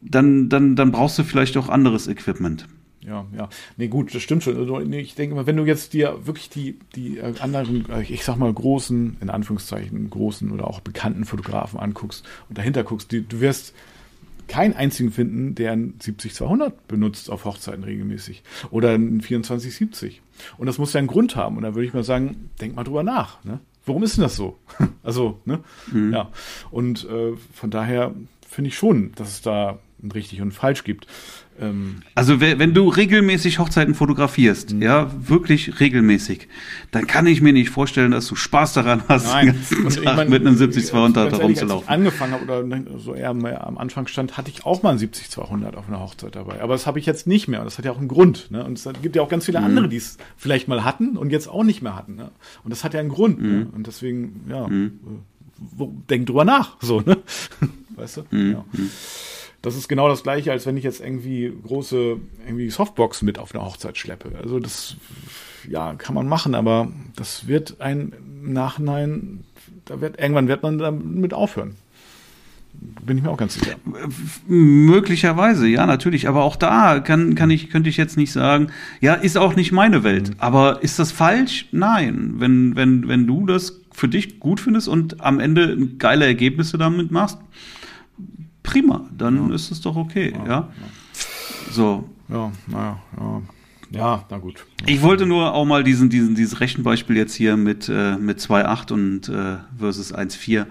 dann, 0.00 0.48
dann, 0.48 0.76
dann 0.76 0.92
brauchst 0.92 1.18
du 1.18 1.24
vielleicht 1.24 1.56
auch 1.56 1.68
anderes 1.68 2.08
Equipment. 2.08 2.66
Ja, 3.08 3.26
ja. 3.36 3.48
Nee, 3.76 3.88
gut, 3.88 4.14
das 4.14 4.22
stimmt 4.22 4.42
schon. 4.42 4.56
Also, 4.56 4.80
ich 4.80 5.14
denke 5.14 5.34
mal, 5.34 5.46
wenn 5.46 5.56
du 5.56 5.64
jetzt 5.64 5.94
dir 5.94 6.26
wirklich 6.26 6.50
die, 6.50 6.78
die 6.94 7.18
äh, 7.18 7.32
anderen, 7.40 7.88
äh, 7.88 8.02
ich 8.02 8.24
sag 8.24 8.36
mal, 8.36 8.52
großen, 8.52 9.16
in 9.20 9.30
Anführungszeichen, 9.30 10.10
großen 10.10 10.50
oder 10.50 10.66
auch 10.66 10.80
bekannten 10.80 11.24
Fotografen 11.24 11.80
anguckst 11.80 12.24
und 12.48 12.58
dahinter 12.58 12.84
guckst, 12.84 13.10
die, 13.10 13.26
du 13.26 13.40
wirst 13.40 13.74
keinen 14.48 14.74
einzigen 14.74 15.12
finden, 15.12 15.54
der 15.54 15.72
ein 15.72 15.94
70-200 16.00 16.72
benutzt 16.88 17.30
auf 17.30 17.44
Hochzeiten 17.44 17.84
regelmäßig 17.84 18.42
oder 18.70 18.92
ein 18.92 19.20
24-70. 19.20 20.14
Und 20.56 20.66
das 20.66 20.78
muss 20.78 20.92
ja 20.92 20.98
einen 20.98 21.06
Grund 21.06 21.36
haben. 21.36 21.56
Und 21.56 21.62
da 21.62 21.74
würde 21.74 21.86
ich 21.86 21.94
mal 21.94 22.04
sagen, 22.04 22.50
denk 22.60 22.74
mal 22.74 22.84
drüber 22.84 23.02
nach. 23.02 23.44
Ne? 23.44 23.60
Warum 23.86 24.02
ist 24.02 24.16
denn 24.16 24.22
das 24.22 24.36
so? 24.36 24.58
also, 25.02 25.40
ne? 25.44 25.60
Mhm. 25.92 26.12
Ja. 26.12 26.30
Und 26.70 27.04
äh, 27.08 27.36
von 27.52 27.70
daher 27.70 28.14
finde 28.46 28.68
ich 28.68 28.76
schon, 28.76 29.12
dass 29.14 29.28
es 29.28 29.42
da 29.42 29.78
ein 30.02 30.10
richtig 30.12 30.40
und 30.40 30.48
ein 30.48 30.52
falsch 30.52 30.84
gibt. 30.84 31.06
Ähm, 31.60 32.02
also 32.14 32.40
wenn 32.40 32.74
du 32.74 32.88
regelmäßig 32.88 33.58
Hochzeiten 33.58 33.94
fotografierst, 33.94 34.74
mhm. 34.74 34.82
ja, 34.82 35.10
wirklich 35.18 35.80
regelmäßig, 35.80 36.48
dann 36.90 37.06
kann 37.06 37.26
ich 37.26 37.40
mir 37.40 37.52
nicht 37.52 37.70
vorstellen, 37.70 38.12
dass 38.12 38.26
du 38.26 38.36
Spaß 38.36 38.74
daran 38.74 39.02
hast, 39.08 39.26
Nein. 39.26 39.46
den 39.70 39.82
ganzen 39.82 40.04
Tag 40.04 40.16
mein, 40.16 40.30
mit 40.30 40.46
einem 40.46 40.56
70-200 40.56 41.30
da 41.30 41.36
rumzulaufen. 41.36 41.70
Als 41.70 41.82
ich 41.82 41.88
angefangen 41.88 42.32
habe 42.32 42.44
oder 42.44 42.98
so 42.98 43.14
eher 43.14 43.30
am 43.30 43.78
Anfang 43.78 44.06
stand, 44.06 44.36
hatte 44.36 44.50
ich 44.50 44.64
auch 44.64 44.82
mal 44.82 44.90
ein 44.90 44.98
70-200 44.98 45.74
auf 45.74 45.88
einer 45.88 46.00
Hochzeit 46.00 46.36
dabei. 46.36 46.60
Aber 46.60 46.74
das 46.74 46.86
habe 46.86 46.98
ich 46.98 47.06
jetzt 47.06 47.26
nicht 47.26 47.48
mehr. 47.48 47.64
Das 47.64 47.78
hat 47.78 47.84
ja 47.84 47.92
auch 47.92 47.98
einen 47.98 48.08
Grund. 48.08 48.50
Ne? 48.50 48.64
Und 48.64 48.78
es 48.78 48.88
gibt 49.02 49.16
ja 49.16 49.22
auch 49.22 49.28
ganz 49.28 49.46
viele 49.46 49.60
mhm. 49.60 49.66
andere, 49.66 49.88
die 49.88 49.96
es 49.96 50.18
vielleicht 50.36 50.68
mal 50.68 50.84
hatten 50.84 51.16
und 51.16 51.30
jetzt 51.30 51.48
auch 51.48 51.64
nicht 51.64 51.82
mehr 51.82 51.96
hatten. 51.96 52.14
Ne? 52.14 52.30
Und 52.64 52.70
das 52.70 52.84
hat 52.84 52.94
ja 52.94 53.00
einen 53.00 53.08
Grund. 53.08 53.40
Ne? 53.40 53.48
Mhm. 53.48 53.58
Ne? 53.58 53.68
Und 53.74 53.86
deswegen, 53.86 54.44
ja, 54.48 54.66
mhm. 54.68 54.98
wo, 55.56 55.92
denk 56.08 56.26
drüber 56.26 56.44
nach. 56.44 56.76
So, 56.80 57.00
ne? 57.00 57.18
weißt 57.96 58.18
du? 58.18 58.22
Mhm. 58.30 58.52
Ja. 58.52 58.64
Das 59.62 59.76
ist 59.76 59.88
genau 59.88 60.08
das 60.08 60.22
gleiche, 60.22 60.52
als 60.52 60.66
wenn 60.66 60.76
ich 60.76 60.84
jetzt 60.84 61.00
irgendwie 61.00 61.52
große 61.66 62.16
irgendwie 62.46 62.70
Softbox 62.70 63.22
mit 63.22 63.38
auf 63.38 63.54
eine 63.54 63.64
Hochzeit 63.64 63.98
schleppe. 63.98 64.30
Also 64.40 64.60
das 64.60 64.96
ja, 65.68 65.94
kann 65.94 66.14
man 66.14 66.28
machen, 66.28 66.54
aber 66.54 66.92
das 67.16 67.48
wird 67.48 67.80
ein 67.80 68.12
Nachhinein, 68.42 69.44
da 69.84 70.00
wird 70.00 70.20
irgendwann 70.20 70.48
wird 70.48 70.62
man 70.62 70.78
damit 70.78 71.34
aufhören. 71.34 71.76
Bin 73.04 73.16
ich 73.16 73.24
mir 73.24 73.30
auch 73.30 73.38
ganz 73.38 73.54
sicher. 73.54 73.74
Möglicherweise, 74.46 75.66
ja, 75.66 75.86
natürlich. 75.86 76.28
Aber 76.28 76.44
auch 76.44 76.54
da 76.54 77.00
kann, 77.00 77.34
kann 77.34 77.50
ich, 77.50 77.70
könnte 77.70 77.88
ich 77.88 77.96
jetzt 77.96 78.16
nicht 78.16 78.30
sagen, 78.30 78.68
ja, 79.00 79.14
ist 79.14 79.36
auch 79.36 79.56
nicht 79.56 79.72
meine 79.72 80.04
Welt. 80.04 80.30
Mhm. 80.30 80.34
Aber 80.38 80.82
ist 80.82 80.98
das 81.00 81.10
falsch? 81.10 81.66
Nein. 81.72 82.34
Wenn, 82.36 82.76
wenn, 82.76 83.08
wenn 83.08 83.26
du 83.26 83.46
das 83.46 83.80
für 83.90 84.06
dich 84.06 84.38
gut 84.38 84.60
findest 84.60 84.86
und 84.86 85.20
am 85.20 85.40
Ende 85.40 85.76
geile 85.98 86.26
Ergebnisse 86.26 86.78
damit 86.78 87.10
machst, 87.10 87.38
prima, 88.62 89.08
dann 89.16 89.48
ja. 89.48 89.54
ist 89.54 89.70
es 89.70 89.80
doch 89.80 89.96
okay, 89.96 90.32
ja. 90.36 90.46
ja. 90.46 90.68
So. 91.70 92.08
Ja, 92.28 92.52
naja, 92.66 92.98
ja. 93.18 93.42
Ja, 93.90 94.24
na 94.28 94.36
gut. 94.36 94.66
Ich 94.86 95.00
wollte 95.00 95.24
nur 95.24 95.54
auch 95.54 95.64
mal 95.64 95.82
diesen, 95.82 96.10
diesen, 96.10 96.34
dieses 96.34 96.60
Rechenbeispiel 96.60 97.16
jetzt 97.16 97.34
hier 97.34 97.56
mit, 97.56 97.88
äh, 97.88 98.18
mit 98.18 98.38
2,8 98.38 98.92
und 98.92 99.28
äh, 99.30 99.56
versus 99.78 100.14
1,4 100.14 100.66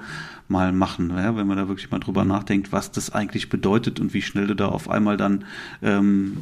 mal 0.50 0.72
machen, 0.72 1.10
ja, 1.10 1.36
wenn 1.36 1.46
man 1.46 1.58
da 1.58 1.68
wirklich 1.68 1.92
mal 1.92 2.00
drüber 2.00 2.24
nachdenkt, 2.24 2.72
was 2.72 2.92
das 2.92 3.10
eigentlich 3.14 3.50
bedeutet 3.50 4.00
und 4.00 4.14
wie 4.14 4.22
schnell 4.22 4.48
du 4.48 4.56
da 4.56 4.70
auf 4.70 4.90
einmal 4.90 5.18
dann 5.18 5.44
ähm, 5.82 6.38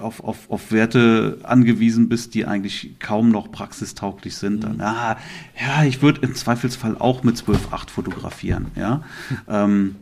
auf, 0.00 0.24
auf, 0.24 0.50
auf 0.50 0.72
Werte 0.72 1.38
angewiesen 1.44 2.08
bist, 2.08 2.34
die 2.34 2.44
eigentlich 2.44 2.98
kaum 2.98 3.28
noch 3.28 3.52
praxistauglich 3.52 4.36
sind. 4.36 4.64
Dann, 4.64 4.76
mhm. 4.76 4.80
ah, 4.80 5.16
ja, 5.60 5.84
ich 5.84 6.02
würde 6.02 6.22
im 6.22 6.34
Zweifelsfall 6.34 6.96
auch 6.98 7.22
mit 7.22 7.36
12,8 7.36 7.90
fotografieren, 7.90 8.66
ja. 8.74 9.02
ähm, 9.48 9.96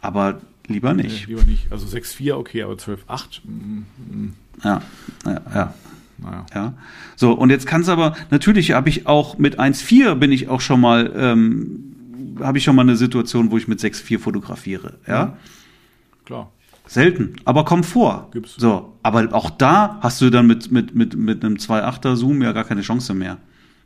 aber 0.00 0.40
lieber 0.66 0.94
nicht. 0.94 1.28
Nee, 1.28 1.34
lieber 1.34 1.44
nicht. 1.44 1.70
Also 1.70 1.86
6,4 1.86 2.34
okay, 2.34 2.62
aber 2.62 2.74
12,8. 2.74 3.40
Mm, 3.44 3.84
mm. 4.10 4.32
Ja, 4.64 4.82
ja, 5.24 5.40
ja. 5.54 5.74
Naja. 6.18 6.46
Ja. 6.54 6.74
So, 7.14 7.32
und 7.32 7.50
jetzt 7.50 7.66
kann 7.66 7.82
es 7.82 7.88
aber, 7.88 8.16
natürlich 8.30 8.72
habe 8.72 8.88
ich 8.88 9.06
auch 9.06 9.38
mit 9.38 9.60
1,4 9.60 10.14
bin 10.14 10.32
ich 10.32 10.48
auch 10.48 10.60
schon 10.60 10.80
mal, 10.80 11.12
ähm, 11.14 12.36
habe 12.40 12.58
ich 12.58 12.64
schon 12.64 12.76
mal 12.76 12.82
eine 12.82 12.96
Situation, 12.96 13.50
wo 13.50 13.58
ich 13.58 13.68
mit 13.68 13.80
6,4 13.80 14.18
fotografiere. 14.18 14.94
Ja. 15.06 15.26
Mhm. 15.26 15.32
Klar. 16.24 16.52
Selten, 16.88 17.34
aber 17.44 17.64
kommt 17.64 17.84
vor. 17.84 18.28
Gibt's. 18.32 18.54
So, 18.56 18.92
aber 19.02 19.28
auch 19.32 19.50
da 19.50 19.98
hast 20.02 20.20
du 20.20 20.30
dann 20.30 20.46
mit, 20.46 20.70
mit, 20.70 20.94
mit, 20.94 21.16
mit 21.16 21.44
einem 21.44 21.56
2,8er 21.56 22.14
Zoom 22.14 22.42
ja 22.42 22.52
gar 22.52 22.64
keine 22.64 22.82
Chance 22.82 23.12
mehr. 23.12 23.38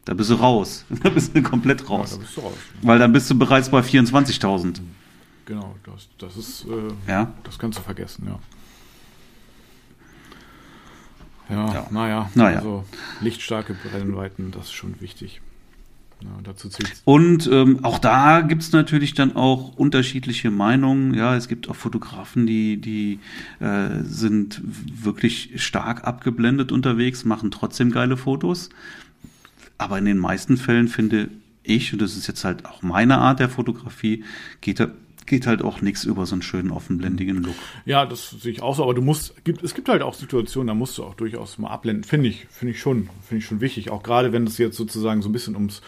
Da 0.04 0.14
bist 0.14 0.30
du 0.30 0.34
raus. 0.34 0.84
Da 1.02 1.08
bist 1.08 1.34
du 1.34 1.42
komplett 1.42 1.88
raus. 1.88 2.10
Ja, 2.10 2.16
da 2.16 2.22
bist 2.22 2.36
du 2.36 2.40
raus. 2.42 2.52
Weil 2.82 2.98
dann 2.98 3.12
bist 3.12 3.30
du 3.30 3.38
bereits 3.38 3.70
bei 3.70 3.80
24.000. 3.80 4.80
Genau, 5.50 5.74
das, 5.84 6.08
das 6.18 6.36
ist, 6.36 6.64
äh, 6.66 7.10
ja? 7.10 7.32
das 7.42 7.58
kannst 7.58 7.76
du 7.76 7.82
vergessen, 7.82 8.24
ja. 8.28 8.38
Ja, 11.52 11.74
ja. 11.74 11.86
naja, 11.90 12.30
naja. 12.36 12.58
also 12.58 12.84
lichtstarke 13.20 13.74
Brennweiten, 13.74 14.52
das 14.52 14.66
ist 14.66 14.74
schon 14.74 15.00
wichtig. 15.00 15.40
Ja, 16.22 16.28
dazu 16.44 16.68
zählt's. 16.68 17.02
Und 17.04 17.48
ähm, 17.50 17.84
auch 17.84 17.98
da 17.98 18.42
gibt 18.42 18.62
es 18.62 18.70
natürlich 18.70 19.14
dann 19.14 19.34
auch 19.34 19.76
unterschiedliche 19.76 20.52
Meinungen. 20.52 21.14
Ja, 21.14 21.34
es 21.34 21.48
gibt 21.48 21.68
auch 21.68 21.74
Fotografen, 21.74 22.46
die, 22.46 22.76
die 22.76 23.18
äh, 23.58 24.04
sind 24.04 24.62
wirklich 24.62 25.60
stark 25.60 26.04
abgeblendet 26.04 26.70
unterwegs, 26.70 27.24
machen 27.24 27.50
trotzdem 27.50 27.90
geile 27.90 28.16
Fotos. 28.16 28.68
Aber 29.78 29.98
in 29.98 30.04
den 30.04 30.18
meisten 30.18 30.56
Fällen 30.56 30.86
finde 30.86 31.28
ich, 31.64 31.92
und 31.92 32.00
das 32.00 32.16
ist 32.16 32.28
jetzt 32.28 32.44
halt 32.44 32.66
auch 32.66 32.82
meine 32.82 33.18
Art 33.18 33.40
der 33.40 33.48
Fotografie, 33.48 34.22
geht 34.60 34.78
geht 35.30 35.46
halt 35.46 35.62
auch 35.62 35.80
nichts 35.80 36.04
über 36.04 36.26
so 36.26 36.34
einen 36.34 36.42
schönen 36.42 36.70
offenblendigen 36.70 37.42
Look. 37.42 37.54
Ja, 37.86 38.04
das 38.04 38.30
sehe 38.30 38.52
ich 38.52 38.60
auch 38.60 38.74
so, 38.74 38.82
aber 38.82 38.94
du 38.94 39.00
musst, 39.00 39.44
gibt, 39.44 39.62
es 39.62 39.74
gibt 39.74 39.88
halt 39.88 40.02
auch 40.02 40.14
Situationen, 40.14 40.66
da 40.66 40.74
musst 40.74 40.98
du 40.98 41.04
auch 41.04 41.14
durchaus 41.14 41.56
mal 41.56 41.68
abblenden, 41.68 42.04
finde 42.04 42.28
ich, 42.28 42.46
finde 42.50 42.72
ich 42.72 42.80
schon, 42.80 43.08
finde 43.22 43.38
ich 43.38 43.46
schon 43.46 43.60
wichtig, 43.60 43.90
auch 43.90 44.02
gerade 44.02 44.32
wenn 44.32 44.46
es 44.46 44.58
jetzt 44.58 44.76
sozusagen 44.76 45.22
so 45.22 45.28
ein 45.28 45.32
bisschen 45.32 45.54
ums, 45.54 45.82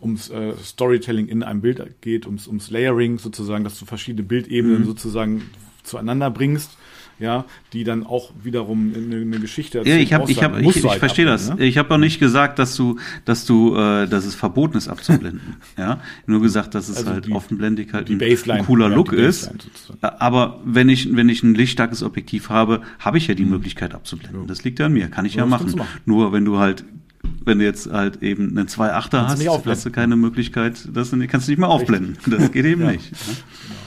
ums 0.00 0.30
äh, 0.30 0.54
Storytelling 0.62 1.26
in 1.26 1.42
einem 1.42 1.60
Bild 1.60 2.00
geht, 2.00 2.24
ums, 2.24 2.46
ums 2.46 2.70
Layering 2.70 3.18
sozusagen, 3.18 3.64
dass 3.64 3.78
du 3.78 3.84
verschiedene 3.84 4.22
Bildebenen 4.22 4.82
mhm. 4.82 4.86
sozusagen 4.86 5.42
zueinander 5.82 6.30
bringst 6.30 6.78
ja, 7.18 7.44
die 7.72 7.84
dann 7.84 8.04
auch 8.04 8.32
wiederum 8.42 8.92
eine, 8.94 9.16
eine 9.16 9.38
Geschichte 9.38 9.78
erzählen. 9.78 9.98
Ja, 9.98 10.02
ich 10.02 10.12
habe, 10.12 10.30
ich 10.30 10.42
habe, 10.42 10.60
ich, 10.60 10.84
ich 10.84 10.96
verstehe 10.96 11.24
das. 11.24 11.54
Ne? 11.54 11.64
Ich 11.64 11.78
habe 11.78 11.94
auch 11.94 11.98
nicht 11.98 12.18
gesagt, 12.18 12.58
dass 12.58 12.74
du, 12.74 12.98
dass 13.24 13.46
du, 13.46 13.76
äh, 13.76 14.06
dass 14.08 14.24
es 14.24 14.34
verboten 14.34 14.76
ist 14.76 14.88
abzublenden. 14.88 15.56
ja, 15.78 16.00
nur 16.26 16.40
gesagt, 16.42 16.74
dass 16.74 16.88
es 16.88 16.98
also 16.98 17.10
halt 17.10 17.26
die, 17.26 17.32
offenblendig 17.32 17.92
halt 17.92 18.10
ein, 18.10 18.20
ein, 18.20 18.64
cooler 18.64 18.88
ja, 18.88 18.96
Look 18.96 19.12
ist. 19.12 19.52
Aber 20.00 20.60
wenn 20.64 20.88
ich, 20.88 21.14
wenn 21.14 21.28
ich 21.28 21.42
ein 21.42 21.54
lichtstarkes 21.54 22.02
Objektiv 22.02 22.48
habe, 22.48 22.82
habe 22.98 23.18
ich 23.18 23.26
ja 23.28 23.34
die 23.34 23.44
mhm. 23.44 23.50
Möglichkeit 23.50 23.94
abzublenden. 23.94 24.42
Ja. 24.42 24.46
Das 24.46 24.64
liegt 24.64 24.78
ja 24.78 24.86
an 24.86 24.92
mir, 24.92 25.08
kann 25.08 25.24
ich 25.24 25.34
ja, 25.34 25.42
ja 25.42 25.46
machen. 25.46 25.70
machen. 25.76 26.00
Nur 26.04 26.32
wenn 26.32 26.44
du 26.44 26.58
halt 26.58 26.84
wenn 27.46 27.58
du 27.58 27.64
jetzt 27.64 27.90
halt 27.90 28.22
eben 28.22 28.50
einen 28.50 28.68
2.8er 28.68 29.28
hast, 29.28 29.66
hast 29.66 29.86
du 29.86 29.90
keine 29.90 30.14
Möglichkeit, 30.16 30.88
das 30.92 31.10
kannst 31.28 31.46
du 31.46 31.52
nicht 31.52 31.58
mehr 31.58 31.68
aufblenden. 31.68 32.18
Das 32.26 32.52
geht 32.52 32.64
eben 32.66 32.86
nicht. 32.86 33.12
Ne? 33.12 33.18
Genau. 33.68 33.83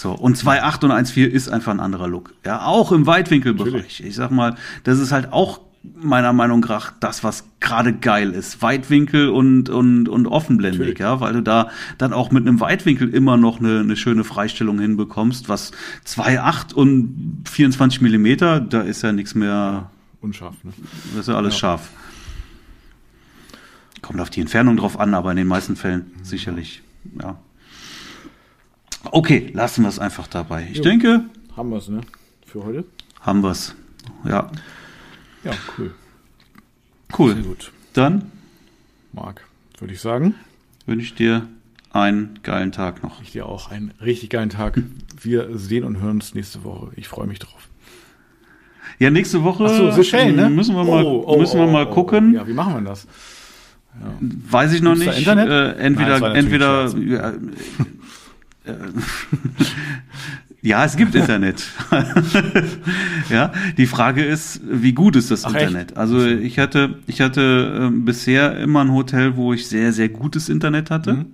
So, 0.00 0.12
und 0.12 0.38
2.8 0.38 0.84
und 0.86 0.92
1.4 0.92 1.26
ist 1.26 1.50
einfach 1.50 1.72
ein 1.72 1.78
anderer 1.78 2.08
Look. 2.08 2.32
Ja, 2.46 2.64
auch 2.64 2.90
im 2.90 3.06
Weitwinkelbereich. 3.06 3.70
Natürlich. 3.70 4.02
Ich 4.02 4.14
sag 4.14 4.30
mal, 4.30 4.54
das 4.84 4.98
ist 4.98 5.12
halt 5.12 5.30
auch 5.30 5.60
meiner 5.82 6.32
Meinung 6.32 6.60
nach 6.60 6.94
das, 7.00 7.22
was 7.22 7.44
gerade 7.60 7.92
geil 7.92 8.30
ist. 8.30 8.62
Weitwinkel 8.62 9.28
und, 9.28 9.68
und, 9.68 10.08
und 10.08 10.26
offenblendig, 10.26 10.78
Natürlich. 10.78 10.98
ja, 11.00 11.20
weil 11.20 11.34
du 11.34 11.42
da 11.42 11.68
dann 11.98 12.14
auch 12.14 12.30
mit 12.30 12.48
einem 12.48 12.60
Weitwinkel 12.60 13.12
immer 13.12 13.36
noch 13.36 13.60
eine, 13.60 13.80
eine 13.80 13.94
schöne 13.94 14.24
Freistellung 14.24 14.78
hinbekommst, 14.78 15.50
was 15.50 15.72
2,8 16.06 16.72
und 16.72 17.44
24 17.46 18.00
Millimeter, 18.00 18.58
da 18.58 18.80
ist 18.80 19.02
ja 19.02 19.12
nichts 19.12 19.34
mehr. 19.34 19.50
Ja, 19.50 19.90
unscharf, 20.22 20.54
ne? 20.64 20.72
Das 21.10 21.20
ist 21.20 21.28
ja 21.28 21.34
alles 21.34 21.52
ja. 21.56 21.58
scharf. 21.58 21.90
Kommt 24.00 24.18
auf 24.18 24.30
die 24.30 24.40
Entfernung 24.40 24.78
drauf 24.78 24.98
an, 24.98 25.12
aber 25.12 25.30
in 25.30 25.36
den 25.36 25.46
meisten 25.46 25.76
Fällen 25.76 26.10
mhm. 26.16 26.24
sicherlich, 26.24 26.82
ja. 27.22 27.36
Okay, 29.04 29.50
lassen 29.54 29.82
wir 29.82 29.88
es 29.88 29.98
einfach 29.98 30.26
dabei. 30.26 30.68
Ich 30.70 30.78
jo. 30.78 30.84
denke. 30.84 31.24
Haben 31.56 31.70
wir 31.70 31.78
es, 31.78 31.88
ne? 31.88 32.00
Für 32.46 32.64
heute? 32.64 32.84
Haben 33.20 33.42
wir 33.42 33.50
es. 33.50 33.74
Ja. 34.24 34.50
Ja, 35.44 35.52
cool. 35.78 35.94
Cool. 37.16 37.34
Sehr 37.34 37.42
gut. 37.42 37.72
Dann, 37.92 38.30
Marc, 39.12 39.44
würde 39.78 39.94
ich 39.94 40.00
sagen, 40.00 40.34
wünsche 40.86 41.06
ich 41.06 41.14
dir 41.14 41.48
einen 41.92 42.38
geilen 42.42 42.72
Tag 42.72 43.02
noch. 43.02 43.20
Ich 43.22 43.32
dir 43.32 43.46
auch 43.46 43.70
einen 43.70 43.92
richtig 44.00 44.30
geilen 44.30 44.50
Tag. 44.50 44.80
Wir 45.20 45.58
sehen 45.58 45.84
und 45.84 46.00
hören 46.00 46.16
uns 46.16 46.34
nächste 46.34 46.62
Woche. 46.62 46.92
Ich 46.96 47.08
freue 47.08 47.26
mich 47.26 47.38
drauf. 47.38 47.68
Ja, 48.98 49.10
nächste 49.10 49.42
Woche 49.42 49.64
Ach 49.64 49.76
so, 49.76 49.90
Seychellen, 49.90 50.36
ne? 50.36 50.50
müssen 50.50 50.76
wir 50.76 50.84
mal, 50.84 51.04
oh, 51.04 51.24
oh, 51.26 51.38
müssen 51.38 51.58
wir 51.58 51.66
mal 51.66 51.86
oh, 51.86 51.90
gucken. 51.90 52.34
Ja, 52.34 52.46
wie 52.46 52.52
machen 52.52 52.74
wir 52.74 52.90
das? 52.90 53.06
Ja. 53.98 54.12
Weiß 54.20 54.72
ich 54.72 54.82
noch 54.82 54.94
Gibt's 54.94 55.06
nicht. 55.06 55.18
Internet? 55.18 55.48
Äh, 55.48 55.80
entweder, 55.80 56.20
Nein, 56.20 56.36
entweder, 56.36 56.88
ja, 56.98 57.30
äh, 57.30 57.38
Ja, 60.62 60.84
es 60.84 60.96
gibt 60.96 61.14
Internet. 61.14 61.66
ja, 63.30 63.50
die 63.78 63.86
Frage 63.86 64.22
ist, 64.22 64.60
wie 64.70 64.92
gut 64.92 65.16
ist 65.16 65.30
das 65.30 65.44
Ach, 65.44 65.54
Internet? 65.54 65.92
Echt? 65.92 65.98
Also 65.98 66.26
ich 66.26 66.58
hatte, 66.58 66.98
ich 67.06 67.22
hatte 67.22 67.90
äh, 67.90 67.98
bisher 67.98 68.58
immer 68.58 68.82
ein 68.82 68.92
Hotel, 68.92 69.36
wo 69.36 69.54
ich 69.54 69.68
sehr, 69.68 69.92
sehr 69.92 70.10
gutes 70.10 70.50
Internet 70.50 70.90
hatte. 70.90 71.14
Mhm. 71.14 71.26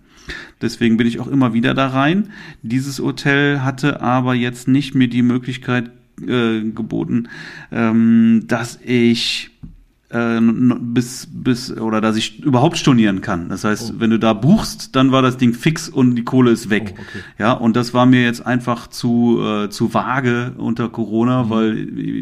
Deswegen 0.61 0.97
bin 0.97 1.07
ich 1.07 1.19
auch 1.19 1.27
immer 1.27 1.55
wieder 1.55 1.75
da 1.75 1.89
rein. 1.89 2.31
Dieses 2.63 3.01
Hotel 3.01 3.63
hatte 3.63 4.01
aber 4.01 4.35
jetzt 4.35 4.69
nicht 4.69 4.95
mir 4.95 5.09
die 5.09 5.23
Möglichkeit 5.23 5.91
äh, 6.21 6.61
geboten, 6.61 7.29
ähm, 7.73 8.45
dass 8.47 8.79
ich 8.85 9.51
äh, 9.63 9.67
bis, 10.09 11.29
bis, 11.33 11.73
oder 11.73 12.01
dass 12.01 12.17
ich 12.17 12.39
überhaupt 12.45 12.79
stornieren 12.79 13.23
kann. 13.23 13.49
Das 13.49 13.65
heißt, 13.65 13.95
oh. 13.97 14.01
wenn 14.01 14.11
du 14.11 14.19
da 14.21 14.35
buchst, 14.35 14.95
dann 14.95 15.11
war 15.11 15.21
das 15.21 15.37
Ding 15.37 15.53
fix 15.53 15.89
und 15.89 16.15
die 16.15 16.23
Kohle 16.23 16.53
ist 16.53 16.71
weg. 16.71 16.95
Oh, 16.97 17.01
okay. 17.01 17.25
Ja, 17.39 17.53
und 17.53 17.75
das 17.75 17.93
war 17.93 18.07
mir 18.07 18.23
jetzt 18.23 18.47
einfach 18.47 18.87
zu, 18.87 19.41
äh, 19.43 19.69
zu 19.69 19.95
vage 19.95 20.53
unter 20.59 20.89
Corona, 20.89 21.45
mhm. 21.45 21.51
weil 21.51 21.75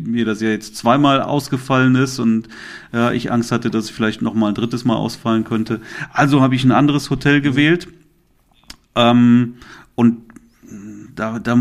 mir 0.05 0.25
das 0.25 0.41
ja 0.41 0.49
jetzt 0.49 0.77
zweimal 0.77 1.21
ausgefallen 1.21 1.95
ist 1.97 2.19
und 2.19 2.49
ja, 2.93 3.13
ich 3.13 3.31
Angst 3.31 3.53
hatte, 3.53 3.71
dass 3.71 3.85
es 3.85 3.91
vielleicht 3.91 4.23
noch 4.23 4.35
mal 4.35 4.49
ein 4.49 4.55
drittes 4.55 4.87
Mal 4.87 4.97
ausfallen 4.97 5.45
könnte. 5.45 5.81
Also 6.11 6.41
habe 6.41 6.55
ich 6.55 6.65
ein 6.65 6.73
anderes 6.73 7.11
Hotel 7.11 7.43
gewählt. 7.43 7.89
Ähm, 8.95 9.57
und 9.95 10.23
da, 11.15 11.39
da, 11.39 11.57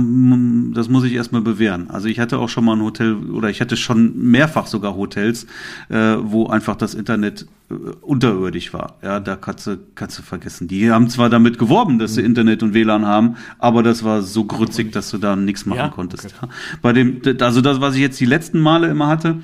das 0.74 0.90
muss 0.90 1.04
ich 1.04 1.14
erstmal 1.14 1.42
bewähren. 1.42 1.90
Also 1.90 2.08
ich 2.08 2.20
hatte 2.20 2.40
auch 2.40 2.50
schon 2.50 2.66
mal 2.66 2.76
ein 2.76 2.82
Hotel 2.82 3.16
oder 3.16 3.50
ich 3.50 3.62
hatte 3.62 3.78
schon 3.78 4.18
mehrfach 4.18 4.68
sogar 4.68 4.96
Hotels, 4.96 5.46
äh, 5.90 6.16
wo 6.20 6.48
einfach 6.48 6.76
das 6.76 6.96
Internet 6.96 7.46
äh, 7.70 7.74
unterirdisch 8.02 8.74
war. 8.74 8.98
Ja, 9.04 9.20
da 9.20 9.36
kannst 9.36 9.68
du, 9.68 9.78
kannst 9.96 10.18
du 10.18 10.24
vergessen. 10.24 10.68
Die 10.68 10.92
haben 10.92 11.10
zwar 11.10 11.30
damit 11.30 11.60
geworben, 11.60 12.00
dass 12.00 12.16
sie 12.16 12.22
mhm. 12.22 12.28
Internet 12.28 12.64
und 12.64 12.74
WLAN 12.74 13.06
haben, 13.06 13.36
aber 13.60 13.84
das 13.84 14.04
war 14.04 14.22
so 14.22 14.46
grützig, 14.46 14.92
dass 14.92 15.12
du 15.12 15.18
da 15.18 15.36
nichts 15.36 15.66
machen 15.66 15.78
ja? 15.78 15.90
konntest. 15.90 16.26
Okay. 16.26 16.36
Ja. 16.42 16.50
Bei 16.82 16.94
dem, 16.94 17.22
also 17.40 17.62
das, 17.62 17.80
was 17.80 17.96
ich 17.96 18.02
jetzt 18.02 18.20
die 18.20 18.26
letzten 18.26 18.60
Male 18.60 18.88
immer 18.88 19.08
hatte, 19.08 19.38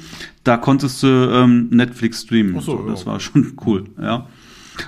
da 0.43 0.57
konntest 0.57 1.03
du 1.03 1.07
ähm, 1.07 1.68
Netflix 1.70 2.22
streamen. 2.22 2.55
Ach 2.57 2.62
so, 2.62 2.78
so. 2.78 2.89
Das 2.89 3.01
ja. 3.01 3.07
war 3.07 3.20
schon 3.20 3.53
cool, 3.66 3.86
ja. 4.01 4.28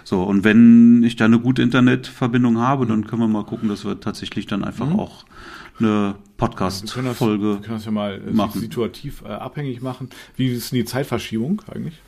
So, 0.03 0.23
und 0.23 0.43
wenn 0.43 1.03
ich 1.03 1.15
da 1.15 1.25
eine 1.25 1.39
gute 1.39 1.61
Internetverbindung 1.61 2.59
habe, 2.59 2.85
dann 2.85 3.07
können 3.07 3.21
wir 3.21 3.27
mal 3.27 3.45
gucken, 3.45 3.69
dass 3.69 3.85
wir 3.85 3.99
tatsächlich 3.99 4.47
dann 4.47 4.63
einfach 4.63 4.87
mhm. 4.87 4.99
auch 4.99 5.25
eine 5.79 6.15
Podcast-Folge 6.37 7.43
Wir 7.43 7.61
können 7.61 7.77
das 7.77 7.85
ja 7.85 7.91
mal 7.91 8.21
äh, 8.27 8.31
machen. 8.31 8.61
situativ 8.61 9.23
äh, 9.23 9.29
abhängig 9.29 9.81
machen. 9.81 10.09
Wie 10.35 10.47
ist 10.47 10.71
denn 10.71 10.77
die 10.77 10.85
Zeitverschiebung 10.85 11.61
eigentlich? 11.71 11.99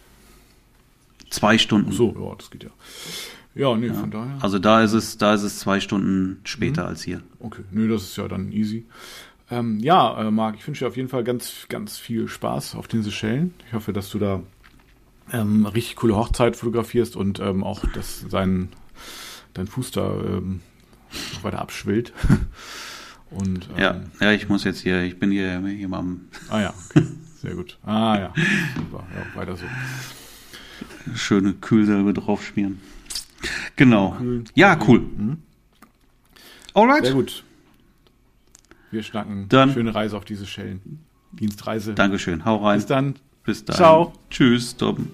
Zwei 1.29 1.57
Stunden. 1.57 1.89
Ach 1.91 1.95
so, 1.95 2.15
ja, 2.19 2.35
das 2.35 2.51
geht 2.51 2.63
ja. 2.63 2.69
Ja, 3.55 3.75
nee, 3.75 3.87
ja. 3.87 3.93
von 3.93 4.11
daher. 4.11 4.37
Also 4.41 4.59
da 4.59 4.81
ist 4.83 4.93
es, 4.93 5.17
da 5.17 5.33
ist 5.33 5.43
es 5.43 5.59
zwei 5.59 5.79
Stunden 5.79 6.39
später 6.43 6.83
mhm. 6.83 6.89
als 6.89 7.03
hier. 7.03 7.21
Okay, 7.39 7.63
nee, 7.71 7.87
das 7.87 8.03
ist 8.03 8.17
ja 8.17 8.27
dann 8.27 8.51
easy. 8.51 8.85
Ähm, 9.51 9.79
ja, 9.79 10.19
äh, 10.19 10.31
Marc, 10.31 10.55
ich 10.55 10.65
wünsche 10.65 10.85
dir 10.85 10.87
auf 10.87 10.97
jeden 10.97 11.09
Fall 11.09 11.23
ganz, 11.23 11.67
ganz 11.69 11.97
viel 11.97 12.27
Spaß 12.27 12.75
auf 12.75 12.87
den 12.87 13.03
Seychellen. 13.03 13.53
Ich 13.67 13.73
hoffe, 13.73 13.93
dass 13.93 14.09
du 14.09 14.17
da 14.17 14.41
ähm, 15.31 15.65
richtig 15.65 15.95
coole 15.95 16.15
Hochzeit 16.15 16.55
fotografierst 16.55 17.15
und 17.15 17.39
ähm, 17.39 17.63
auch, 17.63 17.83
dass 17.93 18.21
sein, 18.21 18.69
dein 19.53 19.67
Fuß 19.67 19.91
da 19.91 20.11
ähm, 20.11 20.61
weiter 21.41 21.59
abschwillt. 21.59 22.13
und, 23.29 23.69
ähm, 23.69 23.77
ja, 23.77 24.01
ja, 24.19 24.31
ich 24.31 24.49
muss 24.49 24.63
jetzt 24.63 24.81
hier, 24.81 25.01
ich 25.03 25.19
bin 25.19 25.31
hier, 25.31 25.61
hier 25.65 25.87
mal 25.87 25.99
am. 25.99 26.21
Ah 26.49 26.61
ja, 26.61 26.73
okay. 26.89 27.05
sehr 27.41 27.55
gut. 27.55 27.77
Ah 27.85 28.17
ja, 28.17 28.33
super, 28.75 29.05
ja, 29.15 29.39
weiter 29.39 29.55
so. 29.55 29.65
Schöne 31.15 31.53
Kühlsalbe 31.53 32.13
draufschmieren. 32.13 32.79
Genau. 33.75 34.15
Ja, 34.55 34.77
cool. 34.87 34.99
Mhm. 34.99 35.37
Alright. 36.73 37.05
Sehr 37.05 37.13
gut. 37.13 37.43
Wir 38.91 39.03
schnacken. 39.03 39.49
Dann. 39.49 39.73
Schöne 39.73 39.93
Reise 39.93 40.15
auf 40.15 40.25
diese 40.25 40.45
Schellen. 40.45 40.99
Dienstreise. 41.31 41.93
Dankeschön. 41.93 42.45
Hau 42.45 42.57
rein. 42.57 42.77
Bis 42.77 42.85
dann. 42.85 43.15
Bis 43.43 43.63
dann. 43.65 43.75
Ciao. 43.75 44.13
Tschüss, 44.29 44.75
Tom. 44.75 45.09